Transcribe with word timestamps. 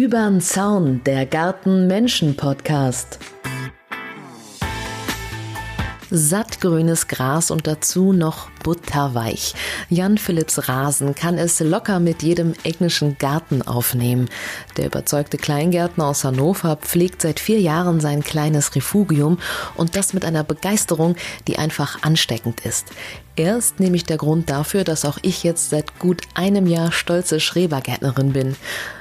Übern 0.00 0.40
Zaun, 0.40 1.02
der 1.04 1.26
Garten-Menschen-Podcast. 1.26 3.18
Sattgrünes 6.10 7.06
Gras 7.06 7.50
und 7.50 7.66
dazu 7.66 8.14
noch 8.14 8.48
butterweich. 8.62 9.54
Jan 9.88 10.18
Philipps 10.18 10.68
Rasen 10.68 11.14
kann 11.14 11.38
es 11.38 11.60
locker 11.60 12.00
mit 12.00 12.22
jedem 12.22 12.54
englischen 12.62 13.18
Garten 13.18 13.62
aufnehmen. 13.62 14.28
Der 14.76 14.86
überzeugte 14.86 15.36
Kleingärtner 15.36 16.06
aus 16.06 16.24
Hannover 16.24 16.76
pflegt 16.76 17.22
seit 17.22 17.40
vier 17.40 17.60
Jahren 17.60 18.00
sein 18.00 18.22
kleines 18.22 18.74
Refugium 18.74 19.38
und 19.76 19.96
das 19.96 20.12
mit 20.12 20.24
einer 20.24 20.44
Begeisterung, 20.44 21.16
die 21.48 21.58
einfach 21.58 22.02
ansteckend 22.02 22.64
ist. 22.64 22.86
Er 23.36 23.56
ist 23.56 23.80
nämlich 23.80 24.04
der 24.04 24.18
Grund 24.18 24.50
dafür, 24.50 24.84
dass 24.84 25.06
auch 25.06 25.16
ich 25.22 25.44
jetzt 25.44 25.70
seit 25.70 25.98
gut 25.98 26.22
einem 26.34 26.66
Jahr 26.66 26.92
stolze 26.92 27.40
Schrebergärtnerin 27.40 28.34
bin. 28.34 28.56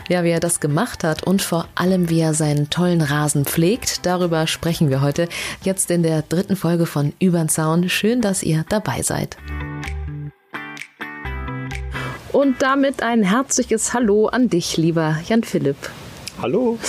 Ja, 0.08 0.24
wie 0.24 0.30
er 0.30 0.40
das 0.40 0.62
gemacht 0.62 1.04
hat 1.04 1.24
und 1.24 1.42
vor 1.42 1.68
allem, 1.76 2.10
wie 2.10 2.22
er 2.22 2.34
seinen 2.34 2.70
tollen 2.70 3.02
Rasen 3.02 3.44
pflegt, 3.44 4.06
darüber 4.06 4.48
sprechen 4.48 4.90
wir 4.90 5.02
heute. 5.02 5.28
Jetzt 5.64 5.92
in 5.92 6.04
der 6.04 6.22
dritten 6.22 6.56
Folge 6.56 6.86
von 6.86 7.12
Übern 7.20 7.50
Zaun. 7.50 7.90
Schön, 7.90 8.22
dass 8.22 8.42
ihr 8.42 8.66
dabei 8.70 9.02
seid. 9.02 9.36
Und 12.32 12.62
damit 12.62 13.02
ein 13.02 13.24
herzliches 13.24 13.94
Hallo 13.94 14.28
an 14.28 14.50
dich, 14.50 14.78
lieber 14.78 15.18
Jan 15.28 15.44
Philipp. 15.44 15.78
Hallo. 16.42 16.78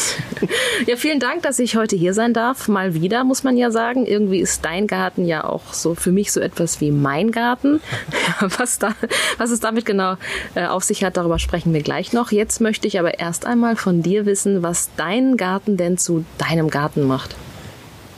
Ja, 0.86 0.96
vielen 0.96 1.20
Dank, 1.20 1.42
dass 1.42 1.58
ich 1.58 1.76
heute 1.76 1.94
hier 1.94 2.14
sein 2.14 2.32
darf. 2.32 2.66
Mal 2.66 2.94
wieder, 2.94 3.22
muss 3.24 3.44
man 3.44 3.58
ja 3.58 3.70
sagen. 3.70 4.06
Irgendwie 4.06 4.40
ist 4.40 4.64
dein 4.64 4.86
Garten 4.86 5.26
ja 5.26 5.44
auch 5.44 5.74
so 5.74 5.94
für 5.94 6.10
mich 6.10 6.32
so 6.32 6.40
etwas 6.40 6.80
wie 6.80 6.90
mein 6.90 7.32
Garten. 7.32 7.80
Was, 8.56 8.78
da, 8.78 8.94
was 9.36 9.50
es 9.50 9.60
damit 9.60 9.84
genau 9.84 10.14
äh, 10.54 10.64
auf 10.66 10.84
sich 10.84 11.04
hat, 11.04 11.18
darüber 11.18 11.38
sprechen 11.38 11.74
wir 11.74 11.82
gleich 11.82 12.14
noch. 12.14 12.32
Jetzt 12.32 12.62
möchte 12.62 12.86
ich 12.86 12.98
aber 12.98 13.18
erst 13.18 13.44
einmal 13.44 13.76
von 13.76 14.02
dir 14.02 14.24
wissen, 14.24 14.62
was 14.62 14.88
dein 14.96 15.36
Garten 15.36 15.76
denn 15.76 15.98
zu 15.98 16.24
deinem 16.38 16.70
Garten 16.70 17.06
macht. 17.06 17.36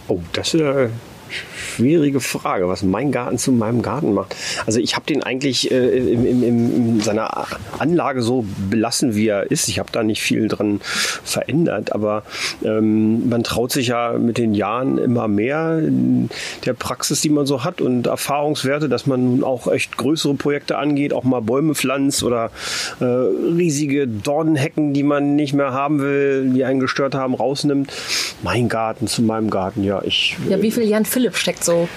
Oh, 0.06 0.20
das 0.32 0.54
ist 0.54 0.60
äh, 0.60 0.90
schwierige 1.32 2.20
Frage, 2.20 2.68
was 2.68 2.82
mein 2.82 3.12
Garten 3.12 3.38
zu 3.38 3.52
meinem 3.52 3.82
Garten 3.82 4.14
macht. 4.14 4.36
Also 4.66 4.80
ich 4.80 4.94
habe 4.94 5.06
den 5.06 5.22
eigentlich 5.22 5.70
äh, 5.70 5.98
in, 5.98 6.24
in, 6.24 6.42
in, 6.42 7.00
seiner 7.00 7.46
Anlage 7.78 8.22
so 8.22 8.44
belassen, 8.70 9.14
wie 9.14 9.28
er 9.28 9.50
ist. 9.50 9.68
Ich 9.68 9.78
habe 9.78 9.88
da 9.92 10.02
nicht 10.02 10.22
viel 10.22 10.48
dran 10.48 10.80
verändert, 10.82 11.92
aber 11.92 12.22
ähm, 12.64 13.28
man 13.28 13.42
traut 13.42 13.72
sich 13.72 13.88
ja 13.88 14.12
mit 14.12 14.38
den 14.38 14.54
Jahren 14.54 14.98
immer 14.98 15.28
mehr 15.28 15.80
der 16.64 16.74
Praxis, 16.74 17.20
die 17.20 17.30
man 17.30 17.46
so 17.46 17.64
hat 17.64 17.80
und 17.80 18.06
Erfahrungswerte, 18.06 18.88
dass 18.88 19.06
man 19.06 19.24
nun 19.24 19.44
auch 19.44 19.66
echt 19.70 19.96
größere 19.96 20.34
Projekte 20.34 20.78
angeht, 20.78 21.12
auch 21.12 21.24
mal 21.24 21.40
Bäume 21.40 21.74
pflanzt 21.74 22.22
oder 22.22 22.50
äh, 23.00 23.04
riesige 23.04 24.06
Dornenhecken, 24.06 24.92
die 24.92 25.02
man 25.02 25.36
nicht 25.36 25.54
mehr 25.54 25.72
haben 25.72 26.00
will, 26.00 26.50
die 26.50 26.64
einen 26.64 26.80
gestört 26.80 27.14
haben, 27.14 27.34
rausnimmt. 27.34 27.92
Mein 28.42 28.68
Garten 28.68 29.06
zu 29.06 29.22
meinem 29.22 29.50
Garten, 29.50 29.84
ja. 29.84 30.02
Ich, 30.04 30.36
ja, 30.48 30.60
wie 30.60 30.70
viel 30.70 30.84
Jan 30.84 31.04
Philipp 31.04 31.21
steckt 31.30 31.64
so 31.64 31.88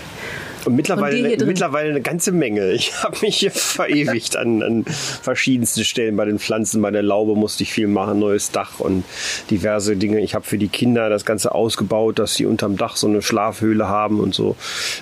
und 0.65 0.75
mittlerweile, 0.75 1.45
mittlerweile 1.45 1.91
eine 1.91 2.01
ganze 2.01 2.31
Menge. 2.31 2.65
Ich 2.75 3.03
habe 3.03 3.17
mich 3.21 3.37
hier 3.37 3.51
verewigt 3.51 4.35
an, 4.35 4.61
an 4.61 4.85
verschiedensten 4.85 5.83
Stellen. 5.83 6.15
Bei 6.15 6.25
den 6.25 6.39
Pflanzen, 6.39 6.81
bei 6.81 6.91
der 6.91 7.03
Laube 7.03 7.35
musste 7.35 7.63
ich 7.63 7.71
viel 7.71 7.87
machen, 7.87 8.19
neues 8.19 8.51
Dach 8.51 8.79
und 8.79 9.03
diverse 9.49 9.95
Dinge. 9.95 10.19
Ich 10.19 10.35
habe 10.35 10.45
für 10.45 10.57
die 10.57 10.67
Kinder 10.67 11.09
das 11.09 11.25
Ganze 11.25 11.53
ausgebaut, 11.53 12.19
dass 12.19 12.35
sie 12.35 12.45
unterm 12.45 12.77
Dach 12.77 12.97
so 12.97 13.07
eine 13.07 13.21
Schlafhöhle 13.21 13.87
haben 13.87 14.19
und 14.19 14.33
so. 14.33 14.55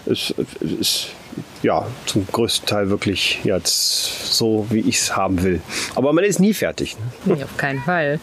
Es 0.05 0.33
ist 0.59 1.09
ja 1.61 1.85
zum 2.05 2.27
größten 2.31 2.67
Teil 2.67 2.89
wirklich 2.89 3.39
jetzt 3.43 4.33
so, 4.33 4.67
wie 4.69 4.79
ich 4.79 4.97
es 4.97 5.15
haben 5.15 5.41
will. 5.43 5.61
Aber 5.95 6.13
man 6.13 6.23
ist 6.23 6.39
nie 6.39 6.53
fertig. 6.53 6.97
Ne? 7.25 7.35
Nee, 7.35 7.43
auf 7.43 7.57
keinen 7.57 7.81
Fall. 7.81 8.19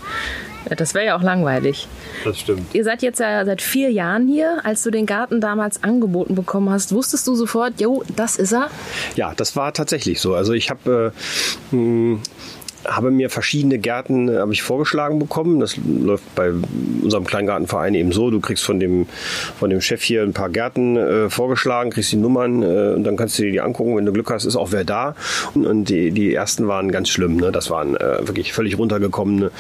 Das 0.77 0.95
wäre 0.95 1.07
ja 1.07 1.17
auch 1.17 1.23
langweilig. 1.23 1.89
Das 2.25 2.39
stimmt. 2.39 2.75
Ihr 2.75 2.85
seid 2.85 3.03
jetzt 3.03 3.19
ja 3.19 3.45
seit 3.45 3.63
vier 3.63 3.91
Jahren 3.91 4.29
hier. 4.29 4.61
Als 4.63 4.83
du 4.83 4.91
den 4.91 5.07
Garten 5.07 5.41
damals 5.41 5.83
angeboten 5.83 6.35
bekommen 6.35 6.69
hast, 6.71 6.93
wusstest 6.93 7.27
du 7.27 7.35
sofort, 7.35 7.81
jo, 7.81 8.05
das 8.15 8.37
ist 8.37 8.53
er? 8.53 8.69
Ja, 9.17 9.33
das 9.35 9.57
war 9.57 9.73
tatsächlich 9.73 10.21
so. 10.21 10.35
Also 10.35 10.53
ich 10.53 10.69
habe 10.69 11.13
äh, 11.15 11.75
hm, 11.75 12.21
habe 12.85 13.11
mir 13.11 13.31
verschiedene 13.31 13.79
Gärten 13.79 14.29
äh, 14.29 14.39
habe 14.39 14.53
ich 14.53 14.63
vorgeschlagen 14.63 15.19
bekommen. 15.19 15.61
Das 15.61 15.77
läuft 15.77 16.35
bei 16.35 16.53
unserem 17.03 17.25
Kleingartenverein 17.25 17.95
eben 17.95 18.13
so. 18.13 18.31
Du 18.31 18.41
kriegst 18.41 18.65
von 18.65 18.81
dem, 18.81 19.07
von 19.59 19.71
dem 19.71 19.81
Chef 19.81 20.03
hier 20.03 20.23
ein 20.23 20.33
paar 20.33 20.49
Gärten 20.49 20.97
äh, 20.97 21.31
vorgeschlagen, 21.31 21.91
kriegst 21.91 22.13
die 22.13 22.17
Nummern 22.17 22.63
äh, 22.63 22.95
und 22.95 23.05
dann 23.05 23.17
kannst 23.17 23.39
du 23.39 23.43
dir 23.43 23.53
die 23.53 23.61
angucken. 23.61 23.97
Wenn 23.97 24.07
du 24.07 24.13
Glück 24.13 24.31
hast, 24.31 24.45
ist 24.45 24.57
auch 24.57 24.73
wer 24.73 24.85
da. 24.85 25.15
Und, 25.55 25.67
und 25.67 25.89
die, 25.89 26.11
die 26.11 26.35
ersten 26.35 26.69
waren 26.69 26.91
ganz 26.91 27.09
schlimm. 27.09 27.37
Ne? 27.37 27.53
Das 27.53 27.71
waren 27.71 27.97
äh, 27.97 28.27
wirklich 28.27 28.53
völlig 28.53 28.79
runtergekommene, 28.79 29.51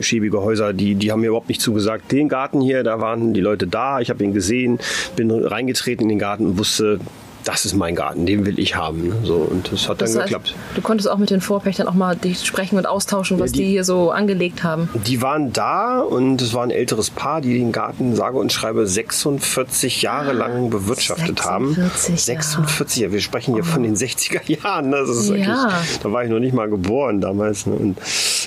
schäbige 0.00 0.40
Häuser. 0.40 0.72
Die, 0.72 0.94
die 0.94 1.12
haben 1.12 1.20
mir 1.20 1.28
überhaupt 1.28 1.48
nicht 1.48 1.60
zugesagt. 1.60 2.12
Den 2.12 2.28
Garten 2.28 2.60
hier, 2.60 2.82
da 2.84 3.00
waren 3.00 3.34
die 3.34 3.40
Leute 3.40 3.66
da. 3.66 4.00
Ich 4.00 4.10
habe 4.10 4.22
ihn 4.24 4.32
gesehen, 4.32 4.78
bin 5.16 5.30
reingetreten 5.30 6.04
in 6.04 6.08
den 6.10 6.18
Garten 6.18 6.46
und 6.46 6.58
wusste, 6.58 7.00
das 7.44 7.64
ist 7.64 7.74
mein 7.74 7.94
Garten, 7.94 8.26
den 8.26 8.46
will 8.46 8.58
ich 8.58 8.76
haben. 8.76 9.08
Ne? 9.08 9.14
So, 9.24 9.36
und 9.36 9.72
das 9.72 9.88
hat 9.88 10.00
das 10.00 10.12
dann 10.12 10.22
heißt, 10.22 10.32
geklappt. 10.32 10.54
Du 10.74 10.82
konntest 10.82 11.10
auch 11.10 11.18
mit 11.18 11.30
den 11.30 11.40
Vorpächtern 11.40 11.88
auch 11.88 11.94
mal 11.94 12.16
sprechen 12.42 12.78
und 12.78 12.86
austauschen, 12.86 13.38
was 13.38 13.50
ja, 13.50 13.58
die, 13.58 13.64
die, 13.64 13.70
hier 13.70 13.84
so 13.84 14.10
angelegt 14.10 14.62
haben. 14.62 14.88
Die 15.06 15.22
waren 15.22 15.52
da 15.52 16.00
und 16.00 16.40
es 16.42 16.54
war 16.54 16.62
ein 16.62 16.70
älteres 16.70 17.10
Paar, 17.10 17.40
die 17.40 17.58
den 17.58 17.72
Garten, 17.72 18.14
sage 18.14 18.38
und 18.38 18.52
schreibe, 18.52 18.86
46 18.86 20.02
Jahre 20.02 20.32
lang 20.32 20.70
bewirtschaftet 20.70 21.38
46 21.38 21.50
haben. 21.50 21.74
46 21.94 23.02
Jahre. 23.02 23.12
Wir 23.12 23.20
sprechen 23.20 23.54
hier 23.54 23.64
oh. 23.64 23.72
von 23.72 23.82
den 23.82 23.96
60er 23.96 24.40
Jahren. 24.62 24.92
Das 24.92 25.08
ist 25.08 25.28
ja. 25.28 25.36
wirklich, 25.36 25.98
da 26.02 26.12
war 26.12 26.24
ich 26.24 26.30
noch 26.30 26.40
nicht 26.40 26.54
mal 26.54 26.68
geboren 26.68 27.20
damals. 27.20 27.66
Ne? 27.66 27.74
Und, 27.74 27.98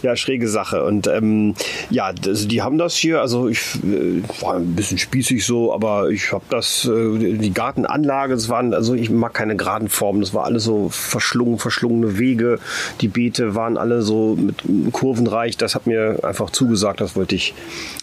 ja, 0.05 0.15
schräge 0.15 0.47
Sache. 0.47 0.83
Und 0.83 1.07
ähm, 1.07 1.55
ja, 1.89 2.11
also 2.25 2.47
die 2.47 2.61
haben 2.61 2.77
das 2.77 2.95
hier, 2.95 3.21
also 3.21 3.47
ich 3.47 3.75
äh, 3.83 4.21
war 4.41 4.55
ein 4.55 4.75
bisschen 4.75 4.97
spießig 4.97 5.45
so, 5.45 5.73
aber 5.73 6.09
ich 6.09 6.31
habe 6.31 6.43
das, 6.49 6.85
äh, 6.85 7.17
die 7.17 7.53
Gartenanlage, 7.53 8.33
es 8.33 8.49
waren, 8.49 8.73
also 8.73 8.84
ich 8.93 9.09
mag 9.09 9.33
keine 9.33 9.55
geraden 9.55 9.89
Formen, 9.89 10.21
das 10.21 10.33
war 10.33 10.45
alles 10.45 10.63
so 10.63 10.89
verschlungen, 10.89 11.59
verschlungene 11.59 12.17
Wege. 12.17 12.59
Die 13.01 13.07
Beete 13.07 13.55
waren 13.55 13.77
alle 13.77 14.01
so 14.01 14.35
mit 14.35 14.57
kurvenreich, 14.93 15.57
das 15.57 15.75
hat 15.75 15.87
mir 15.87 16.19
einfach 16.23 16.49
zugesagt, 16.49 17.01
das 17.01 17.15
wollte 17.15 17.35
ich, 17.35 17.53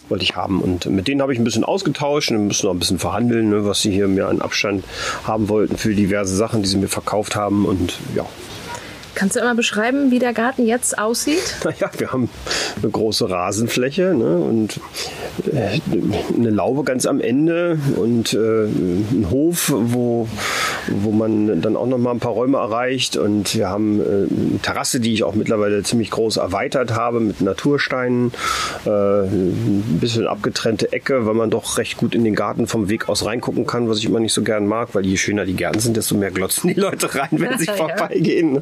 wollte 0.09 0.23
ich 0.23 0.35
haben. 0.35 0.61
Und 0.61 0.85
mit 0.87 1.07
denen 1.07 1.21
habe 1.21 1.33
ich 1.33 1.39
ein 1.39 1.43
bisschen 1.43 1.63
ausgetauscht 1.63 2.31
und 2.31 2.47
müssen 2.47 2.65
noch 2.65 2.73
ein 2.73 2.79
bisschen 2.79 2.99
verhandeln, 2.99 3.49
ne, 3.49 3.65
was 3.65 3.81
sie 3.81 3.91
hier 3.91 4.07
mir 4.07 4.27
an 4.27 4.41
Abstand 4.41 4.83
haben 5.25 5.49
wollten 5.49 5.77
für 5.77 5.93
diverse 5.95 6.35
Sachen, 6.35 6.63
die 6.63 6.69
sie 6.69 6.77
mir 6.77 6.87
verkauft 6.87 7.35
haben. 7.35 7.65
Und 7.65 7.93
ja, 8.15 8.25
Kannst 9.15 9.35
du 9.35 9.39
immer 9.39 9.55
beschreiben, 9.55 10.11
wie 10.11 10.19
der 10.19 10.33
Garten 10.33 10.65
jetzt 10.65 10.97
aussieht? 10.97 11.55
Naja, 11.63 11.89
wir 11.97 12.11
haben 12.11 12.29
eine 12.81 12.91
große 12.91 13.29
Rasenfläche 13.29 14.13
ne, 14.13 14.37
und 14.37 14.79
äh, 15.51 15.79
eine 16.35 16.49
Laube 16.49 16.83
ganz 16.83 17.05
am 17.05 17.19
Ende 17.21 17.79
und 17.95 18.33
äh, 18.33 18.37
einen 18.37 19.27
Hof, 19.29 19.71
wo, 19.73 20.27
wo 20.87 21.11
man 21.11 21.61
dann 21.61 21.75
auch 21.75 21.87
noch 21.87 21.97
mal 21.97 22.11
ein 22.11 22.19
paar 22.19 22.33
Räume 22.33 22.57
erreicht. 22.57 23.17
Und 23.17 23.55
wir 23.55 23.69
haben 23.69 23.99
äh, 23.99 24.03
eine 24.03 24.59
Terrasse, 24.61 24.99
die 24.99 25.13
ich 25.13 25.23
auch 25.23 25.35
mittlerweile 25.35 25.83
ziemlich 25.83 26.11
groß 26.11 26.37
erweitert 26.37 26.91
habe 26.93 27.19
mit 27.19 27.41
Natursteinen, 27.41 28.33
äh, 28.85 28.89
ein 28.89 29.99
bisschen 30.01 30.27
abgetrennte 30.27 30.91
Ecke, 30.91 31.25
weil 31.25 31.33
man 31.33 31.49
doch 31.49 31.77
recht 31.77 31.97
gut 31.97 32.13
in 32.13 32.23
den 32.23 32.35
Garten 32.35 32.67
vom 32.67 32.89
Weg 32.89 33.09
aus 33.09 33.25
reingucken 33.25 33.65
kann, 33.65 33.89
was 33.89 33.99
ich 33.99 34.05
immer 34.05 34.19
nicht 34.19 34.33
so 34.33 34.43
gern 34.43 34.67
mag, 34.67 34.89
weil 34.93 35.05
je 35.05 35.17
schöner 35.17 35.45
die 35.45 35.55
Gärten 35.55 35.79
sind, 35.79 35.97
desto 35.97 36.15
mehr 36.15 36.31
glotzen 36.31 36.73
die 36.73 36.79
Leute 36.79 37.13
rein, 37.15 37.29
wenn 37.31 37.57
sie 37.57 37.65
ja. 37.67 37.73
vorbeigehen. 37.73 38.61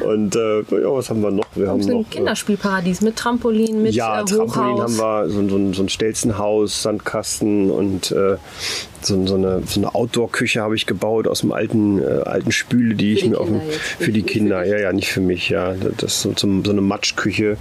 Und 0.00 0.36
äh, 0.36 0.58
ja, 0.60 0.92
was 0.92 1.10
haben 1.10 1.22
wir 1.22 1.30
noch? 1.30 1.46
Wir 1.54 1.68
haben 1.68 1.80
noch, 1.80 1.88
ein 1.88 2.00
äh, 2.00 2.04
Kinderspielparadies 2.10 3.00
mit 3.00 3.16
Trampolin, 3.16 3.82
mit 3.82 3.94
ja, 3.94 4.20
äh, 4.20 4.24
Trampolin 4.24 4.80
haben 4.80 4.96
wir, 4.96 5.28
so, 5.28 5.48
so, 5.48 5.72
so 5.72 5.82
ein 5.82 5.88
Stelzenhaus, 5.88 6.82
Sandkasten 6.82 7.70
und 7.70 8.12
äh, 8.12 8.36
so, 9.04 9.26
so 9.26 9.34
eine, 9.34 9.62
so 9.66 9.80
eine 9.80 9.94
Outdoor-Küche 9.94 10.60
habe 10.60 10.76
ich 10.76 10.86
gebaut 10.86 11.26
aus 11.26 11.40
dem 11.40 11.52
alten, 11.52 12.00
äh, 12.00 12.22
alten 12.24 12.52
Spüle, 12.52 12.94
die 12.94 13.16
für 13.16 13.24
ich 13.24 13.30
mir 13.30 13.38
auf 13.38 13.48
dem, 13.48 13.60
für 13.98 14.12
die 14.12 14.22
Kinder, 14.22 14.64
ja, 14.64 14.78
ja, 14.78 14.92
nicht 14.92 15.10
für 15.10 15.20
mich, 15.20 15.48
ja. 15.48 15.74
Das 15.98 16.14
ist 16.14 16.22
so, 16.22 16.34
so 16.36 16.70
eine 16.70 16.80
Matschküche. 16.80 17.56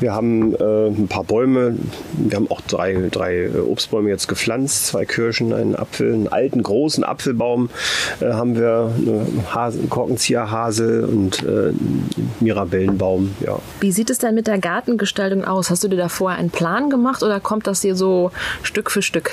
Wir 0.00 0.12
haben 0.12 0.54
äh, 0.54 0.88
ein 0.88 1.08
paar 1.08 1.24
Bäume, 1.24 1.76
wir 2.16 2.36
haben 2.36 2.50
auch 2.50 2.60
drei, 2.62 3.08
drei 3.10 3.44
äh, 3.44 3.58
Obstbäume 3.58 4.08
jetzt 4.10 4.28
gepflanzt, 4.28 4.86
zwei 4.86 5.04
Kirschen, 5.04 5.52
einen 5.52 5.74
Apfel, 5.74 6.14
einen 6.14 6.28
alten 6.28 6.62
großen 6.62 7.04
Apfelbaum 7.04 7.70
äh, 8.20 8.26
haben 8.26 8.56
wir, 8.56 8.92
eine 8.96 9.26
Hase, 9.54 9.80
Korkenzieherhase 9.88 11.06
und 11.06 11.44
äh, 11.48 11.72
Mirabellenbaum, 12.40 13.34
ja. 13.40 13.58
Wie 13.80 13.92
sieht 13.92 14.10
es 14.10 14.18
denn 14.18 14.34
mit 14.34 14.46
der 14.46 14.58
Gartengestaltung 14.58 15.44
aus? 15.44 15.70
Hast 15.70 15.84
du 15.84 15.88
dir 15.88 15.96
da 15.96 16.08
vorher 16.08 16.38
einen 16.38 16.50
Plan 16.50 16.90
gemacht 16.90 17.22
oder 17.22 17.40
kommt 17.40 17.66
das 17.66 17.82
hier 17.82 17.94
so 17.94 18.30
Stück 18.62 18.90
für 18.90 19.02
Stück? 19.02 19.32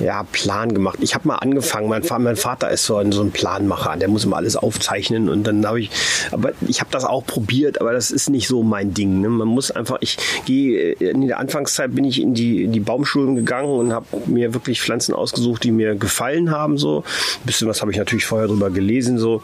Ja, 0.00 0.24
Plan 0.32 0.72
gemacht. 0.74 0.98
Ich 1.00 1.14
habe 1.14 1.28
mal 1.28 1.36
angefangen, 1.36 1.88
mein, 1.88 2.02
mein, 2.18 2.36
Vater 2.36 2.70
ist 2.70 2.84
so 2.84 2.96
ein, 2.96 3.12
so 3.12 3.22
ein 3.22 3.30
Planmacher, 3.30 3.96
der 3.96 4.08
muss 4.08 4.24
immer 4.24 4.36
alles 4.36 4.56
aufzeichnen 4.56 5.28
und 5.28 5.44
dann 5.44 5.66
habe 5.66 5.80
ich, 5.80 5.90
aber 6.32 6.52
ich 6.66 6.80
habe 6.80 6.90
das 6.90 7.04
auch 7.04 7.24
probiert, 7.24 7.80
aber 7.80 7.92
das 7.92 8.10
ist 8.10 8.30
nicht 8.30 8.48
so 8.48 8.62
mein 8.62 8.94
Ding. 8.94 9.20
Ne? 9.20 9.28
Man 9.28 9.48
muss 9.48 9.70
einfach, 9.70 9.98
ich 10.00 10.18
gehe, 10.44 10.92
in 10.92 11.26
der 11.26 11.38
Anfangszeit 11.38 11.94
bin 11.94 12.04
ich 12.04 12.20
in 12.20 12.34
die, 12.34 12.64
in 12.64 12.72
die 12.72 12.80
Baumschulen 12.80 13.36
gegangen 13.36 13.70
und 13.70 13.92
habe 13.92 14.06
mir 14.26 14.54
wirklich 14.54 14.80
Pflanzen 14.80 15.14
ausgesucht, 15.14 15.64
die 15.64 15.72
mir 15.72 15.94
gefallen 15.94 16.50
haben. 16.50 16.78
So. 16.78 16.98
Ein 16.98 17.46
bisschen 17.46 17.68
was 17.68 17.80
habe 17.80 17.90
ich 17.90 17.98
natürlich 17.98 18.26
vorher 18.26 18.48
drüber 18.48 18.70
gelesen, 18.70 19.18
so 19.18 19.42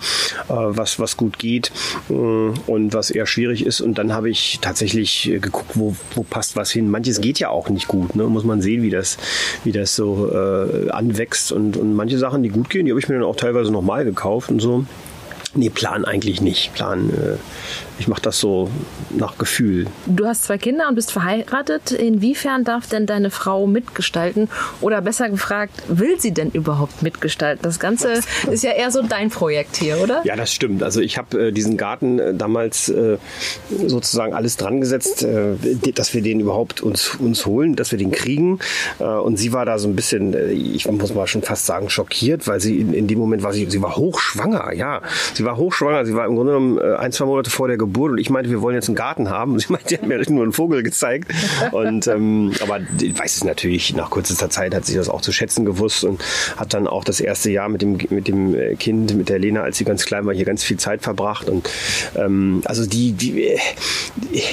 äh, 0.49 0.55
was, 0.55 0.99
was 0.99 1.17
gut 1.17 1.39
geht 1.39 1.73
äh, 2.11 2.13
und 2.13 2.93
was 2.93 3.11
eher 3.11 3.27
schwierig 3.27 3.65
ist. 3.65 3.81
Und 3.81 3.99
dann 3.99 4.13
habe 4.13 4.31
ich 4.31 4.59
tatsächlich 4.61 5.31
geguckt, 5.41 5.73
wo, 5.75 5.97
wo 6.15 6.23
passt 6.23 6.57
was 6.57 6.71
hin. 6.71 6.91
Manches 6.91 7.21
geht 7.21 7.39
ja 7.39 7.49
auch 7.49 7.69
nicht 7.69 7.89
gut, 7.89 8.15
ne? 8.17 8.25
muss 8.25 8.45
man 8.45 8.61
sehen, 8.61 8.83
wie 8.83 8.91
das, 8.91 9.17
wie 9.65 9.73
das 9.73 9.97
so 9.97 10.31
äh, 10.43 10.91
anwächst. 10.91 11.53
Und, 11.53 11.77
und 11.77 11.95
manche 11.95 12.19
Sachen, 12.19 12.43
die 12.43 12.49
gut 12.49 12.71
gehen, 12.71 12.87
die 12.87 12.93
habe 12.93 13.01
ich 13.01 13.09
mir 13.09 13.17
dann 13.17 13.25
auch 13.25 13.37
teilweise 13.37 13.71
nochmal 13.71 14.05
gekauft 14.05 14.51
und 14.51 14.61
so. 14.61 14.85
Nee, 15.55 15.69
Plan 15.69 16.05
eigentlich 16.05 16.41
nicht. 16.41 16.73
Plan, 16.75 17.11
äh, 17.11 17.37
ich 18.03 18.09
mache 18.09 18.23
das 18.23 18.41
so 18.41 18.69
nach 19.11 19.39
Gefühl. 19.39 19.87
Du 20.07 20.27
hast 20.27 20.43
zwei 20.43 20.59
Kinder 20.59 20.89
und 20.89 20.97
bist 20.97 21.13
verheiratet. 21.13 21.93
Inwiefern 21.93 22.65
darf 22.65 22.89
denn 22.89 23.07
deine 23.07 23.31
Frau 23.31 23.69
mitgestalten? 23.69 24.49
Oder 24.81 25.01
besser 25.03 25.31
gefragt, 25.31 25.85
will 25.87 26.19
sie 26.19 26.33
denn 26.33 26.51
überhaupt 26.51 27.03
mitgestalten? 27.03 27.63
Das 27.63 27.79
Ganze 27.79 28.15
ist 28.51 28.65
ja 28.65 28.73
eher 28.73 28.91
so 28.91 29.03
dein 29.03 29.31
Projekt 29.31 29.77
hier, 29.77 29.99
oder? 30.03 30.23
Ja, 30.25 30.35
das 30.35 30.53
stimmt. 30.53 30.83
Also 30.83 31.01
ich 31.01 31.17
habe 31.17 31.49
äh, 31.49 31.53
diesen 31.53 31.77
Garten 31.77 32.19
äh, 32.19 32.35
damals 32.35 32.89
äh, 32.89 33.19
sozusagen 33.87 34.35
alles 34.35 34.57
dran 34.57 34.81
gesetzt, 34.81 35.23
äh, 35.23 35.55
dass 35.95 36.13
wir 36.13 36.23
den 36.23 36.41
überhaupt 36.41 36.81
uns, 36.81 37.15
uns 37.15 37.47
holen, 37.47 37.77
dass 37.77 37.93
wir 37.93 38.01
den 38.01 38.11
kriegen. 38.11 38.59
Äh, 38.99 39.05
und 39.05 39.37
sie 39.37 39.53
war 39.53 39.65
da 39.65 39.79
so 39.79 39.87
ein 39.87 39.95
bisschen, 39.95 40.35
ich 40.51 40.91
muss 40.91 41.15
mal 41.15 41.29
schon 41.29 41.43
fast 41.43 41.67
sagen, 41.67 41.89
schockiert, 41.89 42.49
weil 42.49 42.61
sie 42.61 42.81
in, 42.81 42.95
in 42.95 43.07
dem 43.07 43.21
Moment 43.21 43.45
war 43.45 43.53
sie, 43.53 43.71
sie 43.71 43.81
war 43.81 43.95
hochschwanger, 43.95 44.73
ja. 44.73 45.03
Sie 45.35 45.45
war 45.45 45.57
hochschwanger, 45.57 46.05
sie 46.05 46.17
war 46.17 46.27
im 46.27 46.35
Grunde 46.35 46.55
genommen 46.55 46.79
ein, 46.81 47.13
zwei 47.13 47.27
Monate 47.27 47.49
vor 47.49 47.69
der 47.69 47.77
Geburt 47.77 47.92
und 48.13 48.19
ich 48.19 48.31
meinte, 48.31 48.51
wir 48.51 48.63
wollen 48.63 48.75
jetzt 48.75 48.89
einen 48.89 48.97
Garten 48.97 49.31
haben. 49.31 49.53
Und 49.53 49.59
sie 49.67 49.73
meinte, 49.73 49.89
sie 49.89 49.97
hat 49.97 50.07
mir 50.07 50.23
nur 50.29 50.43
einen 50.43 50.53
Vogel 50.53 50.83
gezeigt. 50.83 51.33
Und 51.73 52.07
ähm, 52.07 52.53
aber 52.63 52.81
ich 53.01 53.19
weiß 53.19 53.37
es 53.37 53.45
natürlich, 53.45 53.95
nach 53.95 54.11
kürzester 54.11 54.51
Zeit 54.51 54.75
hat 54.75 54.85
sie 54.85 54.95
das 54.95 55.09
auch 55.09 55.21
zu 55.21 55.33
schätzen 55.33 55.65
gewusst 55.65 56.05
und 56.05 56.23
hat 56.57 56.75
dann 56.75 56.87
auch 56.87 57.05
das 57.05 57.21
erste 57.21 57.51
Jahr 57.51 57.69
mit 57.69 57.83
dem, 57.83 57.99
mit 58.11 58.29
dem 58.29 58.55
äh, 58.55 58.75
Kind, 58.77 59.15
mit 59.15 59.29
der 59.29 59.39
Lena, 59.39 59.63
als 59.63 59.79
sie 59.79 59.85
ganz 59.85 60.05
klein 60.05 60.27
war, 60.27 60.35
hier 60.35 60.45
ganz 60.45 60.63
viel 60.63 60.77
Zeit 60.77 61.03
verbracht. 61.03 61.49
Und 61.49 61.69
ähm, 62.17 62.63
also 62.65 62.87
die, 62.87 63.13
die 63.13 63.45
äh, 63.45 63.59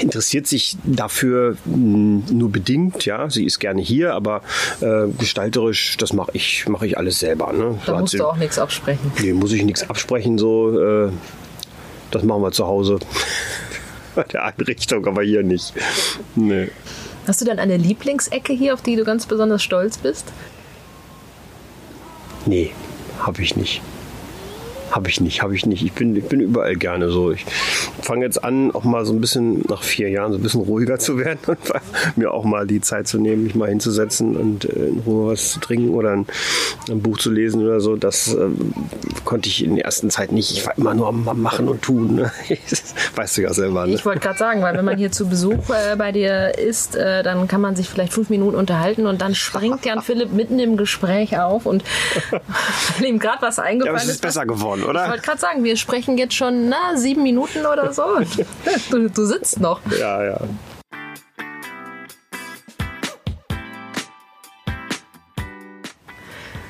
interessiert 0.01 0.47
sich 0.47 0.77
dafür 0.83 1.57
nur 1.65 2.51
bedingt, 2.51 3.05
ja. 3.05 3.29
Sie 3.29 3.45
ist 3.45 3.59
gerne 3.59 3.81
hier, 3.81 4.13
aber 4.13 4.41
äh, 4.81 5.07
gestalterisch, 5.17 5.97
das 5.97 6.13
mache 6.13 6.31
ich, 6.33 6.67
mache 6.67 6.85
ich 6.85 6.97
alles 6.97 7.19
selber. 7.19 7.53
Ne? 7.53 7.79
Da 7.85 7.99
musst 7.99 8.11
sie, 8.11 8.17
du 8.17 8.25
auch 8.25 8.37
nichts 8.37 8.57
absprechen. 8.59 9.11
Nee, 9.21 9.33
muss 9.33 9.51
ich 9.51 9.63
nichts 9.63 9.89
absprechen, 9.89 10.37
so. 10.37 11.07
Äh, 11.07 11.11
das 12.11 12.23
machen 12.23 12.41
wir 12.41 12.51
zu 12.51 12.65
Hause. 12.65 12.99
Bei 14.15 14.23
der 14.23 14.43
Einrichtung, 14.45 15.05
aber 15.05 15.23
hier 15.23 15.43
nicht. 15.43 15.73
Nee. 16.35 16.69
Hast 17.27 17.41
du 17.41 17.45
denn 17.45 17.59
eine 17.59 17.77
Lieblingsecke 17.77 18.53
hier, 18.53 18.73
auf 18.73 18.81
die 18.81 18.95
du 18.95 19.03
ganz 19.03 19.25
besonders 19.25 19.61
stolz 19.61 19.97
bist? 19.97 20.25
Nee, 22.45 22.71
habe 23.19 23.41
ich 23.41 23.55
nicht. 23.55 23.81
Habe 24.91 25.09
ich 25.09 25.21
nicht, 25.21 25.41
habe 25.41 25.55
ich 25.55 25.65
nicht. 25.65 25.83
Ich 25.83 25.93
bin, 25.93 26.15
ich 26.15 26.25
bin 26.25 26.39
überall 26.39 26.75
gerne 26.75 27.09
so. 27.09 27.31
Ich 27.31 27.45
fange 28.01 28.25
jetzt 28.25 28.43
an, 28.43 28.71
auch 28.71 28.83
mal 28.83 29.05
so 29.05 29.13
ein 29.13 29.21
bisschen 29.21 29.63
nach 29.67 29.83
vier 29.83 30.09
Jahren 30.09 30.31
so 30.31 30.37
ein 30.37 30.43
bisschen 30.43 30.61
ruhiger 30.61 30.99
zu 30.99 31.17
werden 31.17 31.39
und 31.47 31.59
mir 32.17 32.31
auch 32.31 32.43
mal 32.43 32.65
die 32.65 32.81
Zeit 32.81 33.07
zu 33.07 33.19
nehmen, 33.19 33.43
mich 33.43 33.55
mal 33.55 33.69
hinzusetzen 33.69 34.35
und 34.35 34.65
äh, 34.65 34.87
in 34.87 34.99
Ruhe 35.05 35.31
was 35.31 35.53
zu 35.53 35.59
trinken 35.59 35.89
oder 35.89 36.11
ein, 36.11 36.25
ein 36.89 37.01
Buch 37.01 37.17
zu 37.17 37.31
lesen 37.31 37.63
oder 37.63 37.79
so. 37.79 37.95
Das 37.95 38.33
äh, 38.33 38.47
konnte 39.25 39.49
ich 39.49 39.63
in 39.63 39.75
der 39.75 39.85
ersten 39.85 40.09
Zeit 40.09 40.31
nicht. 40.31 40.51
Ich 40.51 40.65
war 40.65 40.77
immer 40.77 40.93
nur 40.93 41.07
am 41.07 41.23
Machen 41.41 41.67
und 41.67 41.81
Tun. 41.81 42.15
Ne? 42.15 42.31
weißt 43.15 43.37
du 43.37 43.41
ja 43.41 43.53
selber. 43.53 43.85
Ne? 43.85 43.93
Ich 43.93 44.05
wollte 44.05 44.21
gerade 44.21 44.37
sagen, 44.37 44.61
weil 44.61 44.75
wenn 44.75 44.85
man 44.85 44.97
hier 44.97 45.11
zu 45.11 45.27
Besuch 45.27 45.69
äh, 45.69 45.95
bei 45.95 46.11
dir 46.11 46.57
ist, 46.57 46.95
äh, 46.95 47.23
dann 47.23 47.47
kann 47.47 47.61
man 47.61 47.75
sich 47.75 47.89
vielleicht 47.89 48.13
fünf 48.13 48.29
Minuten 48.29 48.55
unterhalten 48.55 49.05
und 49.05 49.21
dann 49.21 49.35
springt 49.35 49.85
Jan 49.85 50.01
Philipp 50.01 50.33
mitten 50.33 50.59
im 50.59 50.77
Gespräch 50.77 51.37
auf 51.37 51.65
und 51.65 51.83
weil 52.31 53.07
ihm 53.07 53.19
gerade 53.19 53.41
was 53.41 53.59
eingefallen 53.59 53.85
ja, 53.85 53.91
aber 53.91 54.01
es 54.01 54.15
ist. 54.15 54.21
besser 54.21 54.45
geworden 54.45 54.78
schon, 54.79 54.89
oder? 54.89 55.03
Ich 55.05 55.09
wollte 55.11 55.23
gerade 55.23 55.41
sagen, 55.41 55.63
wir 55.63 55.77
sprechen 55.77 56.17
jetzt 56.17 56.33
schon 56.35 56.69
na, 56.69 56.95
sieben 56.95 57.23
Minuten 57.23 57.65
oder 57.65 57.93
so. 57.93 58.03
du, 58.91 59.09
du 59.09 59.25
sitzt 59.25 59.59
noch. 59.59 59.81
Ja, 59.99 60.23
ja. 60.23 60.39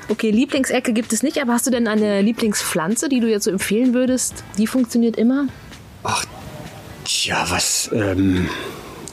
Okay, 0.08 0.30
Lieblingsecke 0.30 0.92
gibt 0.92 1.12
es 1.12 1.22
nicht, 1.22 1.40
aber 1.40 1.52
hast 1.52 1.68
du 1.68 1.70
denn 1.70 1.86
eine 1.86 2.20
Lieblingspflanze, 2.20 3.08
die 3.08 3.20
du 3.20 3.28
jetzt 3.28 3.44
so 3.44 3.50
empfehlen 3.50 3.94
würdest? 3.94 4.42
Die 4.58 4.66
funktioniert 4.66 5.16
immer? 5.16 5.46
Ach, 6.02 6.24
tja, 7.04 7.46
was. 7.48 7.90
Ähm 7.92 8.48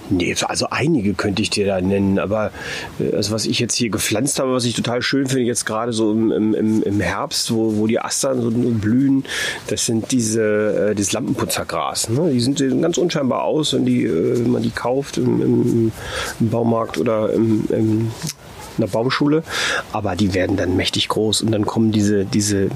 Nee, 0.09 0.36
also 0.48 0.68
einige 0.69 1.13
könnte 1.13 1.42
ich 1.42 1.50
dir 1.50 1.65
da 1.65 1.81
nennen, 1.81 2.19
aber 2.19 2.51
äh, 3.00 3.15
also 3.15 3.33
was 3.33 3.45
ich 3.45 3.59
jetzt 3.59 3.75
hier 3.75 3.89
gepflanzt 3.89 4.39
habe, 4.39 4.54
was 4.54 4.65
ich 4.65 4.74
total 4.74 5.01
schön 5.01 5.27
finde, 5.27 5.44
jetzt 5.44 5.65
gerade 5.65 5.94
so 5.94 6.12
im, 6.12 6.31
im, 6.31 6.83
im 6.83 7.00
Herbst, 7.00 7.51
wo, 7.51 7.77
wo 7.77 7.88
die 7.88 8.00
Astern 8.00 8.42
so 8.42 8.50
blühen, 8.51 9.25
das 9.68 9.86
sind 9.86 10.12
diese, 10.12 10.89
äh, 10.92 10.95
dieses 10.95 11.13
Lampenputzergras. 11.13 12.09
Ne? 12.09 12.30
Die, 12.31 12.39
sind, 12.39 12.59
ganz 12.81 12.98
unscheinbar 12.98 13.44
aus, 13.44 13.74
wenn, 13.74 13.86
die, 13.86 14.04
äh, 14.04 14.39
wenn 14.39 14.51
man 14.51 14.63
die 14.63 14.71
kauft 14.71 15.18
im, 15.18 15.42
im, 15.42 15.92
im 16.39 16.50
Baumarkt 16.50 16.98
oder 16.98 17.33
im, 17.33 17.65
im 17.69 18.12
in 18.77 18.83
der 18.83 18.92
Baumschule, 18.92 19.44
aber 19.92 20.15
die 20.15 20.33
werden 20.33 20.56
dann 20.56 20.75
mächtig 20.75 21.07
groß 21.07 21.42
und 21.42 21.51
dann 21.51 21.65
kommen 21.65 21.92
diese, 21.92 22.25
diese 22.25 22.65
äh, 22.65 22.69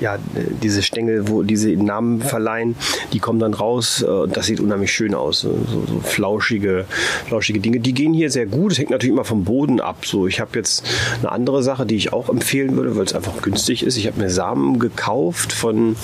ja, 0.00 0.18
diese 0.62 0.82
Stängel, 0.82 1.28
wo 1.28 1.42
diese 1.42 1.70
Namen 1.70 2.20
verleihen, 2.20 2.74
die 3.12 3.18
kommen 3.18 3.38
dann 3.38 3.54
raus 3.54 4.02
äh, 4.02 4.06
und 4.06 4.36
das 4.36 4.46
sieht 4.46 4.60
unheimlich 4.60 4.92
schön 4.92 5.14
aus. 5.14 5.40
So, 5.40 5.58
so 5.66 6.00
flauschige, 6.00 6.86
flauschige 7.26 7.60
Dinge. 7.60 7.80
Die 7.80 7.92
gehen 7.92 8.14
hier 8.14 8.30
sehr 8.30 8.46
gut. 8.46 8.72
Es 8.72 8.78
hängt 8.78 8.90
natürlich 8.90 9.12
immer 9.12 9.24
vom 9.24 9.44
Boden 9.44 9.80
ab. 9.80 10.06
So, 10.06 10.26
ich 10.26 10.40
habe 10.40 10.50
jetzt 10.54 10.84
eine 11.18 11.30
andere 11.30 11.62
Sache, 11.62 11.86
die 11.86 11.96
ich 11.96 12.12
auch 12.12 12.28
empfehlen 12.28 12.76
würde, 12.76 12.96
weil 12.96 13.04
es 13.04 13.14
einfach 13.14 13.42
günstig 13.42 13.82
ist. 13.82 13.96
Ich 13.96 14.06
habe 14.06 14.20
mir 14.20 14.30
Samen 14.30 14.78
gekauft 14.78 15.52
von 15.52 15.96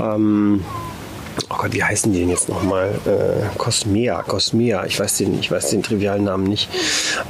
ähm, 0.00 0.64
oh 1.50 1.56
Gott, 1.58 1.72
wie 1.72 1.82
heißen 1.82 2.12
die 2.12 2.20
denn 2.20 2.28
jetzt 2.28 2.48
nochmal? 2.48 2.90
Äh, 3.06 3.56
Cosmea, 3.56 4.22
Cosmea, 4.22 4.84
ich 4.86 4.98
weiß 4.98 5.16
den, 5.18 5.38
ich 5.38 5.50
weiß 5.50 5.70
den 5.70 5.82
trivialen 5.82 6.24
Namen 6.24 6.44
nicht. 6.44 6.68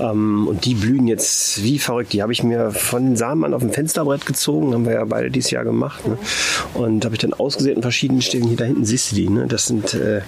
Ähm, 0.01 0.49
und 0.49 0.65
die 0.65 0.75
blühen 0.75 1.07
jetzt 1.07 1.63
wie 1.63 1.79
verrückt. 1.79 2.13
Die 2.13 2.23
habe 2.23 2.33
ich 2.33 2.43
mir 2.43 2.71
von 2.73 3.05
den 3.05 3.17
Samen 3.17 3.45
an 3.45 3.55
auf 3.55 3.63
dem 3.63 3.73
Fensterbrett 3.73 4.27
gezogen, 4.27 4.75
haben 4.75 4.87
wir 4.87 4.95
ja 4.95 5.05
beide 5.05 5.31
dieses 5.31 5.51
Jahr 5.51 5.65
gemacht. 5.65 6.07
Ne? 6.07 6.19
Und 6.75 7.05
habe 7.05 7.15
ich 7.15 7.21
dann 7.21 7.33
ausgesät 7.33 7.77
in 7.77 7.83
verschiedenen 7.83 8.23
Stellen. 8.23 8.49
Hier 8.49 8.57
da 8.57 8.65
hinten 8.65 8.85
siehst 8.85 9.13
du 9.13 9.17
die, 9.17 9.29
ne? 9.29 9.47
Das 9.47 9.67
sind 9.67 9.95
äh, 9.95 10.23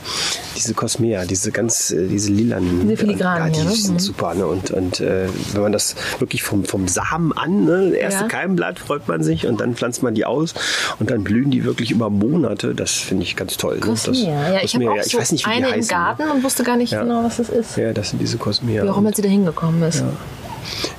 diese 0.57 0.75
Cosmea, 0.75 1.25
diese 1.25 1.51
ganz, 1.51 1.91
äh, 1.91 2.07
diese 2.07 2.33
lilanen. 2.33 2.83
Diese 2.83 2.97
filigranen, 2.97 3.53
ja, 3.53 3.61
die 3.61 3.67
ne? 3.67 3.75
sind 3.75 3.95
mhm. 3.95 3.99
super. 3.99 4.35
Ne? 4.35 4.47
Und, 4.47 4.71
und 4.71 5.01
äh, 5.01 5.27
wenn 5.53 5.63
man 5.63 5.73
das 5.73 5.97
wirklich 6.19 6.43
vom, 6.43 6.65
vom 6.65 6.87
Samen 6.87 7.33
an, 7.33 7.65
ne? 7.65 7.95
erste 7.97 8.23
ja. 8.23 8.29
Keimblatt 8.29 8.79
freut 8.79 9.09
man 9.09 9.23
sich 9.23 9.47
und 9.47 9.61
dann 9.61 9.75
pflanzt 9.75 10.03
man 10.03 10.15
die 10.15 10.25
aus 10.25 10.55
und 10.99 11.11
dann 11.11 11.25
blühen 11.25 11.51
die 11.51 11.65
wirklich 11.65 11.91
über 11.91 12.11
Monate. 12.11 12.75
Das 12.75 12.93
finde 12.93 13.25
ich 13.25 13.37
ganz 13.37 13.57
toll. 13.57 13.80
Cosmea. 13.81 14.53
ja, 14.53 14.61
ich 14.63 14.75
habe 14.75 14.91
auch 14.91 14.97
ja, 14.97 15.03
ich 15.03 15.13
so 15.13 15.19
weiß 15.19 15.33
nicht, 15.33 15.47
wie 15.47 15.51
eine 15.51 15.69
im 15.69 15.87
Garten 15.87 16.25
ne? 16.25 16.33
und 16.33 16.43
wusste 16.43 16.63
gar 16.63 16.77
nicht 16.77 16.93
ja. 16.93 17.03
genau, 17.03 17.25
was 17.25 17.39
das 17.39 17.49
ist. 17.49 17.77
Ja, 17.77 17.93
das 17.93 18.11
sind 18.11 18.21
diese 18.21 18.39
Cosmea. 18.39 18.85
Wie 18.85 18.89
auch 18.89 18.99
immer 18.99 19.13
sie 19.13 19.23
da 19.23 19.29
hingekommen 19.29 19.83
ist. 19.83 20.01
Ja. 20.01 20.13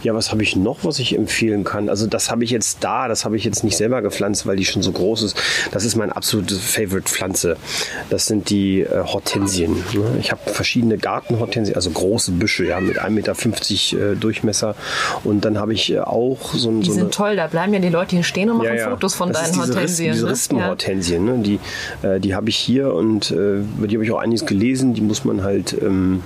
Ja, 0.03 0.13
was 0.13 0.31
habe 0.31 0.43
ich 0.43 0.55
noch, 0.55 0.79
was 0.83 0.99
ich 0.99 1.15
empfehlen 1.15 1.63
kann? 1.63 1.89
Also 1.89 2.07
das 2.07 2.31
habe 2.31 2.43
ich 2.43 2.49
jetzt 2.49 2.83
da, 2.83 3.07
das 3.07 3.25
habe 3.25 3.37
ich 3.37 3.43
jetzt 3.43 3.63
nicht 3.63 3.77
selber 3.77 4.01
gepflanzt, 4.01 4.45
weil 4.47 4.55
die 4.55 4.65
schon 4.65 4.81
so 4.81 4.91
groß 4.91 5.23
ist. 5.23 5.37
Das 5.71 5.85
ist 5.85 5.95
meine 5.95 6.15
absolute 6.15 6.55
Favorite-Pflanze. 6.55 7.57
Das 8.09 8.25
sind 8.25 8.49
die 8.49 8.81
äh, 8.81 9.03
Hortensien. 9.03 9.73
Ne? 9.93 10.17
Ich 10.19 10.31
habe 10.31 10.41
verschiedene 10.49 10.97
Gartenhortensien, 10.97 11.75
also 11.75 11.89
große 11.89 12.31
Büsche, 12.31 12.65
ja, 12.65 12.79
mit 12.79 13.01
1,50 13.01 13.09
Meter 13.11 14.11
äh, 14.11 14.15
Durchmesser. 14.15 14.75
Und 15.23 15.45
dann 15.45 15.57
habe 15.57 15.73
ich 15.73 15.91
äh, 15.91 15.99
auch 15.99 16.53
so, 16.53 16.69
ein, 16.69 16.81
die 16.81 16.87
so 16.87 16.93
sind 16.93 17.13
toll, 17.13 17.35
da 17.35 17.47
bleiben 17.47 17.73
ja 17.73 17.79
die 17.79 17.89
Leute 17.89 18.15
hier 18.15 18.23
stehen 18.23 18.49
und 18.49 18.57
machen 18.57 18.67
ja, 18.67 18.75
ja. 18.75 18.89
Fotos 18.89 19.15
von 19.15 19.31
das 19.31 19.51
deinen 19.51 19.53
diese 19.53 19.75
Hortensien. 19.75 20.09
Riss, 20.11 20.17
diese 20.17 20.25
ne? 20.25 20.31
Rispenhortensien, 20.31 21.25
ne? 21.25 21.37
die, 21.39 21.59
äh, 22.07 22.19
die 22.19 22.35
habe 22.35 22.49
ich 22.49 22.57
hier 22.57 22.93
und 22.93 23.31
äh, 23.31 23.59
über 23.59 23.87
die 23.87 23.95
habe 23.95 24.05
ich 24.05 24.11
auch 24.11 24.19
einiges 24.19 24.45
gelesen. 24.45 24.93
Die 24.93 25.01
muss 25.01 25.25
man 25.25 25.43
halt... 25.43 25.75
Ähm, 25.81 26.23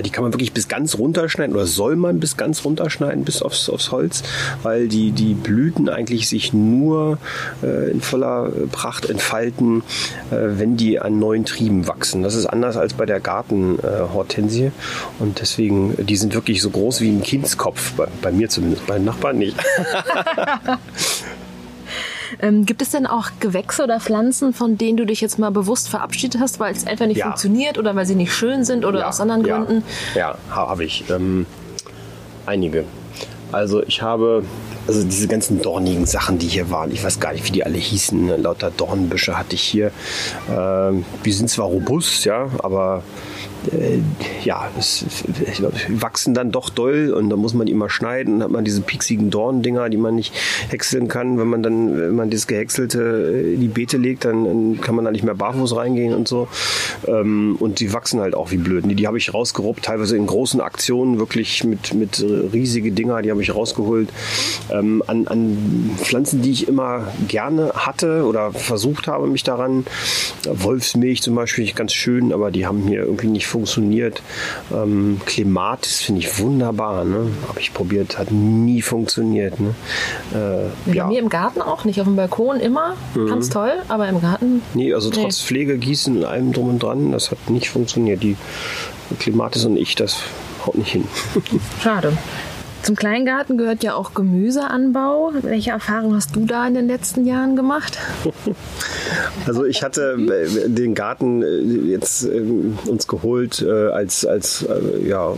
die 0.00 0.10
kann 0.10 0.24
man 0.24 0.32
wirklich 0.32 0.52
bis 0.52 0.68
ganz 0.68 0.96
runterschneiden 0.96 1.54
oder 1.54 1.66
soll 1.66 1.96
man 1.96 2.20
bis 2.20 2.36
ganz 2.36 2.64
runterschneiden, 2.64 3.24
bis 3.24 3.42
aufs, 3.42 3.68
aufs 3.68 3.90
Holz, 3.90 4.22
weil 4.62 4.88
die, 4.88 5.12
die 5.12 5.34
Blüten 5.34 5.88
eigentlich 5.88 6.28
sich 6.28 6.52
nur 6.52 7.18
äh, 7.62 7.90
in 7.90 8.00
voller 8.00 8.50
Pracht 8.70 9.10
entfalten, 9.10 9.82
äh, 10.30 10.36
wenn 10.58 10.76
die 10.76 10.98
an 10.98 11.18
neuen 11.18 11.44
Trieben 11.44 11.86
wachsen. 11.86 12.22
Das 12.22 12.34
ist 12.34 12.46
anders 12.46 12.76
als 12.76 12.94
bei 12.94 13.06
der 13.06 13.20
Gartenhortensie 13.20 14.66
äh, 14.66 14.70
und 15.18 15.40
deswegen, 15.40 15.94
die 16.06 16.16
sind 16.16 16.34
wirklich 16.34 16.62
so 16.62 16.70
groß 16.70 17.00
wie 17.00 17.10
ein 17.10 17.22
Kindskopf, 17.22 17.92
bei, 17.92 18.08
bei 18.22 18.32
mir 18.32 18.48
zumindest, 18.48 18.86
bei 18.86 18.94
den 18.94 19.04
Nachbarn 19.04 19.38
nicht. 19.38 19.56
Ähm, 22.40 22.66
gibt 22.66 22.82
es 22.82 22.90
denn 22.90 23.06
auch 23.06 23.30
Gewächse 23.40 23.84
oder 23.84 24.00
Pflanzen, 24.00 24.52
von 24.52 24.78
denen 24.78 24.96
du 24.96 25.06
dich 25.06 25.20
jetzt 25.20 25.38
mal 25.38 25.50
bewusst 25.50 25.88
verabschiedet 25.88 26.40
hast, 26.40 26.60
weil 26.60 26.72
es 26.72 26.86
einfach 26.86 27.06
nicht 27.06 27.18
ja. 27.18 27.26
funktioniert 27.26 27.78
oder 27.78 27.94
weil 27.94 28.06
sie 28.06 28.14
nicht 28.14 28.32
schön 28.32 28.64
sind 28.64 28.84
oder 28.84 29.00
ja, 29.00 29.08
aus 29.08 29.20
anderen 29.20 29.44
ja, 29.44 29.58
Gründen? 29.58 29.84
Ja, 30.14 30.36
habe 30.50 30.84
ich. 30.84 31.04
Ähm, 31.10 31.46
einige. 32.46 32.84
Also 33.52 33.82
ich 33.82 34.00
habe 34.00 34.44
also 34.86 35.04
diese 35.04 35.28
ganzen 35.28 35.60
dornigen 35.60 36.06
Sachen, 36.06 36.38
die 36.38 36.48
hier 36.48 36.70
waren, 36.70 36.90
ich 36.90 37.04
weiß 37.04 37.20
gar 37.20 37.32
nicht, 37.32 37.46
wie 37.46 37.52
die 37.52 37.64
alle 37.64 37.78
hießen. 37.78 38.26
Ne? 38.26 38.36
Lauter 38.36 38.70
Dornbüsche 38.70 39.38
hatte 39.38 39.54
ich 39.54 39.62
hier. 39.62 39.92
Ähm, 40.50 41.04
die 41.24 41.32
sind 41.32 41.48
zwar 41.50 41.66
robust, 41.66 42.24
ja, 42.24 42.48
aber 42.62 43.02
ja, 44.44 44.68
es, 44.78 45.04
wachsen 45.88 46.34
dann 46.34 46.50
doch 46.50 46.70
doll 46.70 47.12
und 47.16 47.30
da 47.30 47.36
muss 47.36 47.54
man 47.54 47.66
die 47.66 47.72
immer 47.72 47.90
schneiden. 47.90 48.38
Dann 48.38 48.44
hat 48.44 48.50
man 48.50 48.64
diese 48.64 48.80
pieksigen 48.80 49.30
Dorndinger, 49.30 49.88
die 49.88 49.96
man 49.96 50.14
nicht 50.14 50.34
häckseln 50.68 51.08
kann. 51.08 51.38
Wenn 51.38 51.48
man 51.48 51.62
dann, 51.62 51.96
wenn 51.96 52.14
man 52.14 52.30
das 52.30 52.46
Gehäckselte 52.46 53.52
in 53.54 53.60
die 53.60 53.68
Beete 53.68 53.96
legt, 53.96 54.24
dann, 54.24 54.44
dann 54.44 54.80
kann 54.80 54.94
man 54.94 55.04
da 55.04 55.10
nicht 55.10 55.24
mehr 55.24 55.34
barfuß 55.34 55.76
reingehen 55.76 56.14
und 56.14 56.28
so. 56.28 56.48
Ähm, 57.06 57.56
und 57.60 57.80
die 57.80 57.92
wachsen 57.92 58.20
halt 58.20 58.34
auch 58.34 58.50
wie 58.50 58.56
blöd. 58.56 58.84
Die, 58.86 58.94
die 58.94 59.06
habe 59.06 59.18
ich 59.18 59.32
rausgeruppt, 59.32 59.84
teilweise 59.84 60.16
in 60.16 60.26
großen 60.26 60.60
Aktionen, 60.60 61.18
wirklich 61.18 61.64
mit, 61.64 61.94
mit 61.94 62.24
riesige 62.52 62.92
Dinger, 62.92 63.22
die 63.22 63.30
habe 63.30 63.42
ich 63.42 63.54
rausgeholt. 63.54 64.08
Ähm, 64.70 65.02
an, 65.06 65.28
an 65.28 65.90
Pflanzen, 65.98 66.42
die 66.42 66.50
ich 66.50 66.68
immer 66.68 67.12
gerne 67.28 67.72
hatte 67.74 68.24
oder 68.24 68.52
versucht 68.52 69.06
habe, 69.06 69.26
mich 69.26 69.44
daran. 69.44 69.84
Wolfsmilch 70.44 71.22
zum 71.22 71.34
Beispiel, 71.34 71.70
ganz 71.72 71.92
schön, 71.92 72.32
aber 72.32 72.50
die 72.50 72.66
haben 72.66 72.82
hier 72.82 73.02
irgendwie 73.02 73.28
nicht 73.28 73.46
funktioniert. 73.52 74.22
Ähm, 74.72 75.20
Klimatis 75.26 76.00
finde 76.00 76.22
ich 76.22 76.38
wunderbar. 76.38 77.04
Ne? 77.04 77.28
Habe 77.48 77.60
ich 77.60 77.72
probiert, 77.72 78.18
hat 78.18 78.30
nie 78.32 78.82
funktioniert. 78.82 79.60
Ne? 79.60 79.74
Äh, 80.34 80.94
ja. 80.94 81.04
Bei 81.04 81.10
mir 81.10 81.20
im 81.20 81.28
Garten 81.28 81.62
auch 81.62 81.84
nicht. 81.84 82.00
Auf 82.00 82.06
dem 82.06 82.16
Balkon 82.16 82.58
immer 82.58 82.94
mhm. 83.14 83.28
ganz 83.28 83.50
toll, 83.50 83.72
aber 83.88 84.08
im 84.08 84.20
Garten. 84.20 84.62
Nee, 84.74 84.94
also 84.94 85.10
trotz 85.10 85.40
nee. 85.40 85.46
Pflege, 85.46 85.78
Gießen 85.78 86.16
und 86.16 86.24
allem 86.24 86.52
drum 86.52 86.70
und 86.70 86.82
dran, 86.82 87.12
das 87.12 87.30
hat 87.30 87.50
nicht 87.50 87.68
funktioniert. 87.68 88.22
Die 88.22 88.36
Klimatis 89.18 89.64
und 89.64 89.76
ich, 89.76 89.94
das 89.94 90.22
haut 90.66 90.76
nicht 90.76 90.92
hin. 90.92 91.04
Schade. 91.82 92.16
Zum 92.82 92.96
Kleingarten 92.96 93.58
gehört 93.58 93.82
ja 93.84 93.94
auch 93.94 94.14
Gemüseanbau. 94.14 95.32
Welche 95.42 95.70
Erfahrungen 95.70 96.16
hast 96.16 96.34
du 96.34 96.44
da 96.44 96.66
in 96.66 96.74
den 96.74 96.86
letzten 96.88 97.24
Jahren 97.26 97.56
gemacht? 97.56 97.98
Also 99.46 99.64
ich 99.64 99.82
hatte 99.82 100.12
äh, 100.12 100.68
den 100.68 100.94
Garten 100.94 101.42
äh, 101.42 101.58
jetzt 101.90 102.24
ähm, 102.24 102.78
uns 102.86 103.06
geholt 103.06 103.60
äh, 103.60 103.88
als, 103.88 104.24
als 104.24 104.66
ja, 105.04 105.34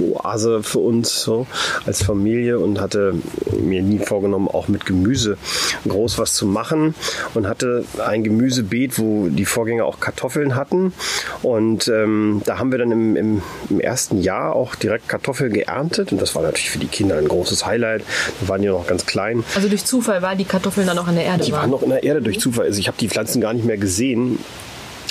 Oase 0.00 0.62
für 0.62 0.78
uns 0.78 1.22
so 1.22 1.46
als 1.86 2.02
Familie 2.02 2.58
und 2.58 2.80
hatte 2.80 3.14
mir 3.60 3.82
nie 3.82 3.98
vorgenommen, 3.98 4.48
auch 4.48 4.68
mit 4.68 4.86
Gemüse 4.86 5.36
groß 5.86 6.18
was 6.18 6.34
zu 6.34 6.46
machen 6.46 6.94
und 7.34 7.46
hatte 7.46 7.84
ein 8.04 8.24
Gemüsebeet, 8.24 8.98
wo 8.98 9.28
die 9.28 9.44
Vorgänger 9.44 9.84
auch 9.84 10.00
Kartoffeln 10.00 10.54
hatten 10.54 10.92
und 11.42 11.88
ähm, 11.88 12.42
da 12.44 12.58
haben 12.58 12.70
wir 12.70 12.78
dann 12.78 12.92
im, 12.92 13.16
im, 13.16 13.42
im, 13.70 13.80
ersten 13.80 14.20
Jahr 14.20 14.54
auch 14.54 14.74
direkt 14.74 15.08
Kartoffeln 15.08 15.52
geerntet 15.52 16.12
und 16.12 16.20
das 16.20 16.34
war 16.34 16.42
natürlich 16.42 16.70
für 16.70 16.78
die 16.78 16.86
Kinder 16.86 17.16
ein 17.16 17.28
großes 17.28 17.64
Highlight. 17.64 18.02
Da 18.40 18.48
waren 18.48 18.62
die 18.62 18.68
noch 18.68 18.86
ganz 18.86 19.06
klein. 19.06 19.44
Also 19.54 19.68
durch 19.68 19.84
Zufall 19.84 20.22
waren 20.22 20.38
die 20.38 20.44
Kartoffeln 20.44 20.86
dann 20.86 20.96
noch 20.96 21.08
in 21.08 21.14
der 21.14 21.24
Erde? 21.24 21.44
Die 21.44 21.52
waren 21.52 21.70
noch 21.70 21.82
in 21.82 21.90
der 21.90 22.02
Erde 22.02 22.22
durch 22.22 22.40
Zufall. 22.40 22.66
Also 22.66 22.80
ich 22.80 22.88
habe 22.88 22.98
die 22.98 23.08
Pflanzen 23.08 23.40
gar 23.40 23.52
nicht 23.52 23.64
mehr 23.64 23.78
gesehen 23.78 24.38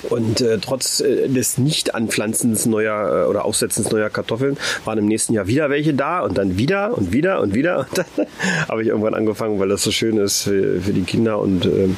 und 0.09 0.41
äh, 0.41 0.57
trotz 0.59 0.99
äh, 0.99 1.27
des 1.27 1.57
Nicht-Anpflanzens 1.57 2.65
neuer 2.65 3.25
äh, 3.25 3.29
oder 3.29 3.45
Aussetzens 3.45 3.91
neuer 3.91 4.09
Kartoffeln 4.09 4.57
waren 4.85 4.97
im 4.97 5.05
nächsten 5.05 5.33
Jahr 5.33 5.47
wieder 5.47 5.69
welche 5.69 5.93
da 5.93 6.21
und 6.21 6.37
dann 6.37 6.57
wieder 6.57 6.97
und 6.97 7.11
wieder 7.11 7.41
und 7.41 7.53
wieder. 7.53 7.77
Und 7.87 7.97
dann 7.97 8.27
habe 8.67 8.81
ich 8.81 8.89
irgendwann 8.89 9.13
angefangen, 9.13 9.59
weil 9.59 9.69
das 9.69 9.83
so 9.83 9.91
schön 9.91 10.17
ist 10.17 10.43
für, 10.43 10.81
für 10.81 10.93
die 10.93 11.03
Kinder 11.03 11.39
und 11.39 11.65
ähm, 11.65 11.95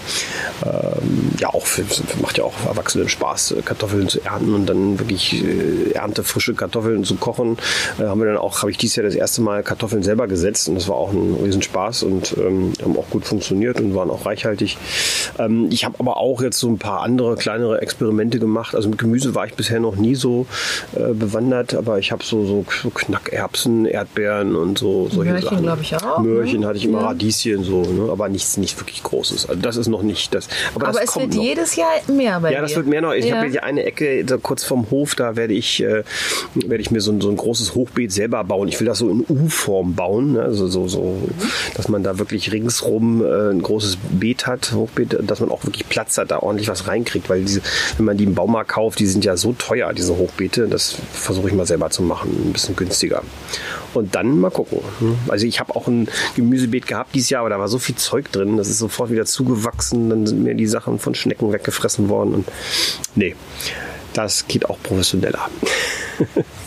ähm, 0.65 1.31
ja 1.39 1.49
auch 1.49 1.65
für, 1.65 1.83
macht 2.21 2.37
ja 2.37 2.43
auch 2.43 2.53
Erwachsenen 2.65 3.09
Spaß, 3.09 3.51
äh, 3.51 3.61
Kartoffeln 3.61 4.07
zu 4.07 4.21
ernten 4.23 4.53
und 4.53 4.65
dann 4.65 4.99
wirklich 4.99 5.43
äh, 5.43 5.91
erntefrische 5.91 6.53
Kartoffeln 6.53 7.03
zu 7.03 7.15
kochen. 7.15 7.57
Äh, 7.99 8.03
haben 8.03 8.19
wir 8.19 8.27
dann 8.27 8.37
auch, 8.37 8.61
habe 8.61 8.71
ich 8.71 8.77
dieses 8.77 8.97
Jahr 8.97 9.05
das 9.05 9.15
erste 9.15 9.41
Mal 9.41 9.63
Kartoffeln 9.63 10.03
selber 10.03 10.27
gesetzt 10.27 10.69
und 10.69 10.75
das 10.75 10.87
war 10.87 10.95
auch 10.95 11.11
ein 11.11 11.37
Riesenspaß 11.43 12.03
und 12.03 12.35
ähm, 12.37 12.73
haben 12.81 12.97
auch 12.97 13.09
gut 13.09 13.25
funktioniert 13.25 13.79
und 13.79 13.95
waren 13.95 14.09
auch 14.09 14.25
reichhaltig. 14.25 14.77
Ähm, 15.37 15.67
ich 15.71 15.85
habe 15.85 15.95
aber 15.99 16.17
auch 16.17 16.41
jetzt 16.41 16.59
so 16.59 16.69
ein 16.69 16.77
paar 16.77 17.01
andere 17.01 17.35
kleinere 17.35 17.81
Experimente 17.89 18.39
gemacht. 18.39 18.75
Also 18.75 18.87
mit 18.87 18.99
Gemüse 18.99 19.33
war 19.33 19.47
ich 19.47 19.55
bisher 19.55 19.79
noch 19.79 19.95
nie 19.95 20.13
so 20.13 20.45
äh, 20.95 21.13
bewandert, 21.13 21.73
aber 21.73 21.97
ich 21.97 22.11
habe 22.11 22.23
so, 22.23 22.45
so, 22.45 22.65
so, 22.83 22.89
Knackerbsen, 22.91 23.85
Erdbeeren 23.85 24.55
und 24.55 24.77
so 24.77 25.09
solche 25.09 25.31
Möhrchen, 25.31 25.49
Sachen. 25.49 25.63
glaube 25.63 25.81
ich 25.81 25.95
auch. 25.95 26.19
Möhrchen 26.19 26.61
ne? 26.61 26.67
hatte 26.67 26.77
ich 26.77 26.85
immer, 26.85 27.01
ja. 27.01 27.07
Radieschen 27.07 27.63
so, 27.63 27.81
ne? 27.81 28.11
aber 28.11 28.29
nichts 28.29 28.57
nicht 28.57 28.79
wirklich 28.79 29.01
Großes. 29.01 29.49
Also 29.49 29.61
das 29.61 29.75
ist 29.75 29.87
noch 29.87 30.03
nicht 30.03 30.35
das. 30.35 30.47
Aber, 30.75 30.89
aber 30.89 31.03
es 31.03 31.15
wird 31.15 31.33
noch. 31.33 31.43
jedes 31.43 31.75
Jahr 31.75 31.89
mehr 32.07 32.39
bei 32.39 32.53
Ja, 32.53 32.61
das 32.61 32.75
wird 32.75 32.85
mehr 32.85 33.01
noch. 33.01 33.13
Ich 33.13 33.25
ja. 33.25 33.37
habe 33.37 33.47
hier 33.47 33.63
eine 33.63 33.83
Ecke 33.83 34.23
so 34.27 34.37
kurz 34.37 34.63
vom 34.63 34.91
Hof, 34.91 35.15
da 35.15 35.35
werde 35.35 35.53
ich, 35.53 35.81
äh, 35.81 36.03
werde 36.53 36.81
ich 36.81 36.91
mir 36.91 37.01
so 37.01 37.11
ein, 37.11 37.21
so 37.21 37.29
ein 37.29 37.37
großes 37.37 37.73
Hochbeet 37.73 38.11
selber 38.11 38.43
bauen. 38.43 38.67
Ich 38.67 38.79
will 38.79 38.87
das 38.87 38.99
so 38.99 39.09
in 39.09 39.25
U-Form 39.27 39.95
bauen, 39.95 40.33
ne? 40.33 40.43
also 40.43 40.67
so, 40.67 40.87
so, 40.87 41.17
dass 41.75 41.87
man 41.87 42.03
da 42.03 42.19
wirklich 42.19 42.51
ringsrum 42.51 43.25
äh, 43.25 43.49
ein 43.51 43.61
großes 43.61 43.97
Beet 44.11 44.45
hat, 44.45 44.73
Hochbeet, 44.73 45.17
dass 45.21 45.39
man 45.39 45.49
auch 45.49 45.63
wirklich 45.63 45.89
Platz 45.89 46.17
hat, 46.17 46.29
da 46.29 46.39
ordentlich 46.39 46.67
was 46.67 46.87
reinkriegt, 46.87 47.29
weil 47.29 47.43
diese 47.43 47.61
wenn 47.97 48.05
man 48.05 48.17
die 48.17 48.23
im 48.23 48.35
Baumarkt 48.35 48.69
kauft, 48.69 48.99
die 48.99 49.05
sind 49.05 49.25
ja 49.25 49.37
so 49.37 49.53
teuer, 49.53 49.93
diese 49.93 50.17
Hochbeete. 50.17 50.67
Das 50.67 50.97
versuche 51.13 51.49
ich 51.49 51.53
mal 51.53 51.65
selber 51.65 51.89
zu 51.89 52.03
machen, 52.03 52.29
ein 52.49 52.53
bisschen 52.53 52.75
günstiger. 52.75 53.23
Und 53.93 54.15
dann 54.15 54.39
mal 54.39 54.51
gucken. 54.51 54.79
Also 55.27 55.45
ich 55.45 55.59
habe 55.59 55.75
auch 55.75 55.87
ein 55.87 56.09
Gemüsebeet 56.35 56.87
gehabt 56.87 57.15
dieses 57.15 57.29
Jahr, 57.29 57.41
aber 57.41 57.49
da 57.49 57.59
war 57.59 57.67
so 57.67 57.79
viel 57.79 57.95
Zeug 57.95 58.31
drin, 58.31 58.57
das 58.57 58.69
ist 58.69 58.79
sofort 58.79 59.11
wieder 59.11 59.25
zugewachsen. 59.25 60.09
Dann 60.09 60.27
sind 60.27 60.43
mir 60.43 60.55
die 60.55 60.67
Sachen 60.67 60.99
von 60.99 61.15
Schnecken 61.15 61.51
weggefressen 61.51 62.09
worden. 62.09 62.33
Und 62.33 62.47
nee, 63.15 63.35
das 64.13 64.47
geht 64.47 64.69
auch 64.69 64.77
professioneller. 64.81 65.49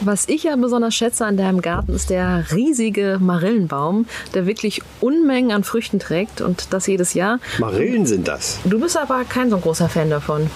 Was 0.00 0.28
ich 0.28 0.44
ja 0.44 0.56
besonders 0.56 0.94
schätze 0.94 1.24
an 1.24 1.36
deinem 1.36 1.60
Garten 1.62 1.94
ist 1.94 2.10
der 2.10 2.44
riesige 2.52 3.18
Marillenbaum, 3.20 4.06
der 4.34 4.46
wirklich 4.46 4.82
Unmengen 5.00 5.52
an 5.52 5.64
Früchten 5.64 5.98
trägt 5.98 6.40
und 6.40 6.72
das 6.72 6.86
jedes 6.86 7.14
Jahr. 7.14 7.38
Marillen 7.58 8.06
sind 8.06 8.28
das. 8.28 8.58
Du 8.64 8.80
bist 8.80 8.96
aber 8.96 9.24
kein 9.24 9.50
so 9.50 9.58
großer 9.58 9.88
Fan 9.88 10.10
davon. 10.10 10.50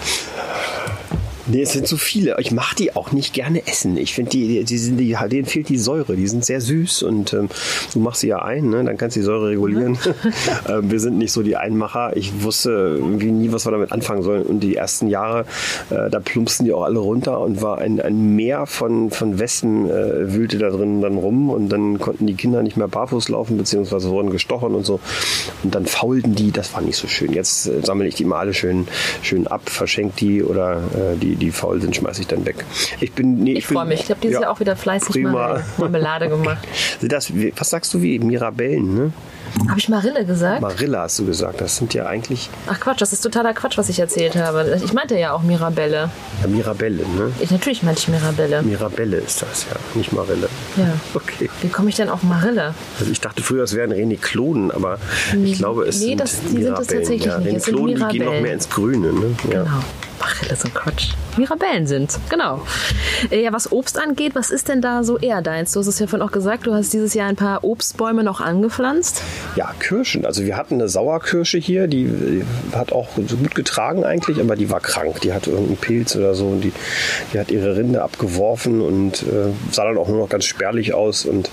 Nee, 1.51 1.63
es 1.63 1.73
sind 1.73 1.87
zu 1.87 1.97
viele. 1.97 2.37
Ich 2.41 2.53
mache 2.53 2.77
die 2.77 2.95
auch 2.95 3.13
nicht 3.13 3.33
gerne 3.33 3.67
essen. 3.67 3.97
Ich 3.97 4.15
finde, 4.15 4.31
die, 4.31 4.65
die 4.65 4.79
sind, 4.79 4.99
die, 4.99 5.17
denen 5.31 5.47
fehlt 5.47 5.69
die 5.69 5.79
Säure. 5.79 6.15
Die 6.15 6.27
sind 6.27 6.45
sehr 6.45 6.61
süß 6.61 7.03
und 7.05 7.33
ähm, 7.33 7.49
du 7.93 8.01
machst 8.01 8.21
sie 8.21 8.29
ja 8.29 8.43
ein, 8.43 8.69
ne? 8.69 8.85
dann 8.85 8.97
kannst 8.97 9.17
du 9.17 9.21
die 9.21 9.25
Säure 9.25 9.49
regulieren. 9.51 9.99
ähm, 10.69 10.91
wir 10.91 11.01
sind 11.01 11.17
nicht 11.17 11.33
so 11.33 11.43
die 11.43 11.57
Einmacher. 11.57 12.17
Ich 12.17 12.43
wusste 12.43 12.71
irgendwie 12.99 13.31
nie, 13.31 13.51
was 13.53 13.67
wir 13.67 13.73
damit 13.73 13.93
anfangen 13.93 14.23
sollen. 14.23 14.43
Und 14.43 14.61
die 14.61 14.77
ersten 14.77 15.09
Jahre, 15.09 15.47
äh, 15.91 16.11
da 16.11 16.21
plumpsten 16.21 16.67
die 16.67 16.73
auch 16.73 16.83
alle 16.83 16.99
runter 16.99 17.41
und 17.41 17.63
war 17.63 17.79
ein, 17.79 18.01
ein 18.01 18.37
Meer 18.37 18.67
von, 18.67 19.11
von 19.11 19.39
Wespen 19.39 19.89
äh, 19.89 20.35
wühlte 20.35 20.59
da 20.59 20.71
drin 20.71 21.01
dann 21.01 21.17
rum 21.17 21.51
und 21.51 21.71
dann 21.71 21.99
konnten 21.99 22.27
die 22.27 22.35
Kinder 22.35 22.63
nicht 22.63 22.77
mehr 22.77 22.89
barfuß 22.89 23.29
laufen, 23.31 23.57
beziehungsweise 23.57 24.11
wurden 24.11 24.31
gestochen 24.31 24.75
und 24.75 24.85
so. 24.85 25.01
Und 25.63 25.75
dann 25.75 25.87
faulten 25.87 26.35
die, 26.35 26.53
das 26.53 26.75
war 26.75 26.83
nicht 26.83 26.97
so 26.97 27.09
schön. 27.09 27.33
Jetzt 27.33 27.67
äh, 27.67 27.81
sammle 27.83 28.07
ich 28.07 28.17
die 28.17 28.25
mal 28.25 28.41
alle 28.41 28.55
schön, 28.55 28.87
schön 29.23 29.47
ab, 29.47 29.63
verschenke 29.71 30.17
die 30.19 30.43
oder 30.43 30.77
äh, 30.77 31.17
die, 31.17 31.38
die 31.39 31.51
faul 31.51 31.81
sind, 31.81 31.97
schmeiße 31.97 32.21
ich 32.23 32.27
dann 32.27 32.45
weg. 32.47 32.65
Ich 33.01 33.13
bin, 33.13 33.39
nee, 33.39 33.53
ich, 33.53 33.59
ich 33.59 33.67
freue 33.67 33.87
mich. 33.87 34.01
Ich 34.01 34.11
habe 34.11 34.21
dieses 34.21 34.35
ja, 34.35 34.43
Jahr 34.43 34.51
auch 34.53 34.61
wieder 34.61 34.77
fleißig 34.77 35.11
prima. 35.11 35.63
Marmelade 35.79 36.29
gemacht. 36.29 36.67
das, 37.03 37.33
was 37.57 37.71
sagst 37.71 37.95
du 37.95 38.03
wie 38.03 38.19
Mirabellen, 38.19 38.95
ne? 38.95 39.13
Habe 39.69 39.79
ich 39.79 39.89
Marille 39.89 40.25
gesagt? 40.25 40.61
Marille 40.61 40.99
hast 40.99 41.19
du 41.19 41.27
gesagt. 41.27 41.61
Das 41.61 41.77
sind 41.77 41.95
ja 41.95 42.07
eigentlich. 42.07 42.51
Ach 42.67 42.79
Quatsch, 42.79 43.01
das 43.01 43.13
ist 43.13 43.23
totaler 43.23 43.55
Quatsch, 43.55 43.79
was 43.79 43.89
ich 43.89 43.99
erzählt 43.99 44.37
habe. 44.37 44.79
Ich 44.85 44.93
meinte 44.93 45.19
ja 45.19 45.33
auch 45.33 45.43
Mirabelle. 45.43 46.11
Ja, 46.43 46.49
Mirabelle, 46.49 47.03
ne? 47.17 47.33
Ich, 47.41 47.51
natürlich 47.51 47.83
meinte 47.83 48.01
ich 48.01 48.09
Mirabelle. 48.09 48.63
Mirabelle 48.63 49.17
ist 49.17 49.43
das, 49.43 49.67
ja. 49.71 49.77
Nicht 49.95 50.13
Marille. 50.13 50.49
Ja. 50.77 50.93
Okay. 51.15 51.51
Wie 51.63 51.69
komme 51.69 51.89
ich 51.89 51.97
denn 51.97 52.11
auf 52.11 52.23
Marille? 52.23 52.75
Also 53.01 53.11
ich 53.11 53.21
dachte 53.21 53.43
früher, 53.43 53.65
es 53.65 53.75
wären 53.75 53.93
Reniklonen, 53.93 54.71
aber 54.71 54.99
ich 55.43 55.59
glaube, 55.59 55.85
es 55.85 56.01
nee, 56.01 56.09
sind 56.09 56.21
das, 56.21 56.41
die 56.41 56.63
sind 56.63 56.71
das 56.71 56.87
tatsächlich 56.87 57.25
ja, 57.25 57.39
nicht. 57.39 57.67
Reniklonen, 57.67 57.97
die 57.97 58.19
gehen 58.19 58.27
noch 58.27 58.41
mehr 58.41 58.53
ins 58.53 58.69
Grüne, 58.69 59.13
ne? 59.13 59.35
Ja. 59.51 59.63
Genau. 59.65 59.81
Marille 60.39 60.53
ist 60.53 60.65
ein 60.65 60.75
Quatsch. 60.75 61.09
Mirabellen 61.37 61.87
sind, 61.87 62.19
genau. 62.29 62.63
Äh, 63.31 63.43
ja, 63.43 63.53
was 63.53 63.71
Obst 63.71 63.99
angeht, 63.99 64.35
was 64.35 64.51
ist 64.51 64.69
denn 64.69 64.81
da 64.81 65.05
so 65.05 65.19
eher 65.19 65.41
deins? 65.41 65.73
Du 65.73 65.81
hast 65.81 65.87
es 65.87 65.99
ja 65.99 66.07
vorhin 66.07 66.27
auch 66.27 66.33
gesagt, 66.33 66.67
du 66.67 66.75
hast 66.75 66.93
dieses 66.93 67.15
Jahr 67.15 67.29
ein 67.29 67.37
paar 67.37 67.65
Obstbäume 67.65 68.25
noch 68.25 68.41
angepflanzt. 68.41 69.23
Ja, 69.57 69.73
Kirschen. 69.79 70.27
Also 70.27 70.45
wir 70.45 70.57
hatten 70.57 70.75
eine 70.75 70.89
Sauerkirsche 70.89 71.59
hier, 71.59 71.87
die 71.87 72.45
hat 72.73 72.93
auch 72.93 73.09
so 73.27 73.37
gut 73.37 73.55
getragen 73.55 74.05
eigentlich, 74.05 74.41
aber 74.41 74.57
die 74.57 74.71
war 74.71 74.81
krank. 74.81 75.21
Die 75.21 75.33
hatte 75.33 75.51
irgendeinen 75.51 75.79
Pilz 75.79 76.17
oder 76.17 76.35
so 76.35 76.49
und 76.49 76.63
die, 76.63 76.73
die 77.33 77.39
hat 77.39 77.51
ihre 77.51 77.77
Rinde 77.77 78.03
abgeworfen 78.03 78.81
und 78.81 79.23
äh, 79.23 79.53
sah 79.71 79.85
dann 79.85 79.99
auch 79.99 80.09
nur 80.09 80.19
noch 80.19 80.29
ganz 80.29 80.45
spärlich 80.45 80.95
aus. 80.95 81.25
Und 81.25 81.51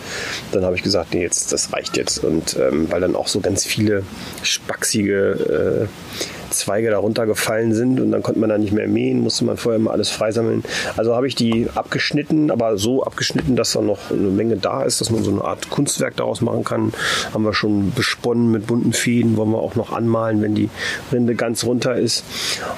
dann 0.51 0.63
habe 0.65 0.75
ich 0.75 0.83
gesagt, 0.83 1.13
nee, 1.13 1.21
jetzt, 1.21 1.53
das 1.53 1.71
reicht 1.73 1.97
jetzt. 1.97 2.23
Und 2.23 2.57
ähm, 2.57 2.91
weil 2.91 3.01
dann 3.01 3.15
auch 3.15 3.27
so 3.27 3.39
ganz 3.39 3.65
viele 3.65 4.03
spacksige 4.41 5.87
äh, 5.87 6.34
Zweige 6.57 6.89
darunter 6.89 7.25
gefallen 7.25 7.73
sind 7.73 7.99
und 7.99 8.11
dann 8.11 8.23
konnte 8.23 8.39
man 8.39 8.49
da 8.49 8.57
nicht 8.57 8.73
mehr 8.73 8.87
mähen, 8.87 9.21
musste 9.21 9.45
man 9.45 9.57
vorher 9.57 9.79
mal 9.79 9.91
alles 9.91 10.09
freisammeln. 10.09 10.63
Also 10.97 11.15
habe 11.15 11.27
ich 11.27 11.35
die 11.35 11.67
abgeschnitten, 11.73 12.51
aber 12.51 12.77
so 12.77 13.03
abgeschnitten, 13.03 13.55
dass 13.55 13.73
da 13.73 13.81
noch 13.81 14.11
eine 14.11 14.29
Menge 14.29 14.57
da 14.57 14.83
ist, 14.83 15.01
dass 15.01 15.11
man 15.11 15.23
so 15.23 15.31
eine 15.31 15.43
Art 15.43 15.69
Kunstwerk 15.69 16.15
daraus 16.17 16.41
machen 16.41 16.63
kann. 16.63 16.93
Haben 17.33 17.43
wir 17.43 17.53
schon 17.53 17.91
besponnen 17.93 18.51
mit 18.51 18.67
bunten 18.67 18.93
Fäden, 18.93 19.37
wollen 19.37 19.51
wir 19.51 19.59
auch 19.59 19.75
noch 19.75 19.91
anmalen, 19.91 20.41
wenn 20.41 20.55
die 20.55 20.69
Rinde 21.11 21.35
ganz 21.35 21.63
runter 21.63 21.95
ist. 21.95 22.23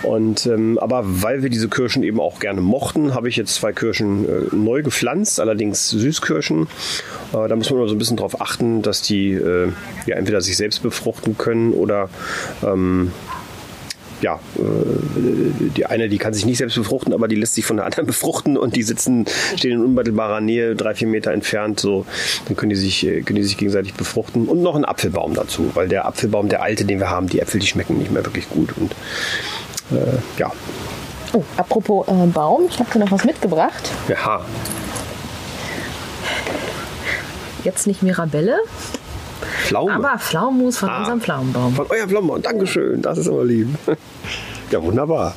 Und 0.03 0.46
ähm, 0.46 0.77
aber 0.79 1.03
weil 1.05 1.43
wir 1.43 1.50
diese 1.50 1.69
Kirschen 1.69 2.03
eben 2.03 2.19
auch 2.19 2.39
gerne 2.39 2.62
mochten, 2.62 3.13
habe 3.13 3.29
ich 3.29 3.36
jetzt 3.36 3.55
zwei 3.55 3.72
Kirschen 3.72 4.25
äh, 4.25 4.55
neu 4.55 4.84
gepflanzt, 4.84 5.39
allerdings 5.39 5.89
Süßkirschen. 5.89 6.67
Äh, 7.34 7.48
da 7.48 7.55
muss 7.55 7.69
man 7.69 7.79
immer 7.79 7.89
so 7.89 7.96
ein 7.96 8.00
bisschen 8.00 8.17
darauf 8.17 8.41
achten, 8.41 8.81
dass 8.81 9.01
die 9.01 9.31
äh, 9.34 9.72
ja 10.05 10.15
entweder 10.15 10.41
sich 10.41 10.57
selbst 10.57 10.81
befruchten 10.84 11.38
können 11.38 11.74
oder 11.74 12.10
ähm, 12.63 13.12
ja, 14.21 14.39
äh, 14.57 15.69
die 15.75 15.86
eine, 15.86 16.09
die 16.09 16.17
kann 16.17 16.33
sich 16.33 16.45
nicht 16.45 16.57
selbst 16.57 16.75
befruchten, 16.75 17.13
aber 17.13 17.27
die 17.27 17.36
lässt 17.36 17.55
sich 17.55 17.65
von 17.65 17.77
der 17.77 17.86
anderen 17.86 18.05
befruchten 18.07 18.57
und 18.57 18.75
die 18.75 18.83
sitzen, 18.83 19.25
stehen 19.55 19.74
in 19.74 19.83
unmittelbarer 19.83 20.41
Nähe, 20.41 20.75
drei, 20.75 20.95
vier 20.95 21.07
Meter 21.07 21.31
entfernt, 21.31 21.79
so, 21.79 22.05
dann 22.47 22.55
können 22.55 22.69
die 22.69 22.75
sich, 22.75 23.05
äh, 23.05 23.21
können 23.21 23.38
die 23.38 23.43
sich 23.43 23.57
gegenseitig 23.57 23.93
befruchten 23.93 24.47
und 24.47 24.62
noch 24.62 24.75
ein 24.75 24.86
Apfelbaum 24.86 25.33
dazu, 25.33 25.71
weil 25.74 25.88
der 25.88 26.05
Apfelbaum, 26.05 26.50
der 26.50 26.62
alte, 26.63 26.86
den 26.86 27.00
wir 27.00 27.09
haben, 27.09 27.27
die 27.27 27.39
Äpfel, 27.39 27.59
die 27.59 27.67
schmecken 27.67 27.97
nicht 27.97 28.12
mehr 28.12 28.25
wirklich 28.25 28.50
gut 28.50 28.69
und 28.77 28.91
äh, 29.91 30.17
ja. 30.38 30.51
Oh, 31.33 31.43
apropos 31.57 32.07
äh, 32.07 32.27
Baum, 32.27 32.65
ich 32.69 32.79
habe 32.79 32.89
dir 32.91 33.00
noch 33.00 33.12
was 33.12 33.24
mitgebracht. 33.24 33.91
Ja. 34.07 34.45
Jetzt 37.63 37.88
nicht 37.88 38.01
Mirabelle, 38.01 38.57
Pflaume. 39.38 39.94
Aber 39.94 40.20
Pflaumenmus 40.20 40.77
von 40.77 40.89
ah, 40.89 41.00
unserem 41.00 41.22
Pflaumenbaum. 41.22 41.75
Von 41.75 41.88
euer 41.89 42.08
Pflaumenbaum. 42.08 42.41
Dankeschön. 42.41 43.01
Das 43.01 43.17
ist 43.17 43.27
aber 43.27 43.46
lieb. 43.46 43.67
Ja, 44.70 44.84
wunderbar. 44.84 45.34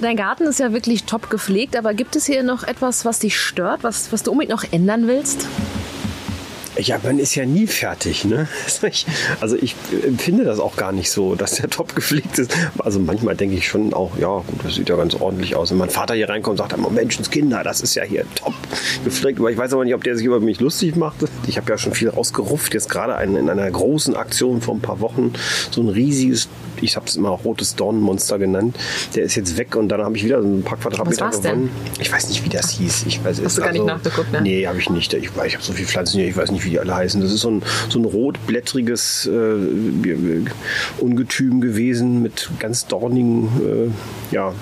Dein 0.00 0.16
Garten 0.16 0.44
ist 0.44 0.60
ja 0.60 0.72
wirklich 0.72 1.04
top 1.04 1.28
gepflegt, 1.28 1.76
aber 1.76 1.92
gibt 1.94 2.14
es 2.14 2.26
hier 2.26 2.42
noch 2.42 2.62
etwas, 2.62 3.04
was 3.04 3.18
dich 3.18 3.36
stört, 3.36 3.82
was, 3.82 4.12
was 4.12 4.22
du 4.22 4.30
unbedingt 4.30 4.52
noch 4.52 4.72
ändern 4.72 5.06
willst? 5.08 5.46
Ja, 6.78 6.98
man 7.02 7.18
ist 7.18 7.34
ja 7.34 7.44
nie 7.44 7.66
fertig. 7.66 8.24
Ne? 8.24 8.48
Also 9.40 9.56
ich 9.56 9.74
empfinde 10.04 10.44
das 10.44 10.60
auch 10.60 10.76
gar 10.76 10.92
nicht 10.92 11.10
so, 11.10 11.34
dass 11.34 11.56
der 11.56 11.68
top 11.68 11.94
gepflegt 11.94 12.38
ist. 12.38 12.54
Also 12.78 13.00
manchmal 13.00 13.36
denke 13.36 13.56
ich 13.56 13.66
schon 13.66 13.92
auch, 13.92 14.16
ja 14.18 14.28
gut, 14.46 14.64
das 14.64 14.74
sieht 14.76 14.88
ja 14.88 14.96
ganz 14.96 15.14
ordentlich 15.14 15.56
aus. 15.56 15.70
Wenn 15.70 15.78
mein 15.78 15.90
Vater 15.90 16.14
hier 16.14 16.28
reinkommt 16.28 16.60
und 16.60 16.68
sagt, 16.68 16.80
oh, 16.82 16.90
Menschenskinder, 16.90 17.62
das 17.64 17.80
ist 17.80 17.94
ja 17.94 18.04
hier 18.04 18.24
top 18.34 18.54
gepflegt. 19.04 19.38
Aber 19.40 19.50
ich 19.50 19.58
weiß 19.58 19.72
aber 19.72 19.84
nicht, 19.84 19.94
ob 19.94 20.04
der 20.04 20.16
sich 20.16 20.26
über 20.26 20.40
mich 20.40 20.60
lustig 20.60 20.96
macht. 20.96 21.16
Ich 21.46 21.56
habe 21.56 21.70
ja 21.70 21.78
schon 21.78 21.92
viel 21.92 22.08
rausgerufft. 22.08 22.74
Jetzt 22.74 22.88
gerade 22.88 23.22
in 23.22 23.48
einer 23.48 23.70
großen 23.70 24.16
Aktion 24.16 24.60
vor 24.60 24.74
ein 24.74 24.80
paar 24.80 25.00
Wochen 25.00 25.32
so 25.70 25.82
ein 25.82 25.88
riesiges 25.88 26.48
ich 26.82 26.96
habe 26.96 27.06
es 27.06 27.16
immer 27.16 27.30
rotes 27.30 27.74
Dornenmonster 27.74 28.38
genannt. 28.38 28.76
Der 29.14 29.24
ist 29.24 29.34
jetzt 29.34 29.56
weg 29.56 29.76
und 29.76 29.88
dann 29.88 30.02
habe 30.02 30.16
ich 30.16 30.24
wieder 30.24 30.42
so 30.42 30.48
ein 30.48 30.62
paar 30.62 30.78
Quadratmeter 30.78 31.30
gewonnen. 31.30 31.42
Denn? 31.42 31.70
Ich 32.00 32.12
weiß 32.12 32.28
nicht, 32.28 32.44
wie 32.44 32.48
das 32.48 32.70
hieß. 32.70 33.04
Ich 33.06 33.24
weiß, 33.24 33.42
Hast 33.42 33.56
du 33.56 33.62
gar 33.62 33.70
also, 33.70 33.82
nicht 33.84 33.92
nachgeguckt, 33.92 34.32
ne? 34.32 34.42
Nee, 34.42 34.66
habe 34.66 34.78
ich 34.78 34.90
nicht. 34.90 35.12
Ich, 35.14 35.24
ich 35.24 35.54
habe 35.54 35.64
so 35.64 35.72
viele 35.72 35.88
Pflanzen 35.88 36.18
hier, 36.18 36.28
ich 36.28 36.36
weiß 36.36 36.50
nicht, 36.50 36.64
wie 36.64 36.67
die 36.68 36.78
alle 36.78 36.94
heißen. 36.94 37.20
Das 37.20 37.32
ist 37.32 37.40
so 37.40 37.50
ein, 37.50 37.62
so 37.88 37.98
ein 37.98 38.04
rotblättriges 38.04 39.26
äh, 39.26 40.44
Ungetüm 40.98 41.60
gewesen 41.60 42.22
mit 42.22 42.50
ganz 42.58 42.86
dornigen 42.86 43.48
äh, 43.64 44.34
ja, 44.34 44.52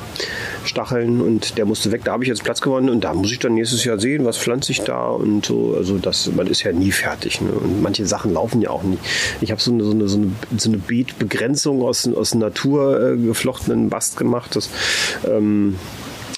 Stacheln 0.65 1.21
und 1.21 1.59
der 1.59 1.65
musste 1.65 1.93
weg. 1.93 2.03
Da 2.05 2.13
habe 2.13 2.25
ich 2.25 2.29
jetzt 2.29 2.45
Platz 2.45 2.61
gewonnen 2.61 2.89
und 2.89 3.05
da 3.05 3.15
muss 3.15 3.31
ich 3.33 3.39
dann 3.39 3.55
nächstes 3.55 3.85
Jahr 3.85 3.99
sehen, 3.99 4.25
was 4.25 4.37
pflanze 4.37 4.73
ich 4.73 4.83
da 4.83 5.09
und 5.09 5.47
so. 5.47 5.75
Also 5.77 5.99
das, 5.99 6.31
man 6.35 6.47
ist 6.47 6.63
ja 6.63 6.73
nie 6.73 6.93
fertig. 6.93 7.41
Ne? 7.41 7.51
Und 7.51 7.83
manche 7.83 8.07
Sachen 8.07 8.33
laufen 8.33 8.61
ja 8.61 8.71
auch 8.71 8.83
nicht. 8.83 9.03
Ich 9.41 9.51
habe 9.51 9.61
so 9.61 9.73
eine, 9.73 9.85
so 9.85 9.91
eine, 9.93 10.09
so 10.09 10.19
eine, 10.19 10.33
so 10.57 10.69
eine 10.69 10.79
Beetbegrenzung 10.79 11.83
aus, 11.83 12.09
aus 12.09 12.35
Natur 12.35 13.13
äh, 13.13 13.17
geflochtenen 13.17 13.89
Bast 13.89 14.17
gemacht. 14.17 14.57
Das, 14.57 14.71
ähm, 15.27 15.77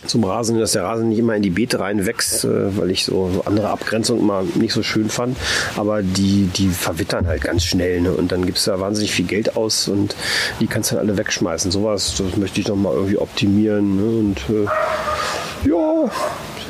zum 0.07 0.25
Rasen, 0.25 0.59
dass 0.59 0.73
der 0.73 0.85
Rasen 0.85 1.09
nicht 1.09 1.19
immer 1.19 1.35
in 1.35 1.43
die 1.43 1.51
Beete 1.51 1.81
reinwächst, 1.81 2.45
äh, 2.45 2.77
weil 2.77 2.91
ich 2.91 3.05
so, 3.05 3.43
andere 3.45 3.71
Abgrenzungen 3.71 4.23
immer 4.23 4.45
nicht 4.55 4.73
so 4.73 4.83
schön 4.83 5.09
fand. 5.09 5.37
Aber 5.77 6.03
die, 6.03 6.49
die 6.55 6.69
verwittern 6.69 7.27
halt 7.27 7.43
ganz 7.43 7.65
schnell. 7.65 8.01
Ne? 8.01 8.13
Und 8.13 8.33
dann 8.33 8.47
gibst 8.47 8.67
du 8.67 8.71
da 8.71 8.81
wahnsinnig 8.81 9.13
viel 9.13 9.27
Geld 9.27 9.57
aus 9.57 9.89
und 9.89 10.15
die 10.61 10.67
kannst 10.67 10.91
du 10.91 10.97
dann 10.97 11.05
alle 11.05 11.19
wegschmeißen. 11.19 11.71
Sowas, 11.71 12.15
das 12.19 12.37
möchte 12.37 12.61
ich 12.61 12.69
noch 12.69 12.77
mal 12.77 12.95
irgendwie 12.95 13.19
optimieren. 13.19 13.97
Ne? 13.97 14.19
Und 14.19 14.39
äh, 14.51 15.69
ja, 15.69 16.11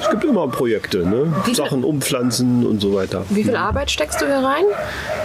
es 0.00 0.10
gibt 0.10 0.24
immer 0.24 0.48
Projekte, 0.48 1.06
ne? 1.06 1.32
Sachen 1.52 1.84
umpflanzen 1.84 2.66
und 2.66 2.80
so 2.80 2.94
weiter. 2.94 3.24
Wie 3.28 3.44
viel 3.44 3.56
Arbeit 3.56 3.90
steckst 3.90 4.20
du 4.20 4.26
hier 4.26 4.36
rein? 4.36 4.64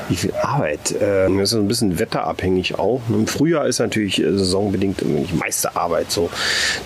Wie 0.10 0.15
viel 0.15 0.34
Arbeit? 0.42 0.92
Äh, 0.92 1.30
das 1.38 1.51
ist 1.51 1.58
ein 1.58 1.68
bisschen 1.68 2.00
wetterabhängig 2.00 2.80
auch. 2.80 3.01
Im 3.10 3.27
Frühjahr 3.27 3.68
ist 3.68 3.80
natürlich 3.80 4.22
äh, 4.22 4.32
saisonbedingt 4.38 5.01
die 5.01 5.36
meiste 5.36 5.75
Arbeit 5.75 6.12
so. 6.12 6.30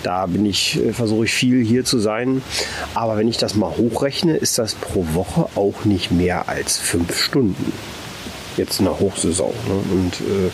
Da 0.02 0.26
bin 0.26 0.46
ich, 0.46 0.84
äh, 0.84 0.92
versuche 0.92 1.24
ich 1.24 1.32
viel 1.32 1.64
hier 1.64 1.84
zu 1.84 1.98
sein. 1.98 2.42
Aber 2.94 3.16
wenn 3.16 3.28
ich 3.28 3.38
das 3.38 3.54
mal 3.54 3.70
hochrechne, 3.76 4.36
ist 4.36 4.58
das 4.58 4.74
pro 4.74 5.04
Woche 5.14 5.48
auch 5.54 5.84
nicht 5.84 6.10
mehr 6.10 6.48
als 6.48 6.78
fünf 6.78 7.18
Stunden 7.18 7.72
jetzt 8.58 8.80
in 8.80 8.86
der 8.86 8.98
Hochsaison. 8.98 9.52
Ne? 9.66 9.74
Und 9.92 10.20
äh, 10.20 10.50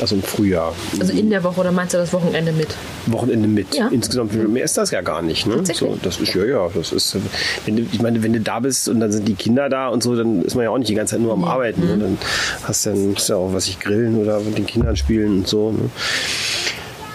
also 0.00 0.14
im 0.14 0.22
Frühjahr. 0.22 0.74
Also 1.00 1.12
in 1.12 1.30
der 1.30 1.42
Woche 1.42 1.60
oder 1.60 1.72
meinst 1.72 1.94
du 1.94 1.98
das 1.98 2.12
Wochenende 2.12 2.52
mit? 2.52 2.68
Wochenende 3.06 3.48
mit. 3.48 3.74
Ja. 3.74 3.88
Insgesamt 3.88 4.34
mehr 4.50 4.64
ist 4.64 4.76
das 4.76 4.90
ja 4.90 5.00
gar 5.00 5.22
nicht. 5.22 5.46
Ne? 5.46 5.62
So, 5.72 5.98
das 6.02 6.20
ist 6.20 6.34
ja 6.34 6.44
ja, 6.44 6.68
das 6.72 6.92
ist. 6.92 7.16
Wenn 7.64 7.76
du, 7.76 7.82
ich 7.90 8.00
meine, 8.00 8.22
wenn 8.22 8.32
du 8.32 8.40
da 8.40 8.60
bist 8.60 8.88
und 8.88 9.00
dann 9.00 9.10
sind 9.10 9.26
die 9.26 9.34
Kinder 9.34 9.68
da 9.68 9.88
und 9.88 10.02
so, 10.02 10.14
dann 10.14 10.42
ist 10.42 10.54
man 10.54 10.64
ja 10.64 10.70
auch 10.70 10.78
nicht 10.78 10.88
die 10.88 10.94
ganze 10.94 11.16
Zeit 11.16 11.20
nur 11.20 11.32
am. 11.32 11.48
Arbeiten. 11.48 11.80
Ne? 11.80 11.96
Mhm. 11.96 11.98
Ne? 11.98 12.04
Dann 12.04 12.18
hast 12.64 12.86
du 12.86 12.90
dann 12.90 13.16
ja 13.16 13.36
auch 13.36 13.52
was 13.52 13.68
ich 13.68 13.80
grillen 13.80 14.18
oder 14.18 14.40
mit 14.40 14.58
den 14.58 14.66
Kindern 14.66 14.96
spielen 14.96 15.38
und 15.38 15.48
so. 15.48 15.72
Ne? 15.72 15.90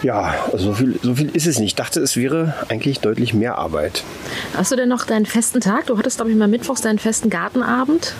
Ja, 0.04 0.36
also 0.52 0.66
so 0.66 0.74
viel, 0.74 1.00
so 1.02 1.16
viel 1.16 1.30
ist 1.34 1.48
es 1.48 1.60
nicht. 1.60 1.70
Ich 1.70 1.76
dachte, 1.76 2.02
es 2.02 2.18
wäre 2.18 2.54
eigentlich 2.68 3.00
deutlich 3.00 3.34
mehr 3.34 3.58
Arbeit. 3.58 4.04
Hast 4.56 4.72
du 4.72 4.76
denn 4.76 4.90
noch 4.90 5.06
deinen 5.06 5.26
festen 5.26 5.62
Tag? 5.62 5.88
Du 5.88 5.98
hattest, 5.98 6.18
glaube 6.18 6.30
ich, 6.30 6.38
mal 6.38 6.50
mittwochs 6.50 6.82
deinen 6.82 7.00
festen 7.00 7.30
Gartenabend. 7.30 8.14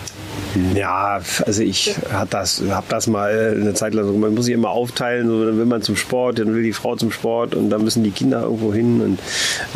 Ja, 0.74 1.20
also 1.46 1.62
ich 1.62 1.96
habe 2.12 2.28
das, 2.30 2.62
hab 2.70 2.88
das 2.88 3.06
mal 3.06 3.56
eine 3.60 3.74
Zeit 3.74 3.92
lang 3.92 4.06
so, 4.06 4.12
man 4.12 4.34
muss 4.34 4.44
sich 4.46 4.54
immer 4.54 4.70
aufteilen, 4.70 5.26
so, 5.26 5.44
dann 5.44 5.58
will 5.58 5.66
man 5.66 5.82
zum 5.82 5.96
Sport, 5.96 6.38
dann 6.38 6.54
will 6.54 6.62
die 6.62 6.72
Frau 6.72 6.96
zum 6.96 7.10
Sport 7.10 7.54
und 7.54 7.70
dann 7.70 7.82
müssen 7.82 8.04
die 8.04 8.12
Kinder 8.12 8.42
irgendwo 8.42 8.72
hin. 8.72 9.00
Und 9.00 9.18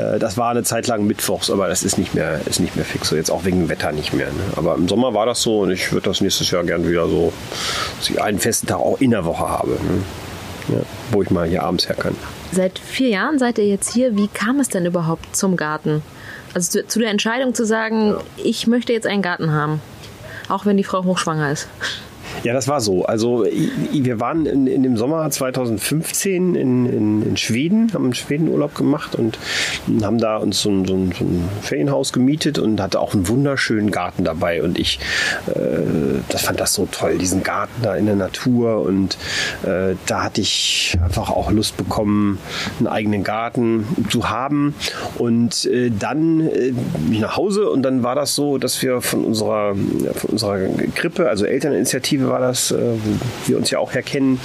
äh, 0.03 0.19
das 0.19 0.37
war 0.37 0.51
eine 0.51 0.63
Zeit 0.63 0.87
lang 0.87 1.07
mittwochs, 1.07 1.51
aber 1.51 1.69
das 1.69 1.83
ist 1.83 1.99
nicht 1.99 2.15
mehr, 2.15 2.41
ist 2.47 2.61
nicht 2.61 2.77
mehr 2.77 2.85
fix, 2.85 3.09
so 3.09 3.17
jetzt 3.17 3.31
auch 3.31 3.45
wegen 3.45 3.59
dem 3.59 3.69
Wetter 3.69 3.93
nicht 3.93 4.13
mehr. 4.13 4.29
Ne? 4.29 4.41
Aber 4.57 4.77
im 4.77 4.89
Sommer 4.89 5.15
war 5.15 5.27
das 5.27 5.43
so 5.43 5.61
und 5.61 5.73
ich 5.73 5.93
würde 5.93 6.09
das 6.09 6.21
nächstes 6.21 6.51
Jahr 6.51 6.65
gern 6.65 6.89
wieder 6.89 7.09
so, 7.09 7.33
dass 7.99 8.11
ich 8.11 8.23
einen 8.23 8.39
festen 8.39 8.67
Tag 8.67 8.79
auch 8.79 9.01
in 9.01 9.11
der 9.11 9.25
Woche 9.25 9.49
habe. 9.49 9.73
Ne? 9.73 10.03
Ja, 10.69 10.81
wo 11.13 11.23
ich 11.23 11.31
mal 11.31 11.49
hier 11.49 11.63
abends 11.63 11.89
her 11.89 11.97
kann. 11.97 12.15
Seit 12.53 12.79
vier 12.79 13.09
Jahren 13.09 13.39
seid 13.39 13.59
ihr 13.59 13.67
jetzt 13.67 13.93
hier. 13.93 14.17
Wie 14.17 14.29
kam 14.29 14.61
es 14.61 14.69
denn 14.69 14.87
überhaupt 14.87 15.35
zum 15.35 15.57
Garten? 15.57 16.03
Also 16.55 16.81
zu, 16.81 16.87
zu 16.87 16.99
der 16.99 17.11
Entscheidung 17.11 17.55
zu 17.55 17.65
sagen, 17.65 18.11
ja. 18.11 18.21
ich 18.37 18.67
möchte 18.67 18.93
jetzt 18.93 19.07
einen 19.07 19.23
Garten 19.23 19.53
haben 19.53 19.81
auch 20.49 20.67
wenn 20.67 20.77
die 20.77 20.85
Frau 20.85 21.05
hochschwanger 21.05 21.53
ist. 21.53 21.69
Ja, 22.45 22.53
das 22.53 22.69
war 22.69 22.81
so. 22.81 23.05
Also 23.05 23.45
wir 23.45 24.21
waren 24.21 24.47
in, 24.47 24.67
in 24.67 24.83
dem 24.83 24.97
Sommer 24.97 25.29
2015 25.31 26.55
in, 26.55 26.87
in, 26.87 27.23
in, 27.23 27.37
Schweden, 27.37 27.93
haben 27.93 28.05
einen 28.05 28.15
Schwedenurlaub 28.15 28.75
gemacht 28.75 29.15
und 29.15 29.39
haben 30.03 30.19
da 30.19 30.37
uns 30.37 30.63
so 30.63 30.71
ein, 30.71 30.85
so, 30.85 30.95
ein, 30.95 31.13
so 31.17 31.25
ein, 31.25 31.49
Ferienhaus 31.63 32.13
gemietet 32.13 32.59
und 32.59 32.81
hatte 32.81 33.01
auch 33.01 33.15
einen 33.15 33.29
wunderschönen 33.29 33.91
Garten 33.91 34.25
dabei. 34.25 34.63
Und 34.63 34.79
ich 34.79 34.99
äh, 35.47 36.21
das 36.29 36.43
fand 36.43 36.61
das 36.61 36.75
so 36.75 36.87
toll, 36.91 37.19
diesen 37.19 37.43
Garten 37.43 37.83
da 37.83 37.95
in 37.95 38.07
der 38.07 38.17
Natur. 38.17 38.83
Und 38.83 39.17
äh, 39.65 39.95
da 40.07 40.25
hatte 40.25 40.41
ich 40.41 40.97
einfach 41.03 41.31
auch 41.31 41.51
Lust 41.51 41.77
bekommen, 41.77 42.39
einen 42.79 42.87
eigenen 42.87 43.25
Garten 43.25 43.87
zu 44.11 44.29
haben. 44.31 44.75
Und 45.17 45.65
äh, 45.67 45.91
dann 45.91 46.41
äh, 46.41 46.73
bin 46.73 47.13
ich 47.13 47.21
nach 47.21 47.37
Hause 47.37 47.71
und 47.71 47.83
dann 47.83 48.03
war 48.03 48.15
das 48.15 48.35
so, 48.35 48.59
dass 48.59 48.81
wir 48.83 49.01
von 49.01 49.25
unserer, 49.25 49.75
von 50.15 50.31
unserer 50.31 50.59
Krippe, 50.95 51.29
also 51.29 51.45
Elterninitiative, 51.45 52.28
war 52.29 52.41
das, 52.41 52.71
äh, 52.71 52.77
wo 52.77 53.49
wir 53.49 53.59
uns 53.59 53.71
ja 53.71 53.79
auch 53.79 53.93
herkennen. 53.93 54.41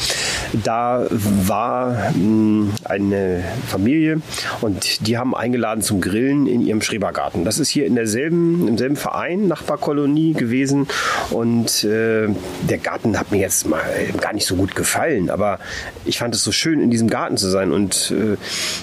Da 0.63 1.06
war 1.10 2.13
hm, 2.13 2.74
eine 2.84 3.43
Familie 3.67 4.22
und 4.62 5.08
die 5.08 5.17
haben 5.17 5.36
eingeladen 5.36 5.82
zum 5.82 6.02
Grillen 6.02 6.48
in 6.48 6.62
ihrem 6.62 6.82
Schrebergarten. 6.82 7.46
Das 7.46 7.60
ist 7.60 7.69
hier 7.69 7.86
in 7.86 7.96
derselben, 7.96 8.67
im 8.67 8.78
selben 8.78 8.96
Verein, 8.96 9.48
Nachbarkolonie 9.48 10.34
gewesen 10.34 10.88
und 11.32 11.84
äh, 11.84 12.28
der 12.69 12.78
Garten 12.78 13.19
hat 13.19 13.32
mir 13.32 13.39
jetzt 13.39 13.67
mal 13.67 13.82
gar 14.22 14.34
nicht 14.34 14.46
so 14.46 14.56
gut 14.56 14.76
gefallen, 14.76 15.30
aber 15.30 15.60
ich 16.06 16.19
fand 16.19 16.36
es 16.36 16.43
so 16.43 16.52
schön, 16.52 16.82
in 16.82 16.91
diesem 16.91 17.10
Garten 17.10 17.38
zu 17.38 17.50
sein 17.50 17.72
und 17.72 18.12
äh, 18.12 18.38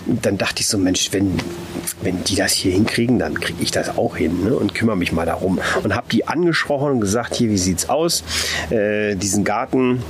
dann 0.07 0.39
dachte 0.39 0.61
ich 0.61 0.69
so, 0.69 0.79
Mensch, 0.79 1.09
wenn, 1.13 1.37
wenn 2.03 2.23
die 2.25 2.37
das 2.37 2.53
hier 2.53 2.73
hinkriegen, 2.73 3.19
dann 3.19 3.41
kriege 3.41 3.63
ich 3.63 3.71
das 3.71 3.97
auch 3.97 4.17
hin 4.17 4.45
ne? 4.45 4.55
und 4.55 4.75
kümmere 4.75 4.97
mich 4.97 5.13
mal 5.13 5.27
darum 5.27 5.61
und 5.83 5.95
habe 5.95 6.07
die 6.11 6.27
angesprochen 6.27 6.93
und 6.93 7.01
gesagt, 7.01 7.35
hier, 7.35 7.51
wie 7.51 7.59
sieht's 7.59 7.89
aus? 7.89 8.25
Äh, 8.71 8.90
diesen 9.17 9.45
Garten 9.45 10.03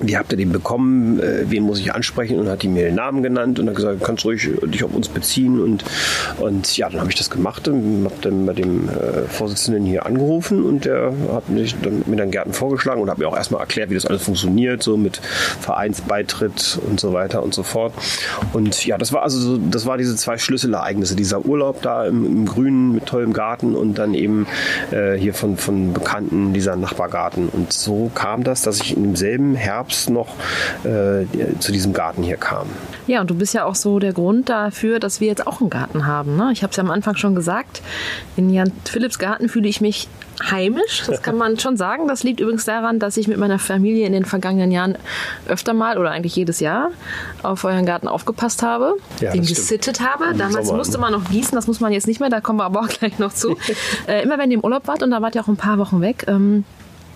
wie 0.00 0.16
habt 0.16 0.30
ihr 0.32 0.36
den 0.36 0.52
bekommen, 0.52 1.20
äh, 1.20 1.44
wen 1.50 1.62
muss 1.62 1.78
ich 1.80 1.94
ansprechen 1.94 2.38
und 2.38 2.48
hat 2.48 2.62
die 2.62 2.68
mir 2.68 2.84
den 2.84 2.96
Namen 2.96 3.22
genannt 3.22 3.58
und 3.58 3.68
hat 3.68 3.76
gesagt, 3.76 4.04
kannst 4.04 4.24
ruhig 4.24 4.48
dich 4.64 4.84
auf 4.84 4.94
uns 4.94 5.08
beziehen 5.08 5.60
und, 5.60 5.84
und 6.38 6.76
ja, 6.76 6.90
dann 6.90 7.00
habe 7.00 7.10
ich 7.10 7.16
das 7.16 7.30
gemacht 7.30 7.66
und 7.66 8.04
habe 8.04 8.14
dann 8.20 8.44
bei 8.44 8.52
dem 8.52 8.88
äh, 8.88 9.22
Vorsitzenden 9.28 9.84
hier 9.84 10.04
angerufen 10.04 10.64
und 10.64 10.84
der 10.84 11.12
hat 11.32 11.48
mich 11.48 11.74
dann, 11.80 12.02
mir 12.06 12.16
dann 12.16 12.30
Gärten 12.30 12.52
vorgeschlagen 12.52 13.00
und 13.00 13.08
hat 13.08 13.18
mir 13.18 13.26
auch 13.26 13.36
erstmal 13.36 13.60
erklärt, 13.60 13.88
wie 13.88 13.94
das 13.94 14.04
alles 14.04 14.22
funktioniert, 14.22 14.82
so 14.82 14.98
mit 14.98 15.16
Vereinsbeitritt 15.16 16.78
und 16.86 17.00
so 17.00 17.14
weiter 17.14 17.42
und 17.42 17.54
so 17.54 17.62
fort. 17.62 17.94
Und 18.52 18.84
ja, 18.84 18.98
das 18.98 19.12
war 19.14 19.22
also 19.22 19.40
so, 19.40 19.56
das 19.56 19.86
war 19.86 19.96
diese 19.96 20.14
zwei 20.16 20.36
Schlüsselereignisse, 20.36 21.16
dieser 21.16 21.46
Urlaub 21.46 21.80
da 21.80 22.06
im, 22.06 22.26
im 22.26 22.46
Grünen 22.46 22.92
mit 22.92 23.06
tollem 23.06 23.32
Garten 23.32 23.74
und 23.74 23.94
dann 23.94 24.12
eben 24.12 24.46
äh, 24.90 25.14
hier 25.14 25.32
von, 25.32 25.56
von 25.56 25.94
Bekannten 25.94 26.52
dieser 26.52 26.76
Nachbargarten. 26.76 27.48
Und 27.48 27.72
so 27.72 28.10
kam 28.14 28.44
das, 28.44 28.60
dass 28.60 28.80
ich 28.80 28.94
in 28.94 29.02
demselben 29.02 29.54
Herbst 29.54 29.85
Herbst 29.86 30.10
noch 30.10 30.34
äh, 30.84 31.26
zu 31.60 31.70
diesem 31.70 31.92
Garten 31.92 32.22
hier 32.24 32.36
kam. 32.36 32.66
Ja, 33.06 33.20
und 33.20 33.30
du 33.30 33.36
bist 33.36 33.54
ja 33.54 33.64
auch 33.64 33.76
so 33.76 34.00
der 34.00 34.12
Grund 34.12 34.48
dafür, 34.48 34.98
dass 34.98 35.20
wir 35.20 35.28
jetzt 35.28 35.46
auch 35.46 35.60
einen 35.60 35.70
Garten 35.70 36.06
haben. 36.06 36.36
Ne? 36.36 36.50
Ich 36.52 36.62
habe 36.62 36.72
es 36.72 36.76
ja 36.76 36.82
am 36.82 36.90
Anfang 36.90 37.16
schon 37.16 37.36
gesagt. 37.36 37.82
In 38.36 38.50
Jan 38.50 38.72
Philipps 38.84 39.20
Garten 39.20 39.48
fühle 39.48 39.68
ich 39.68 39.80
mich 39.80 40.08
heimisch. 40.50 41.04
Das 41.06 41.22
kann 41.22 41.36
man 41.36 41.58
schon 41.60 41.76
sagen. 41.76 42.08
Das 42.08 42.24
liegt 42.24 42.40
übrigens 42.40 42.64
daran, 42.64 42.98
dass 42.98 43.16
ich 43.16 43.28
mit 43.28 43.38
meiner 43.38 43.60
Familie 43.60 44.06
in 44.06 44.12
den 44.12 44.24
vergangenen 44.24 44.72
Jahren 44.72 44.98
öfter 45.46 45.72
mal 45.72 45.98
oder 45.98 46.10
eigentlich 46.10 46.34
jedes 46.34 46.58
Jahr 46.58 46.90
auf 47.44 47.62
euren 47.64 47.86
Garten 47.86 48.08
aufgepasst 48.08 48.62
habe, 48.62 48.96
ja, 49.20 49.30
den 49.30 49.46
gesittet 49.46 50.00
habe. 50.00 50.34
Damals 50.36 50.66
Sommer, 50.66 50.78
musste 50.78 50.98
man 50.98 51.12
noch 51.12 51.30
gießen, 51.30 51.54
das 51.54 51.68
muss 51.68 51.80
man 51.80 51.92
jetzt 51.92 52.08
nicht 52.08 52.20
mehr, 52.20 52.28
da 52.28 52.40
kommen 52.40 52.58
wir 52.58 52.64
aber 52.64 52.80
auch 52.80 52.88
gleich 52.88 53.18
noch 53.18 53.32
zu. 53.32 53.56
äh, 54.08 54.22
immer 54.22 54.36
wenn 54.36 54.50
ihr 54.50 54.58
im 54.58 54.64
Urlaub 54.64 54.88
wart 54.88 55.02
und 55.02 55.12
da 55.12 55.22
wart 55.22 55.36
ihr 55.36 55.42
auch 55.42 55.48
ein 55.48 55.56
paar 55.56 55.78
Wochen 55.78 56.00
weg, 56.00 56.24
ähm, 56.26 56.64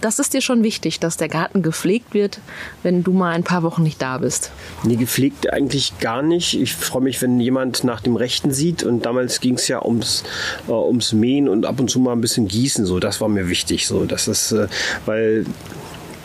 das 0.01 0.19
ist 0.19 0.35
dir 0.35 0.41
schon 0.41 0.63
wichtig, 0.63 1.01
dass 1.01 1.17
der 1.17 1.29
Garten 1.29 1.63
gepflegt 1.63 2.15
wird, 2.15 2.41
wenn 2.83 3.03
du 3.03 3.13
mal 3.13 3.33
ein 3.33 3.45
paar 3.45 3.63
Wochen 3.63 3.83
nicht 3.83 4.01
da 4.01 4.19
bist. 4.19 4.51
Nee, 4.85 4.97
gepflegt 4.97 5.53
eigentlich 5.53 5.99
gar 5.99 6.23
nicht. 6.23 6.61
Ich 6.61 6.75
freue 6.75 7.03
mich, 7.03 7.21
wenn 7.23 7.41
jemand 7.41 7.85
nach 7.85 8.01
dem 8.01 8.17
Rechten 8.17 8.53
sieht. 8.53 8.83
Und 8.83 9.07
damals 9.07 9.41
ging 9.41 9.55
es 9.55 9.69
ja 9.69 9.85
ums, 9.85 10.25
äh, 10.69 10.73
ums 10.73 11.13
Mähen 11.13 11.49
und 11.49 11.67
ab 11.67 11.81
und 11.81 11.91
zu 11.91 12.01
mal 12.01 12.13
ein 12.13 12.21
bisschen 12.21 12.49
Gießen. 12.49 12.87
So, 12.87 12.99
das 12.99 13.21
war 13.21 13.29
mir 13.29 13.49
wichtig. 13.49 13.87
So, 13.87 14.05
das 14.05 14.29
ist, 14.29 14.53
äh, 14.53 14.69
weil 15.07 15.45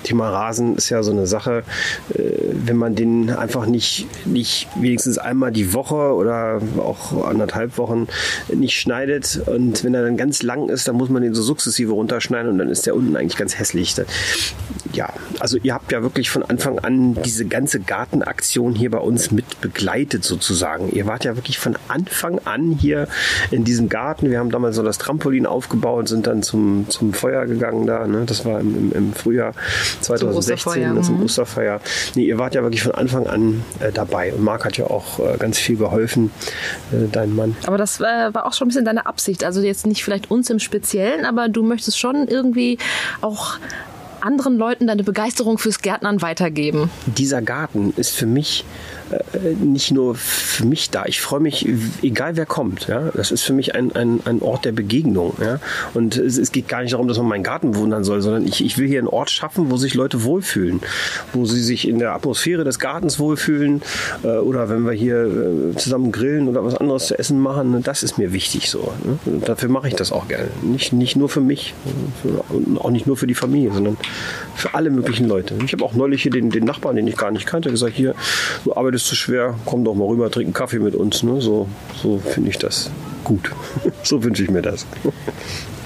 Thema 0.05 0.29
Rasen 0.29 0.75
ist 0.75 0.89
ja 0.89 1.03
so 1.03 1.11
eine 1.11 1.27
Sache, 1.27 1.63
äh, 2.13 2.21
wenn 2.53 2.77
man 2.77 2.95
den 2.95 3.29
einfach 3.29 3.65
nicht, 3.65 4.07
nicht 4.25 4.67
wenigstens 4.75 5.17
einmal 5.17 5.51
die 5.51 5.73
Woche 5.73 6.13
oder 6.13 6.61
auch 6.77 7.25
anderthalb 7.27 7.77
Wochen 7.77 8.07
nicht 8.53 8.79
schneidet 8.79 9.41
und 9.45 9.83
wenn 9.83 9.93
er 9.93 10.03
dann 10.03 10.15
ganz 10.15 10.43
lang 10.43 10.69
ist, 10.69 10.87
dann 10.87 10.95
muss 10.95 11.09
man 11.09 11.23
den 11.23 11.33
so 11.33 11.41
sukzessive 11.41 11.91
runterschneiden 11.91 12.51
und 12.51 12.57
dann 12.57 12.69
ist 12.69 12.85
der 12.85 12.95
unten 12.95 13.15
eigentlich 13.15 13.37
ganz 13.37 13.57
hässlich. 13.57 13.95
Ja, 14.93 15.09
also 15.39 15.57
ihr 15.61 15.73
habt 15.73 15.91
ja 15.91 16.01
wirklich 16.01 16.29
von 16.29 16.43
Anfang 16.43 16.79
an 16.79 17.17
diese 17.23 17.45
ganze 17.45 17.79
Gartenaktion 17.79 18.73
hier 18.75 18.91
bei 18.91 18.99
uns 18.99 19.31
mit 19.31 19.59
begleitet 19.61 20.23
sozusagen. 20.23 20.89
Ihr 20.89 21.05
wart 21.05 21.25
ja 21.25 21.35
wirklich 21.35 21.59
von 21.59 21.75
Anfang 21.87 22.39
an 22.45 22.71
hier 22.71 23.07
in 23.51 23.63
diesem 23.63 23.89
Garten. 23.89 24.29
Wir 24.29 24.39
haben 24.39 24.51
damals 24.51 24.75
so 24.75 24.83
das 24.83 24.97
Trampolin 24.97 25.45
aufgebaut, 25.45 26.07
sind 26.07 26.27
dann 26.27 26.43
zum, 26.43 26.85
zum 26.89 27.13
Feuer 27.13 27.45
gegangen 27.45 27.87
da. 27.87 28.07
Ne? 28.07 28.23
Das 28.25 28.45
war 28.45 28.59
im, 28.59 28.75
im, 28.75 28.91
im 28.93 29.13
Frühjahr 29.13 29.53
2016 30.01 30.83
zum, 30.83 31.03
zum 31.03 31.17
mhm. 31.17 31.23
Osterfeuer. 31.23 31.79
Nee, 32.15 32.25
ihr 32.25 32.37
wart 32.37 32.55
ja 32.55 32.63
wirklich 32.63 32.83
von 32.83 32.93
Anfang 32.93 33.27
an 33.27 33.63
äh, 33.79 33.91
dabei. 33.91 34.33
Und 34.33 34.43
Marc 34.43 34.65
hat 34.65 34.77
ja 34.77 34.85
auch 34.85 35.19
äh, 35.19 35.37
ganz 35.37 35.57
viel 35.57 35.77
geholfen, 35.77 36.31
äh, 36.91 37.07
dein 37.11 37.35
Mann. 37.35 37.55
Aber 37.65 37.77
das 37.77 37.99
äh, 37.99 38.03
war 38.03 38.45
auch 38.45 38.53
schon 38.53 38.65
ein 38.65 38.69
bisschen 38.69 38.85
deine 38.85 39.05
Absicht. 39.05 39.43
Also 39.43 39.61
jetzt 39.61 39.85
nicht 39.85 40.03
vielleicht 40.03 40.31
uns 40.31 40.49
im 40.49 40.59
Speziellen, 40.59 41.25
aber 41.25 41.49
du 41.49 41.63
möchtest 41.63 41.99
schon 41.99 42.27
irgendwie 42.27 42.77
auch 43.21 43.57
anderen 44.25 44.57
Leuten 44.57 44.87
deine 44.87 45.03
Begeisterung 45.03 45.57
fürs 45.57 45.81
Gärtnern 45.81 46.21
weitergeben. 46.21 46.89
Dieser 47.05 47.41
Garten 47.41 47.93
ist 47.95 48.15
für 48.15 48.25
mich 48.25 48.65
nicht 49.61 49.91
nur 49.91 50.15
für 50.15 50.65
mich 50.65 50.89
da. 50.89 51.05
Ich 51.05 51.21
freue 51.21 51.39
mich, 51.39 51.67
egal 52.01 52.37
wer 52.37 52.45
kommt. 52.45 52.87
Ja? 52.87 53.11
Das 53.13 53.31
ist 53.31 53.43
für 53.43 53.53
mich 53.53 53.75
ein, 53.75 53.95
ein, 53.95 54.19
ein 54.25 54.41
Ort 54.41 54.65
der 54.65 54.71
Begegnung. 54.71 55.35
Ja? 55.39 55.59
Und 55.93 56.17
es, 56.17 56.37
es 56.37 56.51
geht 56.51 56.67
gar 56.67 56.81
nicht 56.81 56.93
darum, 56.93 57.07
dass 57.07 57.17
man 57.17 57.27
meinen 57.27 57.43
Garten 57.43 57.71
bewundern 57.71 58.03
soll, 58.03 58.21
sondern 58.21 58.45
ich, 58.47 58.63
ich 58.63 58.77
will 58.77 58.87
hier 58.87 58.99
einen 58.99 59.07
Ort 59.07 59.29
schaffen, 59.29 59.69
wo 59.69 59.77
sich 59.77 59.93
Leute 59.93 60.23
wohlfühlen. 60.23 60.81
Wo 61.33 61.45
sie 61.45 61.61
sich 61.61 61.87
in 61.87 61.99
der 61.99 62.13
Atmosphäre 62.13 62.63
des 62.63 62.79
Gartens 62.79 63.19
wohlfühlen. 63.19 63.81
Äh, 64.23 64.37
oder 64.37 64.69
wenn 64.69 64.85
wir 64.85 64.93
hier 64.93 65.25
äh, 65.25 65.75
zusammen 65.77 66.11
grillen 66.11 66.47
oder 66.47 66.65
was 66.65 66.75
anderes 66.75 67.07
zu 67.07 67.19
essen 67.19 67.39
machen. 67.39 67.71
Ne? 67.71 67.81
Das 67.83 68.03
ist 68.03 68.17
mir 68.17 68.33
wichtig 68.33 68.69
so. 68.69 68.93
Ne? 69.03 69.39
Dafür 69.45 69.69
mache 69.69 69.87
ich 69.87 69.95
das 69.95 70.11
auch 70.11 70.27
gerne. 70.27 70.47
Nicht, 70.63 70.93
nicht 70.93 71.15
nur 71.15 71.29
für 71.29 71.41
mich, 71.41 71.73
für, 72.21 72.43
auch 72.79 72.89
nicht 72.89 73.07
nur 73.07 73.17
für 73.17 73.27
die 73.27 73.35
Familie, 73.35 73.71
sondern 73.71 73.97
für 74.55 74.73
alle 74.73 74.89
möglichen 74.89 75.27
Leute. 75.27 75.55
Ich 75.65 75.73
habe 75.73 75.83
auch 75.83 75.93
neulich 75.93 76.23
hier 76.23 76.31
den, 76.31 76.49
den 76.49 76.63
Nachbarn, 76.63 76.95
den 76.95 77.07
ich 77.07 77.17
gar 77.17 77.31
nicht 77.31 77.45
kannte, 77.45 77.69
gesagt, 77.69 77.93
hier, 77.93 78.15
du 78.63 78.75
arbeitest 78.75 78.94
ist 78.95 79.05
zu 79.05 79.15
schwer, 79.15 79.55
komm 79.65 79.83
doch 79.83 79.93
mal 79.93 80.07
rüber, 80.07 80.31
trink 80.31 80.47
einen 80.47 80.53
Kaffee 80.53 80.79
mit 80.79 80.95
uns. 80.95 81.23
Ne? 81.23 81.41
So, 81.41 81.67
so 82.01 82.17
finde 82.17 82.49
ich 82.49 82.57
das 82.57 82.89
gut. 83.23 83.51
so 84.03 84.23
wünsche 84.23 84.43
ich 84.43 84.49
mir 84.49 84.61
das. 84.61 84.85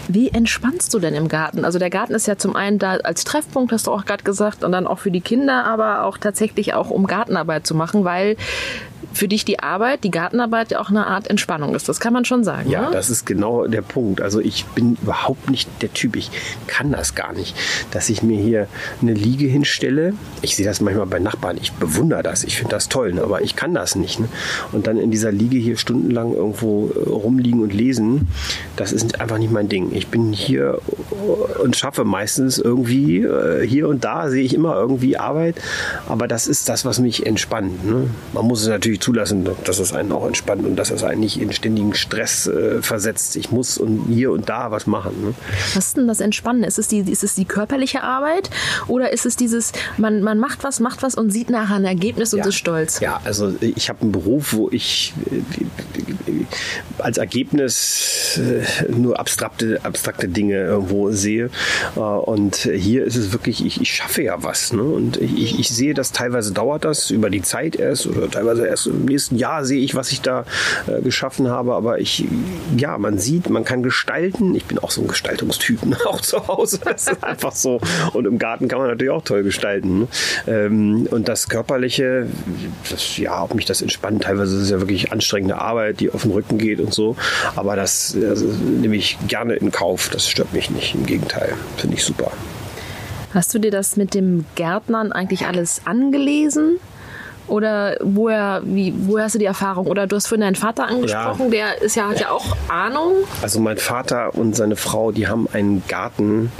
Wie 0.07 0.29
entspannst 0.29 0.91
du 0.93 0.99
denn 0.99 1.13
im 1.13 1.27
Garten? 1.27 1.65
Also 1.65 1.77
der 1.77 1.91
Garten 1.91 2.15
ist 2.15 2.27
ja 2.27 2.35
zum 2.35 2.55
einen 2.55 2.79
da 2.79 2.93
als 2.93 3.25
Treffpunkt, 3.25 3.71
hast 3.71 3.85
du 3.85 3.91
auch 3.91 4.05
gerade 4.05 4.23
gesagt, 4.23 4.63
und 4.63 4.71
dann 4.71 4.87
auch 4.87 4.97
für 4.97 5.11
die 5.11 5.21
Kinder, 5.21 5.65
aber 5.65 6.03
auch 6.03 6.17
tatsächlich 6.17 6.73
auch 6.73 6.89
um 6.89 7.05
Gartenarbeit 7.05 7.67
zu 7.67 7.75
machen, 7.75 8.03
weil 8.05 8.35
für 9.13 9.27
dich 9.27 9.45
die 9.45 9.59
Arbeit, 9.59 10.03
die 10.03 10.11
Gartenarbeit 10.11 10.71
ja 10.71 10.79
auch 10.79 10.89
eine 10.89 11.07
Art 11.07 11.27
Entspannung 11.27 11.75
ist. 11.75 11.89
Das 11.89 11.99
kann 11.99 12.13
man 12.13 12.25
schon 12.25 12.43
sagen. 12.43 12.69
Ja, 12.69 12.83
ne? 12.83 12.89
das 12.91 13.09
ist 13.09 13.25
genau 13.25 13.67
der 13.67 13.81
Punkt. 13.81 14.21
Also 14.21 14.39
ich 14.39 14.65
bin 14.65 14.97
überhaupt 15.01 15.49
nicht 15.49 15.69
der 15.81 15.93
Typ, 15.93 16.15
ich 16.15 16.31
kann 16.67 16.91
das 16.91 17.15
gar 17.15 17.33
nicht, 17.33 17.55
dass 17.91 18.09
ich 18.09 18.23
mir 18.23 18.39
hier 18.39 18.67
eine 19.01 19.13
Liege 19.13 19.47
hinstelle. 19.47 20.13
Ich 20.41 20.55
sehe 20.55 20.65
das 20.65 20.81
manchmal 20.81 21.07
bei 21.07 21.19
Nachbarn, 21.19 21.57
ich 21.61 21.71
bewundere 21.73 22.23
das, 22.23 22.43
ich 22.43 22.57
finde 22.57 22.71
das 22.71 22.89
toll, 22.89 23.13
ne? 23.13 23.23
aber 23.23 23.41
ich 23.41 23.55
kann 23.55 23.73
das 23.73 23.95
nicht. 23.95 24.19
Ne? 24.19 24.27
Und 24.71 24.87
dann 24.87 24.97
in 24.97 25.11
dieser 25.11 25.31
Liege 25.31 25.57
hier 25.57 25.77
stundenlang 25.77 26.33
irgendwo 26.33 26.89
äh, 26.89 27.09
rumliegen 27.09 27.61
und 27.61 27.73
lesen, 27.73 28.27
das 28.75 28.91
ist 28.91 29.19
einfach 29.19 29.37
nicht 29.37 29.51
mein 29.51 29.69
Ding. 29.69 29.91
Ich 29.93 30.07
bin 30.07 30.33
hier 30.33 30.79
und 31.61 31.75
schaffe 31.75 32.05
meistens 32.05 32.57
irgendwie, 32.57 33.23
äh, 33.23 33.65
hier 33.65 33.87
und 33.87 34.03
da 34.03 34.29
sehe 34.29 34.43
ich 34.43 34.53
immer 34.53 34.75
irgendwie 34.75 35.17
Arbeit, 35.17 35.55
aber 36.07 36.27
das 36.27 36.47
ist 36.47 36.69
das, 36.69 36.85
was 36.85 36.99
mich 36.99 37.25
entspannt. 37.25 37.85
Ne? 37.85 38.09
Man 38.33 38.45
muss 38.45 38.61
es 38.61 38.67
natürlich 38.67 38.98
natürlich 38.99 39.09
zulassen, 39.09 39.47
dass 39.63 39.79
es 39.79 39.93
einen 39.93 40.11
auch 40.11 40.25
entspannt 40.25 40.65
und 40.65 40.75
dass 40.75 40.91
es 40.91 41.03
einen 41.03 41.21
nicht 41.21 41.39
in 41.39 41.51
ständigen 41.51 41.93
Stress 41.93 42.47
äh, 42.47 42.81
versetzt. 42.81 43.35
Ich 43.35 43.51
muss 43.51 43.77
und 43.77 44.05
hier 44.09 44.31
und 44.31 44.49
da 44.49 44.71
was 44.71 44.87
machen. 44.87 45.13
Ne? 45.23 45.33
Was 45.73 45.87
ist 45.87 45.97
denn 45.97 46.07
das 46.07 46.19
Entspannen? 46.19 46.63
Ist 46.63 46.79
es 46.79 46.87
die, 46.87 46.99
ist 46.99 47.23
es 47.23 47.35
die 47.35 47.45
körperliche 47.45 48.03
Arbeit 48.03 48.49
oder 48.87 49.11
ist 49.11 49.25
es 49.25 49.35
dieses, 49.35 49.71
man, 49.97 50.21
man 50.21 50.39
macht 50.39 50.63
was, 50.63 50.79
macht 50.79 51.03
was 51.03 51.15
und 51.15 51.31
sieht 51.31 51.49
nachher 51.49 51.75
ein 51.75 51.85
Ergebnis 51.85 52.33
und 52.33 52.39
ja. 52.39 52.47
ist 52.47 52.55
stolz? 52.55 52.99
Ja, 52.99 53.19
also 53.23 53.53
ich 53.61 53.89
habe 53.89 54.01
einen 54.01 54.11
Beruf, 54.11 54.53
wo 54.53 54.69
ich 54.71 55.13
äh, 55.31 55.41
als 56.99 57.17
Ergebnis 57.17 58.39
äh, 58.39 58.91
nur 58.91 59.19
abstrakte, 59.19 59.79
abstrakte 59.83 60.27
Dinge 60.27 60.55
irgendwo 60.55 61.11
sehe. 61.11 61.49
Äh, 61.95 61.99
und 61.99 62.55
hier 62.55 63.05
ist 63.05 63.15
es 63.15 63.31
wirklich, 63.31 63.65
ich, 63.65 63.81
ich 63.81 63.93
schaffe 63.93 64.23
ja 64.23 64.43
was. 64.43 64.73
Ne? 64.73 64.83
Und 64.83 65.17
ich, 65.17 65.59
ich 65.59 65.69
sehe, 65.69 65.93
dass 65.93 66.11
teilweise 66.11 66.53
dauert 66.53 66.85
das 66.85 67.11
über 67.11 67.29
die 67.29 67.41
Zeit 67.41 67.75
erst 67.75 68.07
oder 68.07 68.29
teilweise 68.29 68.67
erst 68.67 68.88
im 68.89 69.05
nächsten 69.05 69.35
Jahr 69.35 69.65
sehe 69.65 69.81
ich, 69.81 69.95
was 69.95 70.11
ich 70.11 70.21
da 70.21 70.45
äh, 70.87 71.01
geschaffen 71.01 71.49
habe. 71.49 71.73
Aber 71.73 71.99
ich, 71.99 72.25
ja, 72.77 72.97
man 72.97 73.17
sieht, 73.17 73.49
man 73.49 73.63
kann 73.63 73.83
gestalten. 73.83 74.55
Ich 74.55 74.65
bin 74.65 74.79
auch 74.79 74.91
so 74.91 75.01
ein 75.01 75.07
Gestaltungstyp, 75.07 75.85
ne? 75.85 75.97
auch 76.05 76.21
zu 76.21 76.47
Hause. 76.47 76.79
Das 76.83 77.07
ist 77.07 77.23
einfach 77.23 77.53
so. 77.53 77.79
Und 78.13 78.25
im 78.25 78.39
Garten 78.39 78.67
kann 78.67 78.79
man 78.79 78.87
natürlich 78.87 79.11
auch 79.11 79.23
toll 79.23 79.43
gestalten. 79.43 79.99
Ne? 79.99 80.07
Ähm, 80.47 81.07
und 81.11 81.27
das 81.27 81.49
Körperliche, 81.49 82.27
das, 82.89 83.17
ja, 83.17 83.43
ob 83.43 83.55
mich 83.55 83.65
das 83.65 83.81
entspannt, 83.81 84.23
teilweise 84.23 84.55
ist 84.57 84.63
es 84.63 84.69
ja 84.69 84.79
wirklich 84.79 85.11
anstrengende 85.11 85.57
Arbeit, 85.57 85.99
die 85.99 86.11
auf 86.11 86.23
den 86.23 86.31
Rücken 86.31 86.57
geht 86.57 86.79
und 86.79 86.93
so. 86.93 87.15
Aber 87.55 87.75
das 87.75 88.15
also, 88.15 88.45
nehme 88.45 88.95
ich 88.95 89.17
gerne 89.27 89.55
in 89.55 89.71
Kauf. 89.71 90.09
Das 90.09 90.27
stört 90.27 90.53
mich 90.53 90.69
nicht. 90.69 90.95
Im 90.95 91.05
Gegenteil, 91.05 91.53
finde 91.77 91.95
ich 91.95 92.03
super. 92.03 92.31
Hast 93.33 93.53
du 93.53 93.59
dir 93.59 93.71
das 93.71 93.95
mit 93.95 94.15
dem 94.15 94.45
Gärtnern 94.55 95.11
eigentlich 95.11 95.45
alles 95.45 95.81
angelesen? 95.85 96.79
Oder 97.49 97.97
woher, 98.01 98.61
wie, 98.63 98.93
woher 98.97 99.25
hast 99.25 99.35
du 99.35 99.39
die 99.39 99.45
Erfahrung? 99.45 99.87
Oder 99.87 100.07
du 100.07 100.15
hast 100.15 100.27
vorhin 100.27 100.41
deinen 100.41 100.55
Vater 100.55 100.87
angesprochen, 100.87 101.45
ja. 101.45 101.49
der 101.49 101.81
ist 101.81 101.95
ja, 101.95 102.09
hat 102.09 102.19
ja 102.19 102.31
auch 102.31 102.55
Ahnung. 102.67 103.13
Also 103.41 103.59
mein 103.59 103.77
Vater 103.77 104.33
und 104.35 104.55
seine 104.55 104.75
Frau, 104.75 105.11
die 105.11 105.27
haben 105.27 105.47
einen 105.51 105.83
Garten, 105.87 106.51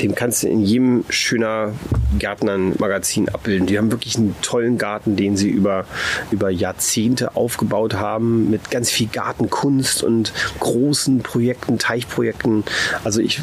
den 0.00 0.14
kannst 0.14 0.42
du 0.42 0.48
in 0.48 0.62
jedem 0.62 1.04
schöner 1.08 1.72
Gärtnern-Magazin 2.18 3.28
abbilden. 3.28 3.66
Die 3.66 3.78
haben 3.78 3.90
wirklich 3.90 4.16
einen 4.16 4.34
tollen 4.42 4.78
Garten, 4.78 5.16
den 5.16 5.36
sie 5.36 5.48
über, 5.48 5.84
über 6.30 6.50
Jahrzehnte 6.50 7.36
aufgebaut 7.36 7.94
haben, 7.94 8.50
mit 8.50 8.70
ganz 8.70 8.90
viel 8.90 9.08
Gartenkunst 9.08 10.02
und 10.02 10.32
großen 10.60 11.22
Projekten, 11.22 11.78
Teichprojekten. 11.78 12.64
Also 13.04 13.20
ich 13.20 13.42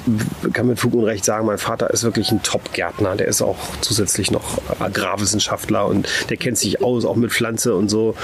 kann 0.54 0.68
mit 0.68 0.80
Fug 0.80 0.94
und 0.94 1.04
Recht 1.04 1.26
sagen, 1.26 1.46
mein 1.46 1.58
Vater 1.58 1.90
ist 1.92 2.04
wirklich 2.04 2.32
ein 2.32 2.44
Top-Gärtner. 2.44 3.16
Der 3.16 3.28
ist 3.28 3.42
auch 3.42 3.58
zusätzlich 3.82 4.32
noch 4.32 4.62
Agrarwissenschaftler 4.80 5.86
und 5.86 6.08
der 6.30 6.38
kennt 6.38 6.58
sich 6.58 6.82
aus, 6.82 7.06
auch 7.06 7.16
mit 7.16 7.32
Pflanze 7.32 7.76
und 7.76 7.90
so. 7.90 8.16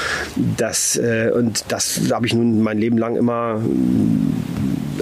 Das, 0.58 0.98
äh, 0.98 1.32
und 1.34 1.66
das 1.70 2.02
habe 2.12 2.26
ich 2.26 2.34
nun 2.34 2.62
mein 2.62 2.78
Leben 2.78 2.98
lang 2.98 3.16
immer 3.16 3.62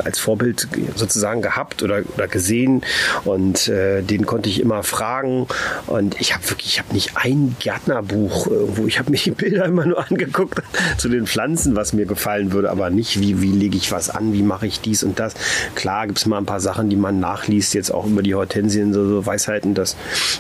als 0.04 0.20
Vorbild 0.20 0.68
sozusagen 0.96 1.42
gehabt 1.42 1.84
oder, 1.84 2.02
oder 2.16 2.28
gesehen 2.28 2.82
und 3.26 3.68
äh, 3.68 4.02
den 4.02 4.26
konnte 4.26 4.50
ich 4.50 4.60
immer 4.62 4.84
fragen 4.84 5.48
und 5.88 6.20
ich 6.20 6.34
habe 6.34 6.50
wirklich, 6.50 6.74
ich 6.74 6.80
habe 6.80 6.94
nicht 6.94 7.12
ein 7.16 7.56
Gärtnerbuch 7.60 8.48
irgendwo, 8.48 8.88
ich 8.88 9.00
habe 9.00 9.12
mir 9.12 9.18
die 9.18 9.32
Bilder 9.32 9.66
immer 9.66 9.86
nur 9.86 10.00
angeguckt 10.00 10.62
zu 10.98 11.10
den 11.10 11.28
Pflanzen, 11.28 11.76
was 11.76 11.94
mir 11.94 12.06
gefallen 12.06 12.52
würde, 12.52 12.70
aber 12.72 12.90
nicht 12.90 13.20
wie, 13.20 13.42
wie 13.42 13.52
lege 13.52 13.78
ich 13.78 13.92
was 13.92 14.10
an, 14.10 14.34
wie 14.34 14.44
mache 14.44 14.68
ich 14.68 14.82
dies 14.82 15.04
und 15.04 15.20
das. 15.20 15.34
Klar 15.76 16.08
gibt 16.08 16.20
es 16.20 16.26
mal 16.26 16.38
ein 16.38 16.46
paar 16.46 16.60
Sachen, 16.60 16.90
die 16.90 16.96
man 16.96 17.20
nachliest, 17.20 17.74
jetzt 17.74 17.92
auch 17.92 18.06
über 18.06 18.24
die 18.24 18.36
Hortensien, 18.36 18.94
so, 18.94 19.08
so 19.08 19.26
Weisheiten, 19.26 19.74
das, 19.74 19.96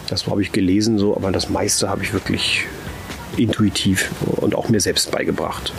das 0.09 0.27
habe 0.27 0.41
ich 0.41 0.51
gelesen, 0.51 0.97
so, 0.97 1.15
aber 1.15 1.31
das 1.31 1.49
meiste 1.49 1.89
habe 1.89 2.03
ich 2.03 2.13
wirklich 2.13 2.65
intuitiv 3.37 4.11
und 4.37 4.55
auch 4.55 4.69
mir 4.69 4.79
selbst 4.79 5.11
beigebracht. 5.11 5.73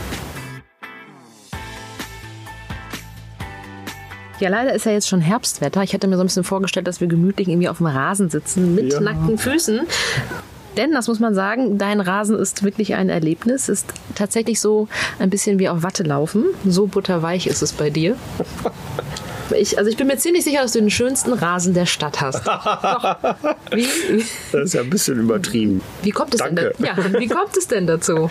Ja, 4.44 4.50
leider 4.50 4.74
ist 4.74 4.84
ja 4.84 4.92
jetzt 4.92 5.08
schon 5.08 5.22
Herbstwetter. 5.22 5.82
Ich 5.84 5.94
hätte 5.94 6.06
mir 6.06 6.16
so 6.16 6.22
ein 6.22 6.26
bisschen 6.26 6.44
vorgestellt, 6.44 6.86
dass 6.86 7.00
wir 7.00 7.08
gemütlich 7.08 7.48
irgendwie 7.48 7.70
auf 7.70 7.78
dem 7.78 7.86
Rasen 7.86 8.28
sitzen 8.28 8.74
mit 8.74 8.92
ja. 8.92 9.00
nackten 9.00 9.38
Füßen. 9.38 9.80
Denn, 10.76 10.92
das 10.92 11.08
muss 11.08 11.18
man 11.18 11.34
sagen, 11.34 11.78
dein 11.78 11.98
Rasen 11.98 12.38
ist 12.38 12.62
wirklich 12.62 12.94
ein 12.94 13.08
Erlebnis. 13.08 13.70
Ist 13.70 13.86
tatsächlich 14.14 14.60
so 14.60 14.86
ein 15.18 15.30
bisschen 15.30 15.58
wie 15.58 15.70
auf 15.70 15.82
Watte 15.82 16.02
laufen. 16.02 16.44
So 16.66 16.86
butterweich 16.86 17.46
ist 17.46 17.62
es 17.62 17.72
bei 17.72 17.88
dir. 17.88 18.16
Ich, 19.54 19.78
also 19.78 19.90
ich 19.90 19.98
bin 19.98 20.06
mir 20.06 20.16
ziemlich 20.16 20.42
sicher, 20.42 20.62
dass 20.62 20.72
du 20.72 20.80
den 20.80 20.90
schönsten 20.90 21.32
Rasen 21.34 21.74
der 21.74 21.84
Stadt 21.84 22.22
hast. 22.22 22.46
Doch. 22.46 23.16
Wie? 23.70 23.86
Das 24.50 24.62
ist 24.64 24.72
ja 24.72 24.80
ein 24.80 24.88
bisschen 24.88 25.20
übertrieben. 25.20 25.82
Wie 26.02 26.10
kommt 26.10 26.32
es, 26.32 26.38
Danke. 26.38 26.72
Denn, 26.78 26.86
ja, 26.86 26.96
wie 27.20 27.28
kommt 27.28 27.54
es 27.54 27.68
denn 27.68 27.86
dazu? 27.86 28.30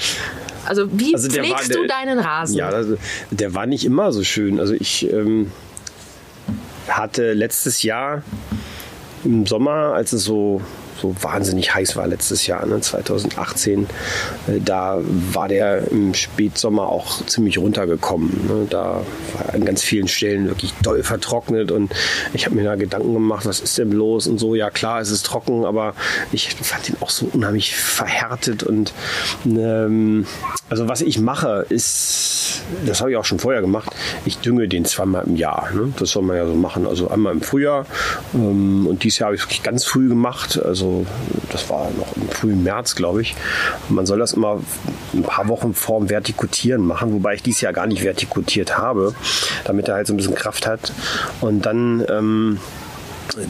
Also 0.65 0.88
wie 0.91 1.13
also 1.13 1.30
pflegst 1.30 1.52
war, 1.52 1.67
der, 1.67 1.78
du 1.78 1.88
deinen 1.88 2.19
Rasen? 2.19 2.58
Ja, 2.58 2.69
also, 2.69 2.97
der 3.30 3.54
war 3.54 3.67
nicht 3.67 3.86
immer 3.86 4.12
so 4.12 4.23
schön. 4.23 4.60
Also 4.60 4.73
ich 4.73 5.08
ähm, 5.13 5.52
hatte 6.88 7.34
letztes 7.34 7.84
Jahr 7.84 8.24
im 9.24 9.46
Sommer, 9.46 9.93
als 9.93 10.13
es 10.13 10.24
so 10.24 10.62
so 11.04 11.13
wahnsinnig 11.22 11.76
heiß 11.76 11.98
war 11.98 12.08
letztes 12.08 12.48
Jahr, 12.48 12.66
ne, 12.66 12.80
2018. 12.80 13.88
Äh, 14.48 14.60
da 14.63 15.00
war 15.34 15.50
der 15.50 15.92
im 15.92 16.13
Spätsommer 16.13 16.88
auch 16.88 17.26
ziemlich 17.26 17.58
runtergekommen. 17.58 18.30
Ne. 18.48 18.68
Da 18.70 19.02
war 19.34 19.54
an 19.54 19.66
ganz 19.66 19.82
vielen 19.82 20.08
Stellen 20.08 20.48
wirklich 20.48 20.74
doll 20.82 21.04
vertrocknet 21.04 21.72
und 21.72 21.94
ich 22.34 22.46
habe 22.46 22.56
mir 22.56 22.63
da 22.63 22.76
Gedanken 22.76 23.13
gemacht, 23.13 23.46
was 23.46 23.60
ist 23.60 23.78
denn 23.78 23.92
los 23.92 24.28
und 24.28 24.38
so. 24.38 24.56
Ja 24.56 24.70
klar, 24.70 25.02
es 25.02 25.12
ist 25.12 25.26
trocken, 25.26 25.66
aber 25.66 25.94
ich 26.32 26.56
fand 26.56 26.89
ihn 26.89 26.96
auch 27.02 27.10
so 27.10 27.30
unheimlich 27.34 27.76
verhärtet 27.76 28.63
und 28.63 28.94
ähm, 29.46 30.26
also 30.70 30.88
was 30.88 31.02
ich 31.02 31.20
mache 31.20 31.66
ist, 31.68 32.62
das 32.86 33.02
habe 33.02 33.12
ich 33.12 33.18
auch 33.18 33.26
schon 33.26 33.39
vorher 33.39 33.62
gemacht, 33.62 33.92
ich 34.26 34.38
dünge 34.38 34.68
den 34.70 34.86
zweimal 34.86 35.26
im 35.26 35.36
Jahr. 35.36 35.70
Ne. 35.74 35.94
Das 36.00 36.12
soll 36.12 36.24
man 36.24 36.38
ja 36.38 36.46
so 36.46 36.56
machen. 36.56 36.88
Also 36.88 37.10
einmal 37.10 37.34
im 37.34 37.42
Frühjahr 37.42 37.86
ähm, 38.34 38.88
und 38.88 39.04
dieses 39.04 39.20
Jahr 39.20 39.28
habe 39.28 39.36
ich 39.36 39.42
es 39.42 39.48
wirklich 39.48 39.63
ganz 39.63 39.84
früh 39.84 40.08
gemacht. 40.08 40.62
Also 40.63 40.92
das 41.51 41.69
war 41.69 41.89
noch 41.97 42.15
im 42.15 42.29
frühen 42.29 42.63
März, 42.63 42.95
glaube 42.95 43.21
ich. 43.21 43.36
Man 43.89 44.06
soll 44.06 44.19
das 44.19 44.34
immer 44.34 44.60
ein 45.13 45.23
paar 45.23 45.47
Wochen 45.47 45.73
vorm 45.73 46.10
Vertikutieren 46.10 46.86
machen, 46.86 47.13
wobei 47.13 47.36
ich 47.36 47.43
dies 47.43 47.62
Jahr 47.62 47.73
gar 47.73 47.88
nicht 47.88 48.01
vertikutiert 48.01 48.77
habe, 48.77 49.13
damit 49.65 49.88
er 49.88 49.95
halt 49.95 50.08
so 50.08 50.13
ein 50.13 50.17
bisschen 50.17 50.36
Kraft 50.36 50.67
hat. 50.67 50.93
Und 51.41 51.65
dann 51.65 52.06
ähm, 52.10 52.60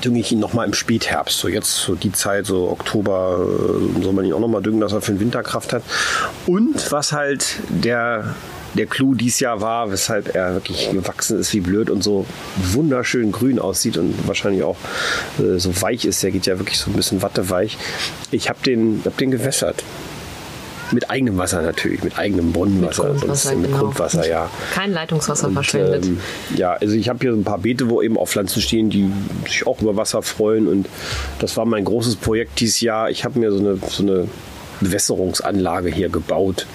dünge 0.04 0.20
ich 0.20 0.32
ihn 0.32 0.40
nochmal 0.40 0.68
im 0.68 0.74
Spätherbst. 0.74 1.40
So 1.40 1.48
jetzt 1.48 1.76
so 1.76 1.96
die 1.96 2.12
Zeit, 2.12 2.46
so 2.46 2.70
Oktober, 2.70 3.40
äh, 3.40 4.04
soll 4.04 4.14
man 4.14 4.26
ihn 4.26 4.34
auch 4.34 4.40
nochmal 4.40 4.62
düngen, 4.62 4.80
dass 4.80 4.94
er 4.94 5.02
für 5.02 5.14
den 5.14 5.20
Winter 5.20 5.44
Kraft 5.44 5.74
hat. 5.74 5.84
Und 6.48 6.92
was 6.92 7.12
halt 7.12 7.58
der 7.70 8.36
der 8.74 8.86
Clou 8.86 9.14
dieses 9.14 9.40
Jahr 9.40 9.62
war, 9.62 9.92
weshalb 9.92 10.36
er 10.36 10.54
wirklich 10.56 10.90
gewachsen 10.92 11.40
ist 11.40 11.54
wie 11.54 11.60
blöd 11.60 11.90
und 11.90 12.04
so 12.04 12.26
wunderschön 12.58 13.32
grün 13.32 13.60
aussieht 13.60 13.98
und 13.98 14.28
wahrscheinlich 14.28 14.64
auch 14.64 14.78
äh, 15.40 15.60
so 15.60 15.82
weich 15.82 16.06
ist. 16.06 16.24
Der 16.24 16.32
geht 16.32 16.46
ja 16.46 16.60
wirklich 16.60 16.80
so 16.80 16.90
ein 16.90 16.94
bisschen 16.94 17.22
watteweich. 17.22 17.78
Ich 18.32 18.50
habe 18.50 18.60
den, 18.66 19.02
hab 19.06 19.18
den 19.18 19.32
gewässert. 19.32 19.84
Mit 20.92 21.10
eigenem 21.10 21.38
Wasser 21.38 21.62
natürlich, 21.64 22.04
mit 22.04 22.20
eigenem 22.20 22.52
Brunnenwasser. 22.52 23.06
Mit 23.06 23.22
Grundwasser, 23.22 23.56
mit 23.56 23.66
genau. 23.66 23.80
Grundwasser 23.80 24.28
ja. 24.28 24.50
Kein 24.76 24.92
Leitungswasser 24.92 25.48
und, 25.48 25.54
verschwendet. 25.54 26.06
Ähm, 26.06 26.20
ja, 26.56 26.74
also 26.74 26.94
ich 26.94 27.10
habe 27.10 27.20
hier 27.20 27.32
ein 27.32 27.44
paar 27.44 27.58
Beete, 27.58 27.90
wo 27.90 28.02
eben 28.02 28.18
auch 28.18 28.28
Pflanzen 28.28 28.62
stehen, 28.62 28.92
die 28.92 29.10
sich 29.48 29.66
auch 29.66 29.82
über 29.82 29.96
Wasser 29.96 30.22
freuen. 30.22 30.68
Und 30.68 30.88
das 31.40 31.58
war 31.58 31.66
mein 31.66 31.84
großes 31.84 32.18
Projekt 32.18 32.60
dieses 32.60 32.82
Jahr. 32.82 33.10
Ich 33.10 33.26
habe 33.26 33.40
mir 33.40 33.52
so 33.52 33.58
eine, 33.58 33.78
so 33.90 34.04
eine 34.04 34.28
Bewässerungsanlage 34.82 35.90
hier 35.90 36.10
gebaut. 36.10 36.68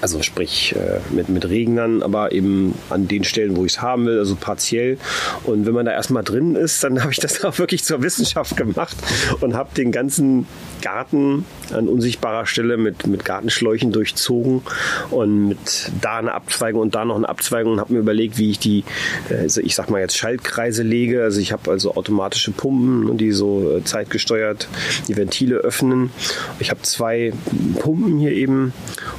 Also 0.00 0.22
sprich 0.22 0.74
äh, 0.76 1.00
mit, 1.14 1.28
mit 1.28 1.48
Regnern, 1.48 2.02
aber 2.02 2.32
eben 2.32 2.74
an 2.88 3.08
den 3.08 3.24
Stellen, 3.24 3.56
wo 3.56 3.64
ich 3.64 3.72
es 3.72 3.82
haben 3.82 4.06
will, 4.06 4.18
also 4.18 4.34
partiell. 4.34 4.98
Und 5.44 5.66
wenn 5.66 5.74
man 5.74 5.86
da 5.86 5.92
erstmal 5.92 6.24
drin 6.24 6.54
ist, 6.54 6.82
dann 6.82 7.00
habe 7.02 7.12
ich 7.12 7.18
das 7.18 7.44
auch 7.44 7.58
wirklich 7.58 7.84
zur 7.84 8.02
Wissenschaft 8.02 8.56
gemacht 8.56 8.96
und 9.40 9.54
habe 9.54 9.70
den 9.74 9.92
ganzen 9.92 10.46
Garten 10.80 11.44
an 11.72 11.88
unsichtbarer 11.88 12.46
Stelle 12.46 12.76
mit, 12.76 13.06
mit 13.06 13.24
Gartenschläuchen 13.24 13.92
durchzogen 13.92 14.62
und 15.10 15.48
mit 15.48 15.90
da 16.00 16.18
eine 16.18 16.32
Abzweigung 16.32 16.80
und 16.80 16.94
da 16.94 17.04
noch 17.04 17.16
eine 17.16 17.28
Abzweigung 17.28 17.74
und 17.74 17.80
habe 17.80 17.92
mir 17.92 18.00
überlegt, 18.00 18.38
wie 18.38 18.50
ich 18.50 18.58
die, 18.58 18.84
also 19.28 19.60
ich 19.60 19.74
sag 19.74 19.90
mal 19.90 20.00
jetzt 20.00 20.16
Schaltkreise 20.16 20.82
lege. 20.82 21.22
Also 21.22 21.40
ich 21.40 21.52
habe 21.52 21.70
also 21.70 21.94
automatische 21.94 22.50
Pumpen, 22.50 23.18
die 23.18 23.32
so 23.32 23.76
äh, 23.76 23.84
zeitgesteuert 23.84 24.68
die 25.08 25.16
Ventile 25.16 25.56
öffnen. 25.56 26.10
Ich 26.58 26.70
habe 26.70 26.82
zwei 26.82 27.32
Pumpen 27.78 28.18
hier 28.18 28.32
eben 28.32 28.72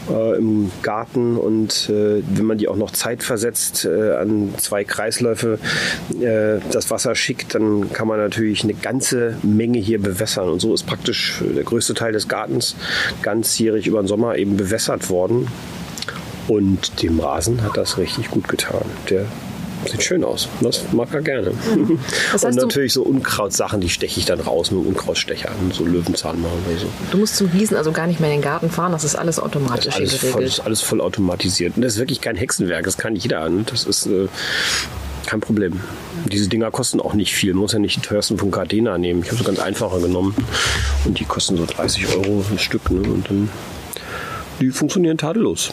äh, 0.10 0.38
im 0.38 0.71
Garten 0.82 1.38
und 1.38 1.90
äh, 1.90 2.22
wenn 2.34 2.46
man 2.46 2.58
die 2.58 2.68
auch 2.68 2.76
noch 2.76 2.92
zeitversetzt 2.92 3.86
äh, 3.86 4.14
an 4.16 4.54
zwei 4.58 4.84
Kreisläufe 4.84 5.60
äh, 6.20 6.60
das 6.72 6.90
Wasser 6.90 7.16
schickt, 7.16 7.56
dann 7.56 7.92
kann 7.94 8.08
man 8.08 8.20
natürlich 8.20 8.64
eine 8.64 8.74
ganze 8.74 9.38
Menge 9.44 9.80
hier 9.80 10.02
bewässern. 10.02 10.50
Und 10.50 10.60
so 10.60 10.74
ist 10.74 10.84
praktisch 10.84 11.42
der 11.56 11.64
größte 11.64 11.94
Teil 11.94 12.14
des 12.14 12.28
Gartens 12.28 12.76
ganzjährig 13.22 13.88
über 13.88 14.02
den 14.02 14.08
Sommer 14.08 14.38
eben 14.38 14.58
bewässert 14.58 15.10
worden. 15.10 15.48
Und 16.48 17.02
dem 17.02 17.20
Rasen 17.20 17.64
hat 17.64 17.78
das 17.78 17.98
richtig 17.98 18.30
gut 18.30 18.48
getan. 18.48 18.84
Der 19.10 19.26
Sieht 19.90 20.04
schön 20.04 20.24
aus. 20.24 20.48
Das 20.62 20.84
mag 20.92 21.14
er 21.14 21.22
gerne. 21.22 21.52
Mhm. 21.76 22.00
Und 22.42 22.56
natürlich 22.56 22.94
so 22.94 23.04
Unkrautsachen, 23.04 23.82
die 23.82 23.90
steche 23.90 24.20
ich 24.20 24.26
dann 24.26 24.40
raus 24.40 24.72
mit 24.72 24.84
dem 24.84 24.88
Unkrautstecher. 24.90 25.52
So 25.74 25.86
Löwenzahn 25.86 26.42
machen 26.42 26.58
oder 26.68 26.80
so. 26.80 26.88
Du 27.12 27.18
musst 27.18 27.36
zum 27.38 27.52
Gießen 27.52 27.76
also 27.76 27.92
gar 27.92 28.08
nicht 28.08 28.20
mehr 28.20 28.30
in 28.30 28.38
den 28.38 28.44
Garten 28.44 28.70
fahren. 28.70 28.92
Das 28.92 29.04
ist 29.04 29.16
alles 29.16 29.40
automatisch 29.40 29.86
das 29.86 29.96
ist 29.96 30.24
alles, 30.24 30.32
voll, 30.32 30.44
das 30.44 30.54
ist 30.54 30.60
alles 30.60 30.82
voll 30.82 31.02
automatisiert. 31.02 31.76
Und 31.76 31.82
das 31.84 31.94
ist 31.94 32.00
wirklich 32.00 32.22
kein 32.22 32.36
Hexenwerk. 32.36 32.86
Das 32.86 32.98
kann 32.98 33.16
jeder. 33.16 33.48
Ne? 33.50 33.64
Das 33.66 33.86
ist... 33.86 34.06
Äh, 34.06 34.28
kein 35.26 35.40
Problem. 35.40 35.80
Diese 36.26 36.50
Dinger 36.50 36.72
kosten 36.72 37.00
auch 37.00 37.14
nicht 37.14 37.36
viel. 37.36 37.54
Man 37.54 37.62
muss 37.62 37.74
ja 37.74 37.80
nicht 37.80 37.96
die 37.96 38.02
teuersten 38.02 38.38
von 38.38 38.52
Gardena 38.52 38.98
nehmen. 38.98 39.22
Ich 39.24 39.28
habe 39.28 39.38
so 39.38 39.44
ganz 39.44 39.60
einfache 39.60 40.02
genommen. 40.02 40.36
Und 41.06 41.20
die 41.20 41.26
kosten 41.26 41.58
so 41.58 41.66
30 41.66 42.08
Euro 42.16 42.44
ein 42.50 42.60
Stück. 42.60 42.90
Ne? 42.90 43.02
Und 43.02 43.30
dann, 43.30 43.50
die 44.60 44.72
funktionieren 44.72 45.18
tadellos. 45.18 45.72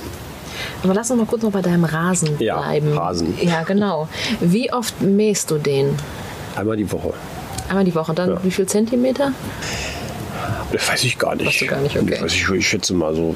Aber 0.82 0.94
lass 0.94 1.10
uns 1.10 1.18
mal 1.18 1.26
kurz 1.26 1.42
noch 1.42 1.50
bei 1.50 1.62
deinem 1.62 1.84
Rasen 1.84 2.38
ja, 2.38 2.60
bleiben. 2.60 2.96
Rasen. 2.96 3.36
Ja, 3.40 3.62
genau. 3.62 4.08
Wie 4.40 4.72
oft 4.72 5.00
mähst 5.00 5.50
du 5.50 5.58
den? 5.58 5.96
Einmal 6.56 6.76
die 6.76 6.90
Woche. 6.90 7.12
Einmal 7.68 7.84
die 7.84 7.94
Woche. 7.94 8.12
Und 8.12 8.18
dann 8.18 8.30
ja. 8.30 8.44
wie 8.44 8.50
viel 8.50 8.66
Zentimeter? 8.66 9.32
Das 10.72 10.88
weiß 10.88 11.04
ich 11.04 11.18
gar 11.18 11.34
nicht. 11.34 11.46
Weißt 11.46 11.60
du 11.62 11.66
gar 11.66 11.80
nicht, 11.80 11.96
okay. 11.96 12.18
Ich, 12.26 12.48
ich 12.48 12.68
schätze 12.68 12.94
mal 12.94 13.14
so 13.14 13.34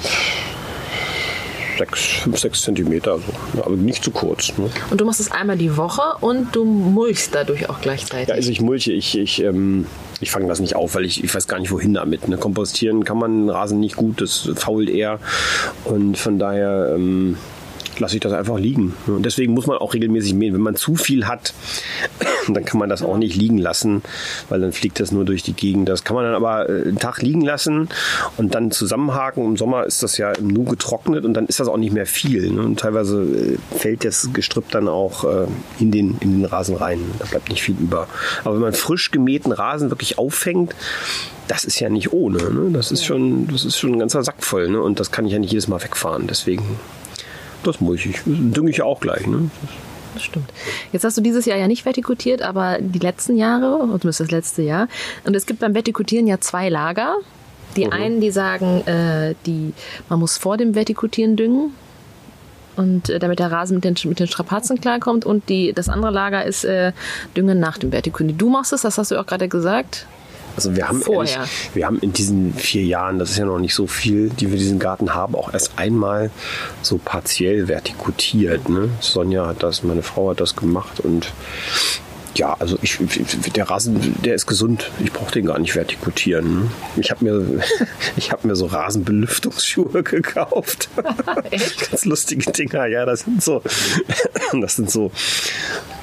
6, 1.87 2.01
5, 2.23 2.39
6 2.39 2.63
Zentimeter. 2.63 3.19
So. 3.19 3.65
Aber 3.65 3.77
nicht 3.77 4.05
zu 4.05 4.11
kurz. 4.13 4.57
Ne? 4.57 4.71
Und 4.91 5.01
du 5.01 5.05
machst 5.05 5.21
es 5.21 5.33
einmal 5.33 5.57
die 5.57 5.77
Woche 5.77 6.03
und 6.21 6.55
du 6.55 6.65
mulchst 6.65 7.35
dadurch 7.35 7.69
auch 7.69 7.81
gleichzeitig. 7.81 8.29
Ja, 8.29 8.35
also 8.35 8.51
ich 8.51 8.61
mulche. 8.61 8.93
Ich, 8.93 9.19
ich, 9.19 9.43
ähm, 9.43 9.87
ich 10.21 10.31
fange 10.31 10.47
das 10.47 10.61
nicht 10.61 10.77
auf, 10.77 10.95
weil 10.95 11.05
ich, 11.05 11.25
ich 11.25 11.35
weiß 11.35 11.49
gar 11.49 11.59
nicht, 11.59 11.73
wohin 11.73 11.95
damit. 11.95 12.29
Ne? 12.29 12.37
Kompostieren 12.37 13.05
kann 13.05 13.19
man 13.19 13.51
Rasen 13.51 13.81
nicht 13.81 13.97
gut, 13.97 14.21
das 14.21 14.49
fault 14.55 14.89
eher. 14.89 15.19
Und 15.85 16.17
von 16.17 16.39
daher 16.39 16.93
ähm, 16.95 17.37
lasse 18.03 18.17
ich 18.17 18.21
das 18.21 18.33
einfach 18.33 18.59
liegen. 18.59 18.95
Und 19.07 19.25
deswegen 19.25 19.55
muss 19.55 19.67
man 19.67 19.79
auch 19.79 19.95
regelmäßig 19.95 20.35
mähen. 20.35 20.53
Wenn 20.53 20.61
man 20.61 20.77
zu 20.77 20.97
viel 20.97 21.27
hat, 21.27 21.55
dann 22.49 22.65
kann 22.65 22.79
man 22.79 22.89
das 22.89 23.03
auch 23.03 23.17
nicht 23.17 23.35
liegen 23.35 23.59
lassen, 23.59 24.03
weil 24.51 24.61
dann 24.61 24.73
fliegt 24.73 25.01
das 25.01 25.13
nur 25.13 25.25
durch 25.25 25.43
die 25.43 25.55
Gegend. 25.55 25.89
Das 25.89 26.05
kann 26.05 26.15
man 26.15 26.25
dann 26.25 26.35
aber 26.35 26.69
äh, 26.69 26.83
einen 26.83 26.99
Tag 26.99 27.23
liegen 27.23 27.41
lassen 27.41 27.89
und 28.37 28.55
dann 28.55 28.71
zusammenhaken. 28.71 29.45
Im 29.45 29.57
Sommer 29.57 29.85
ist 29.85 30.03
das 30.03 30.19
ja 30.19 30.33
im 30.33 30.49
Nu 30.49 30.65
getrocknet 30.65 31.25
und 31.25 31.35
dann 31.35 31.47
ist 31.47 31.61
das 31.61 31.69
auch 31.69 31.79
nicht 31.79 31.95
mehr 31.95 32.07
viel. 32.07 32.51
Ne? 32.51 32.61
Und 32.61 32.81
teilweise 32.81 33.23
äh, 33.23 33.77
fällt 33.79 34.05
das 34.05 34.31
Gestrüpp 34.33 34.71
dann 34.71 34.89
auch 34.89 35.25
äh, 35.25 35.47
in, 35.79 35.91
den, 35.91 36.19
in 36.21 36.41
den 36.41 36.45
Rasen 36.45 36.77
rein. 36.77 37.01
Da 37.19 37.25
bleibt 37.25 37.49
nicht 37.49 37.63
viel 37.63 37.77
über. 37.81 38.09
Aber 38.45 38.55
wenn 38.55 38.63
man 38.63 38.73
frisch 38.75 39.11
gemähten 39.11 39.53
Rasen 39.53 39.91
wirklich 39.91 40.19
auffängt, 40.19 40.75
das 41.49 41.65
ist 41.65 41.81
ja 41.81 41.89
nicht 41.89 42.13
ohne. 42.13 42.39
Ne? 42.39 42.71
Das, 42.73 42.91
ist 42.93 43.05
schon, 43.05 43.47
das 43.49 43.65
ist 43.65 43.79
schon 43.79 43.93
ein 43.93 43.99
ganzer 43.99 44.23
Sack 44.23 44.43
voll. 44.43 44.69
Ne? 44.69 44.81
Und 44.81 45.01
das 45.01 45.11
kann 45.11 45.27
ich 45.27 45.33
ja 45.33 45.39
nicht 45.39 45.53
jedes 45.53 45.69
Mal 45.69 45.83
wegfahren. 45.83 46.27
Deswegen, 46.27 46.65
das 47.63 47.81
muss 47.81 48.05
ich. 48.05 48.21
Dünge 48.25 48.71
ich 48.71 48.79
ja 48.79 48.85
auch 48.85 49.01
gleich. 49.01 49.27
Ne? 49.27 49.51
das 50.15 50.25
stimmt. 50.25 50.53
Jetzt 50.93 51.05
hast 51.05 51.17
du 51.17 51.23
dieses 51.23 51.47
Jahr 51.47 51.59
ja 51.59 51.67
nicht 51.67 51.85
vertikutiert, 51.85 52.43
aber 52.43 52.79
die 52.81 52.99
letzten 52.99 53.37
Jahre, 53.37 53.79
zumindest 53.81 54.21
das 54.21 54.31
letzte 54.31 54.63
Jahr. 54.63 54.89
Und 55.25 55.35
es 55.35 55.47
gibt 55.47 55.61
beim 55.61 55.75
Vertikutieren 55.75 56.27
ja 56.27 56.41
zwei 56.41 56.69
Lager. 56.69 57.17
Die 57.77 57.87
mhm. 57.87 57.93
einen, 57.93 58.21
die 58.21 58.31
sagen, 58.31 58.87
äh, 58.87 59.35
die, 59.47 59.73
man 60.09 60.19
muss 60.19 60.39
vor 60.39 60.57
dem 60.57 60.75
Vertikutieren 60.75 61.37
düngen. 61.37 61.75
und 62.77 63.09
äh, 63.09 63.19
damit 63.19 63.39
der 63.39 63.51
Rasen 63.51 63.77
mit 63.77 63.85
den, 63.85 63.97
mit 64.05 64.21
den 64.21 64.27
Strapazen 64.27 64.81
klarkommt. 64.81 65.25
Und 65.25 65.49
die, 65.49 65.73
das 65.73 65.89
andere 65.89 66.13
Lager 66.13 66.45
ist 66.45 66.65
äh, 66.65 66.93
Düngen 67.37 67.61
nach 67.61 67.79
dem 67.79 67.93
Vertikuni. 67.93 68.35
Du 68.35 68.51
machst 68.51 68.73
es, 68.73 68.83
das 68.83 68.99
hast 68.99 69.11
du 69.11 69.19
auch 69.19 69.27
gerade 69.27 69.49
gesagt. 69.49 70.07
Also 70.57 70.77
wir 70.77 70.89
haben, 70.89 71.03
ehrlich, 71.09 71.39
wir 71.75 71.87
haben 71.87 71.99
in 72.01 72.13
diesen 72.13 72.55
vier 72.55 72.85
Jahren, 72.85 73.19
das 73.19 73.31
ist 73.31 73.39
ja 73.39 73.45
noch 73.45 73.59
nicht 73.59 73.75
so 73.75 73.87
viel, 73.87 74.29
die 74.29 74.51
wir 74.51 74.59
diesen 74.59 74.79
Garten 74.79 75.15
haben, 75.15 75.35
auch 75.35 75.53
erst 75.53 75.73
einmal 75.77 76.31
so 76.83 76.99
partiell 77.03 77.69
vertikutiert. 77.69 78.69
Ne? 78.69 78.91
Sonja 79.01 79.47
hat 79.47 79.63
das, 79.63 79.83
meine 79.83 80.03
Frau 80.03 80.31
hat 80.31 80.41
das 80.41 80.57
gemacht 80.57 81.01
und 81.01 81.33
ja, 82.35 82.57
also 82.59 82.79
ich, 82.83 82.99
der 83.55 83.69
Rasen, 83.69 84.15
der 84.25 84.35
ist 84.35 84.47
gesund. 84.47 84.91
Ich 85.05 85.13
brauche 85.13 85.33
den 85.33 85.47
gar 85.47 85.59
nicht 85.59 85.75
vertikutieren. 85.75 86.71
Ich 86.97 87.11
habe 87.11 87.25
mir, 87.25 87.63
ich 88.17 88.33
habe 88.33 88.47
mir 88.47 88.57
so 88.57 88.67
Rasenbelüftungsschuhe 88.67 90.03
gekauft. 90.03 90.89
Ganz 91.91 92.05
lustige 92.05 92.51
Dinger. 92.51 92.87
Ja, 92.87 93.05
das 93.05 93.21
sind 93.21 93.43
so, 93.43 93.63
das 94.53 94.77
sind 94.77 94.91
so, 94.91 95.11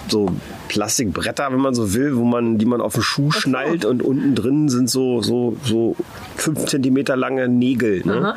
so 0.08 0.30
Plastikbretter, 0.68 1.52
wenn 1.52 1.60
man 1.60 1.74
so 1.74 1.94
will, 1.94 2.15
wo 2.15 2.24
man, 2.24 2.58
die 2.58 2.65
man 2.65 2.82
auf 2.82 2.94
den 2.94 3.04
Schuh 3.04 3.32
schnallt 3.32 3.86
und 3.86 4.04
unten 4.04 4.36
drin 4.36 4.70
sind 4.70 4.89
so, 4.89 5.22
so, 5.22 5.58
so 5.63 5.96
fünf 6.36 6.65
Zentimeter 6.65 7.15
lange 7.15 7.48
Nägel. 7.48 8.06
Ne? 8.06 8.36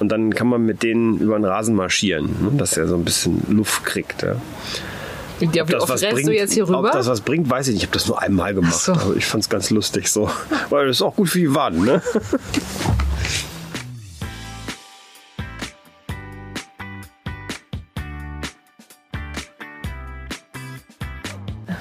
Und 0.00 0.10
dann 0.10 0.34
kann 0.34 0.48
man 0.48 0.64
mit 0.64 0.82
denen 0.82 1.18
über 1.18 1.38
den 1.38 1.44
Rasen 1.44 1.76
marschieren, 1.76 2.26
ne? 2.42 2.50
dass 2.56 2.76
er 2.76 2.88
so 2.88 2.96
ein 2.96 3.04
bisschen 3.04 3.42
Luft 3.48 3.84
kriegt. 3.84 4.22
Ja. 4.22 4.36
Ja, 5.40 5.68
wie 5.68 5.76
oft 5.76 5.88
rennst 5.88 6.10
bringt, 6.10 6.28
du 6.28 6.34
jetzt 6.34 6.52
hier 6.52 6.66
rüber? 6.68 6.80
Ob 6.80 6.92
das 6.92 7.06
was 7.06 7.20
bringt, 7.20 7.48
weiß 7.48 7.68
ich 7.68 7.74
nicht. 7.74 7.82
Ich 7.82 7.88
habe 7.88 7.96
das 7.96 8.08
nur 8.08 8.20
einmal 8.20 8.54
gemacht. 8.54 8.74
So. 8.74 8.92
Aber 8.92 9.14
ich 9.14 9.24
fand 9.24 9.44
es 9.44 9.48
ganz 9.48 9.70
lustig 9.70 10.10
so. 10.10 10.28
Weil 10.68 10.88
das 10.88 10.96
ist 10.96 11.02
auch 11.02 11.14
gut 11.14 11.28
für 11.28 11.38
die 11.38 11.54
Waden, 11.54 11.84
ne? 11.84 12.02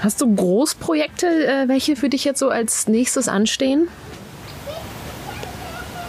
Hast 0.02 0.22
du 0.22 0.36
Großprojekte, 0.36 1.26
äh, 1.26 1.67
welche 1.67 1.96
für 1.96 2.10
dich 2.10 2.24
jetzt 2.24 2.39
so 2.39 2.50
als 2.50 2.88
nächstes 2.88 3.28
anstehen? 3.28 3.88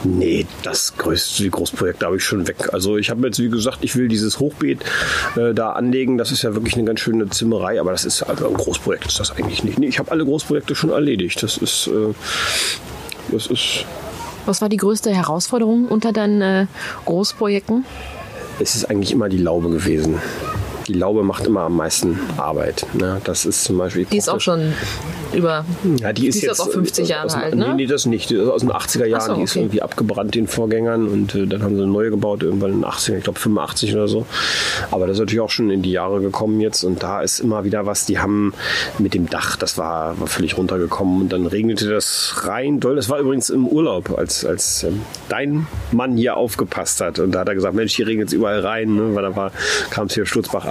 Nee, 0.05 0.47
das 0.63 0.97
größte 0.97 1.43
die 1.43 1.51
Großprojekte 1.51 2.07
habe 2.07 2.17
ich 2.17 2.25
schon 2.25 2.47
weg. 2.47 2.73
Also 2.73 2.97
ich 2.97 3.11
habe 3.11 3.27
jetzt, 3.27 3.39
wie 3.41 3.49
gesagt, 3.49 3.79
ich 3.83 3.97
will 3.97 4.09
dieses 4.09 4.39
Hochbeet 4.39 4.85
äh, 5.37 5.55
da 5.55 5.73
anlegen. 5.73 6.19
Das 6.19 6.31
ist 6.31 6.43
ja 6.43 6.55
wirklich 6.55 6.75
eine 6.75 6.85
ganz 6.85 7.01
schöne 7.01 7.29
Zimmerei, 7.29 7.81
aber 7.81 7.91
das 7.91 8.05
ist 8.05 8.23
also 8.23 8.49
ein 8.49 8.55
Großprojekt 8.55 9.07
ist 9.07 9.19
das 9.19 9.33
eigentlich 9.33 9.65
nicht. 9.65 9.79
Nee, 9.79 9.89
ich 9.89 9.99
habe 9.99 10.11
alle 10.11 10.25
Großprojekte 10.25 10.75
schon 10.75 10.91
erledigt. 10.91 11.43
Das 11.43 11.57
ist, 11.57 11.89
äh, 11.89 12.15
das 13.33 13.49
ist. 13.49 13.85
Was 14.47 14.63
war 14.63 14.69
die 14.69 14.77
größte 14.77 15.11
Herausforderung 15.11 15.87
unter 15.87 16.13
deinen 16.13 16.43
äh, 16.43 16.67
Großprojekten? 17.05 17.85
Es 18.61 18.75
ist 18.75 18.85
eigentlich 18.87 19.13
immer 19.13 19.29
die 19.29 19.39
Laube 19.39 19.71
gewesen 19.71 20.21
die 20.89 20.95
Laube 20.95 21.23
macht 21.23 21.47
immer 21.47 21.61
am 21.63 21.77
meisten 21.77 22.19
Arbeit. 22.39 22.87
Ne? 22.95 23.21
Das 23.25 23.45
ist 23.45 23.65
zum 23.65 23.77
Beispiel. 23.77 24.07
Die 24.07 24.17
ist 24.17 24.29
auch 24.29 24.41
schon 24.41 24.73
über. 25.35 25.65
Ja, 25.99 26.13
die 26.13 26.27
ist, 26.27 26.37
die 26.37 26.39
ist 26.39 26.47
jetzt 26.47 26.61
auch 26.61 26.71
50 26.71 27.09
Jahre 27.09 27.35
alt, 27.35 27.55
ne? 27.55 27.69
Nee, 27.69 27.75
nee, 27.75 27.87
das 27.87 28.07
nicht. 28.07 28.31
Die 28.31 28.37
ist 28.37 28.49
aus 28.49 28.63
den 28.63 28.73
80er 28.73 29.05
Jahren. 29.05 29.21
So, 29.21 29.33
okay. 29.33 29.41
Die 29.41 29.45
ist 29.45 29.57
irgendwie 29.57 29.83
abgebrannt 29.83 30.35
den 30.35 30.47
Vorgängern 30.47 31.07
und 31.07 31.35
äh, 31.35 31.47
dann 31.47 31.63
haben 31.63 31.77
sie 31.77 31.83
eine 31.83 31.93
neue 31.93 32.11
gebaut, 32.11 32.43
irgendwann 32.43 32.73
in 32.73 32.81
den 32.81 32.91
80er, 32.91 33.19
ich 33.19 33.25
glaube 33.25 33.39
85 33.39 33.95
oder 33.95 34.09
so. 34.09 34.27
Aber 34.91 35.07
das 35.07 35.17
ist 35.17 35.21
natürlich 35.21 35.41
auch 35.41 35.51
schon 35.51 35.71
in 35.71 35.83
die 35.83 35.93
Jahre 35.93 36.21
gekommen 36.21 36.61
jetzt 36.61 36.85
und 36.85 37.03
da 37.03 37.21
ist 37.21 37.41
immer 37.41 37.65
wieder 37.65 37.85
was. 37.85 38.07
Die 38.07 38.19
haben 38.19 38.55
mit 38.99 39.13
dem 39.13 39.29
Dach, 39.29 39.57
das 39.57 39.77
war, 39.77 40.19
war 40.19 40.27
völlig 40.27 40.57
runtergekommen 40.57 41.21
und 41.23 41.33
dann 41.33 41.47
regnete 41.47 41.89
das 41.89 42.45
rein 42.45 42.81
doll. 42.81 42.97
Das 42.97 43.11
war 43.11 43.19
übrigens 43.19 43.51
im 43.51 43.67
Urlaub, 43.67 44.17
als, 44.17 44.45
als 44.47 44.85
ähm, 44.85 45.03
dein 45.29 45.67
Mann 45.93 46.17
hier 46.17 46.37
aufgepasst 46.37 47.03
hat 47.03 47.19
und 47.19 47.33
da 47.33 47.41
hat 47.41 47.49
er 47.49 47.55
gesagt, 47.55 47.75
Mensch, 47.75 47.95
hier 47.95 48.07
regnet 48.07 48.29
es 48.29 48.33
überall 48.33 48.61
rein, 48.61 48.95
ne? 48.95 49.15
weil 49.15 49.23
da 49.23 49.53
kam 49.91 50.07
es 50.07 50.15
hier 50.15 50.25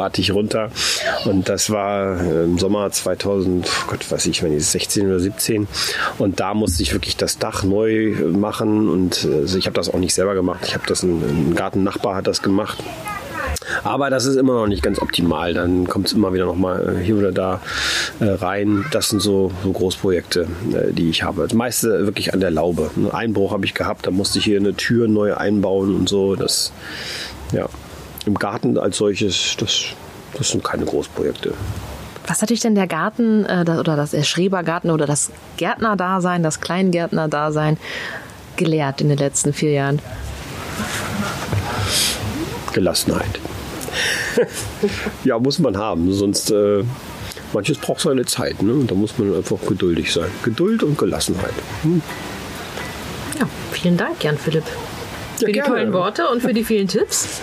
sturzbachartig 0.08 0.32
runter 0.32 0.70
und 1.26 1.50
das 1.50 1.70
war 1.70 2.20
äh, 2.22 2.44
im 2.44 2.58
Sommer 2.58 2.90
2000, 2.92 3.70
Gott 3.88 4.10
weiß 4.10 4.26
ich, 4.28 4.44
wenn 4.44 4.56
ich 4.56 4.66
16 4.66 5.08
oder 5.08 5.20
17 5.20 5.68
und 6.18 6.40
da 6.40 6.54
musste 6.54 6.84
ich 6.84 6.94
wirklich 6.94 7.18
das 7.18 7.38
Dach 7.38 7.64
neu 7.64 8.16
machen 8.32 8.90
und 8.90 9.26
also 9.26 9.58
ich 9.58 9.66
habe 9.66 9.76
das 9.76 9.90
auch 9.90 10.00
nicht 10.00 10.14
selber 10.14 10.36
gemacht. 10.36 10.62
Ich 10.66 10.74
habe 10.74 10.86
das, 10.88 11.04
ein, 11.04 11.22
ein 11.22 11.56
Gartennachbar 11.56 12.16
hat 12.16 12.28
das 12.28 12.42
gemacht. 12.42 12.78
Aber 13.84 14.10
das 14.10 14.26
ist 14.26 14.38
immer 14.38 14.54
noch 14.54 14.68
nicht 14.68 14.82
ganz 14.82 15.00
optimal. 15.02 15.54
Dann 15.54 15.88
kommt 15.88 16.08
es 16.08 16.14
immer 16.14 16.34
wieder 16.34 16.46
noch 16.46 16.56
mal 16.56 16.98
äh, 16.98 17.04
hier 17.04 17.18
oder 17.18 17.32
da 17.32 17.62
äh, 18.20 18.26
rein. 18.26 18.86
Das 18.92 19.10
sind 19.10 19.22
so, 19.22 19.52
so 19.64 19.72
Großprojekte, 19.72 20.48
äh, 20.74 20.94
die 20.94 21.10
ich 21.10 21.24
habe. 21.24 21.44
Das 21.44 21.54
meiste 21.54 22.06
wirklich 22.06 22.34
an 22.34 22.40
der 22.40 22.52
Laube. 22.52 22.92
Einen 22.96 23.12
Einbruch 23.12 23.52
habe 23.52 23.66
ich 23.66 23.74
gehabt. 23.74 24.08
Da 24.08 24.12
musste 24.12 24.40
ich 24.40 24.46
hier 24.46 24.60
eine 24.60 24.74
Tür 24.74 25.08
neu 25.08 25.36
einbauen 25.36 25.96
und 25.96 26.08
so. 26.08 26.36
Das, 26.36 26.72
ja, 27.52 27.68
im 28.28 28.36
Garten 28.36 28.78
als 28.78 28.98
solches, 28.98 29.56
das, 29.58 29.86
das 30.38 30.50
sind 30.50 30.64
keine 30.64 30.86
Großprojekte. 30.86 31.54
Was 32.28 32.42
hat 32.42 32.50
dich 32.50 32.60
denn 32.60 32.76
der 32.76 32.88
Garten 32.88 33.46
äh, 33.46 33.66
oder 33.80 33.96
das 33.96 34.14
Schrebergarten 34.28 34.92
oder 34.92 35.06
das 35.06 35.32
Gärtnerdasein, 35.56 36.44
das 36.44 36.60
Kleingärtnerdasein 36.60 37.78
gelehrt 38.58 39.02
in 39.02 39.10
den 39.10 39.18
letzten 39.18 39.54
vier 39.54 39.72
Jahren? 39.72 40.00
Gelassenheit. 42.74 43.40
ja, 45.24 45.40
muss 45.40 45.58
man 45.60 45.78
haben. 45.78 46.12
Sonst 46.14 46.52
äh, 46.52 46.84
manches 47.54 47.78
braucht 47.78 48.02
seine 48.02 48.26
Zeit. 48.26 48.62
Ne? 48.62 48.74
Und 48.74 48.92
da 48.92 48.96
muss 48.96 49.18
man 49.18 49.34
einfach 49.34 49.60
geduldig 49.66 50.14
sein. 50.14 50.30
Geduld 50.44 50.84
und 50.84 50.98
Gelassenheit. 50.98 51.54
Hm. 51.84 52.02
Ja, 53.40 53.48
vielen 53.72 53.96
Dank, 53.96 54.24
Jan 54.24 54.38
Philipp. 54.38 54.66
Für 55.38 55.44
ja, 55.44 55.48
die 55.48 55.54
gerne. 55.54 55.70
tollen 55.70 55.94
Worte 55.94 56.28
und 56.28 56.42
für 56.42 56.54
die 56.54 56.64
vielen 56.64 56.88
Tipps. 56.88 57.42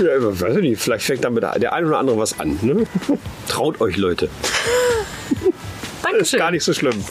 Ja, 0.00 0.06
weiß 0.18 0.56
ich 0.56 0.62
nicht, 0.62 0.80
vielleicht 0.80 1.04
fängt 1.04 1.24
damit 1.24 1.42
der 1.42 1.72
ein 1.74 1.84
oder 1.84 1.98
andere 1.98 2.16
was 2.16 2.40
an. 2.40 2.58
Ne? 2.62 2.86
Traut 3.48 3.80
euch, 3.82 3.98
Leute. 3.98 4.30
Dankeschön. 6.02 6.22
Ist 6.22 6.36
gar 6.38 6.50
nicht 6.50 6.64
so 6.64 6.72
schlimm. 6.72 7.04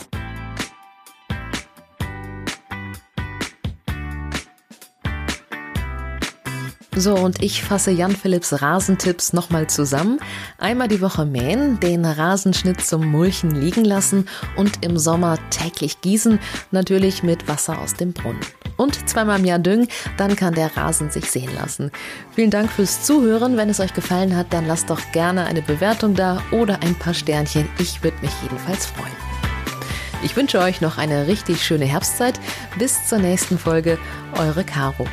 So, 6.96 7.14
und 7.14 7.42
ich 7.42 7.64
fasse 7.64 7.92
Jan 7.92 8.16
Philipps 8.16 8.62
Rasentipps 8.62 9.34
nochmal 9.34 9.68
zusammen. 9.68 10.20
Einmal 10.58 10.88
die 10.88 11.00
Woche 11.00 11.26
mähen, 11.26 11.80
den 11.80 12.04
Rasenschnitt 12.04 12.82
zum 12.82 13.06
Mulchen 13.06 13.52
liegen 13.52 13.86
lassen 13.86 14.28
und 14.58 14.84
im 14.84 14.98
Sommer 14.98 15.38
täglich 15.52 16.02
gießen, 16.02 16.40
natürlich 16.72 17.24
mit 17.24 17.48
Wasser 17.48 17.80
aus 17.80 17.94
dem 17.94 18.12
Brunnen. 18.12 18.42
Und 18.80 19.10
zweimal 19.10 19.40
im 19.40 19.46
Jahr 19.46 19.60
düngen, 19.60 19.90
dann 20.16 20.38
kann 20.38 20.54
der 20.54 20.78
Rasen 20.78 21.12
sich 21.12 21.30
sehen 21.30 21.54
lassen. 21.54 21.92
Vielen 22.34 22.50
Dank 22.50 22.72
fürs 22.72 23.04
Zuhören. 23.04 23.58
Wenn 23.58 23.70
es 23.70 23.82
euch 23.82 23.94
gefallen 23.94 24.38
hat, 24.38 24.54
dann 24.54 24.68
lasst 24.68 24.90
doch 24.90 25.02
gerne 25.12 25.46
eine 25.46 25.62
Bewertung 25.62 26.16
da 26.16 26.42
oder 26.52 26.82
ein 26.82 26.96
paar 26.96 27.14
Sternchen. 27.14 27.68
Ich 27.78 28.02
würde 28.06 28.22
mich 28.22 28.32
jedenfalls 28.42 28.86
freuen. 28.86 29.12
Ich 30.24 30.38
wünsche 30.38 30.60
euch 30.60 30.80
noch 30.80 30.98
eine 30.98 31.28
richtig 31.28 31.62
schöne 31.62 31.84
Herbstzeit. 31.84 32.40
Bis 32.78 33.06
zur 33.06 33.18
nächsten 33.18 33.58
Folge. 33.58 33.98
Eure 34.38 34.64
Caro. 34.64 35.06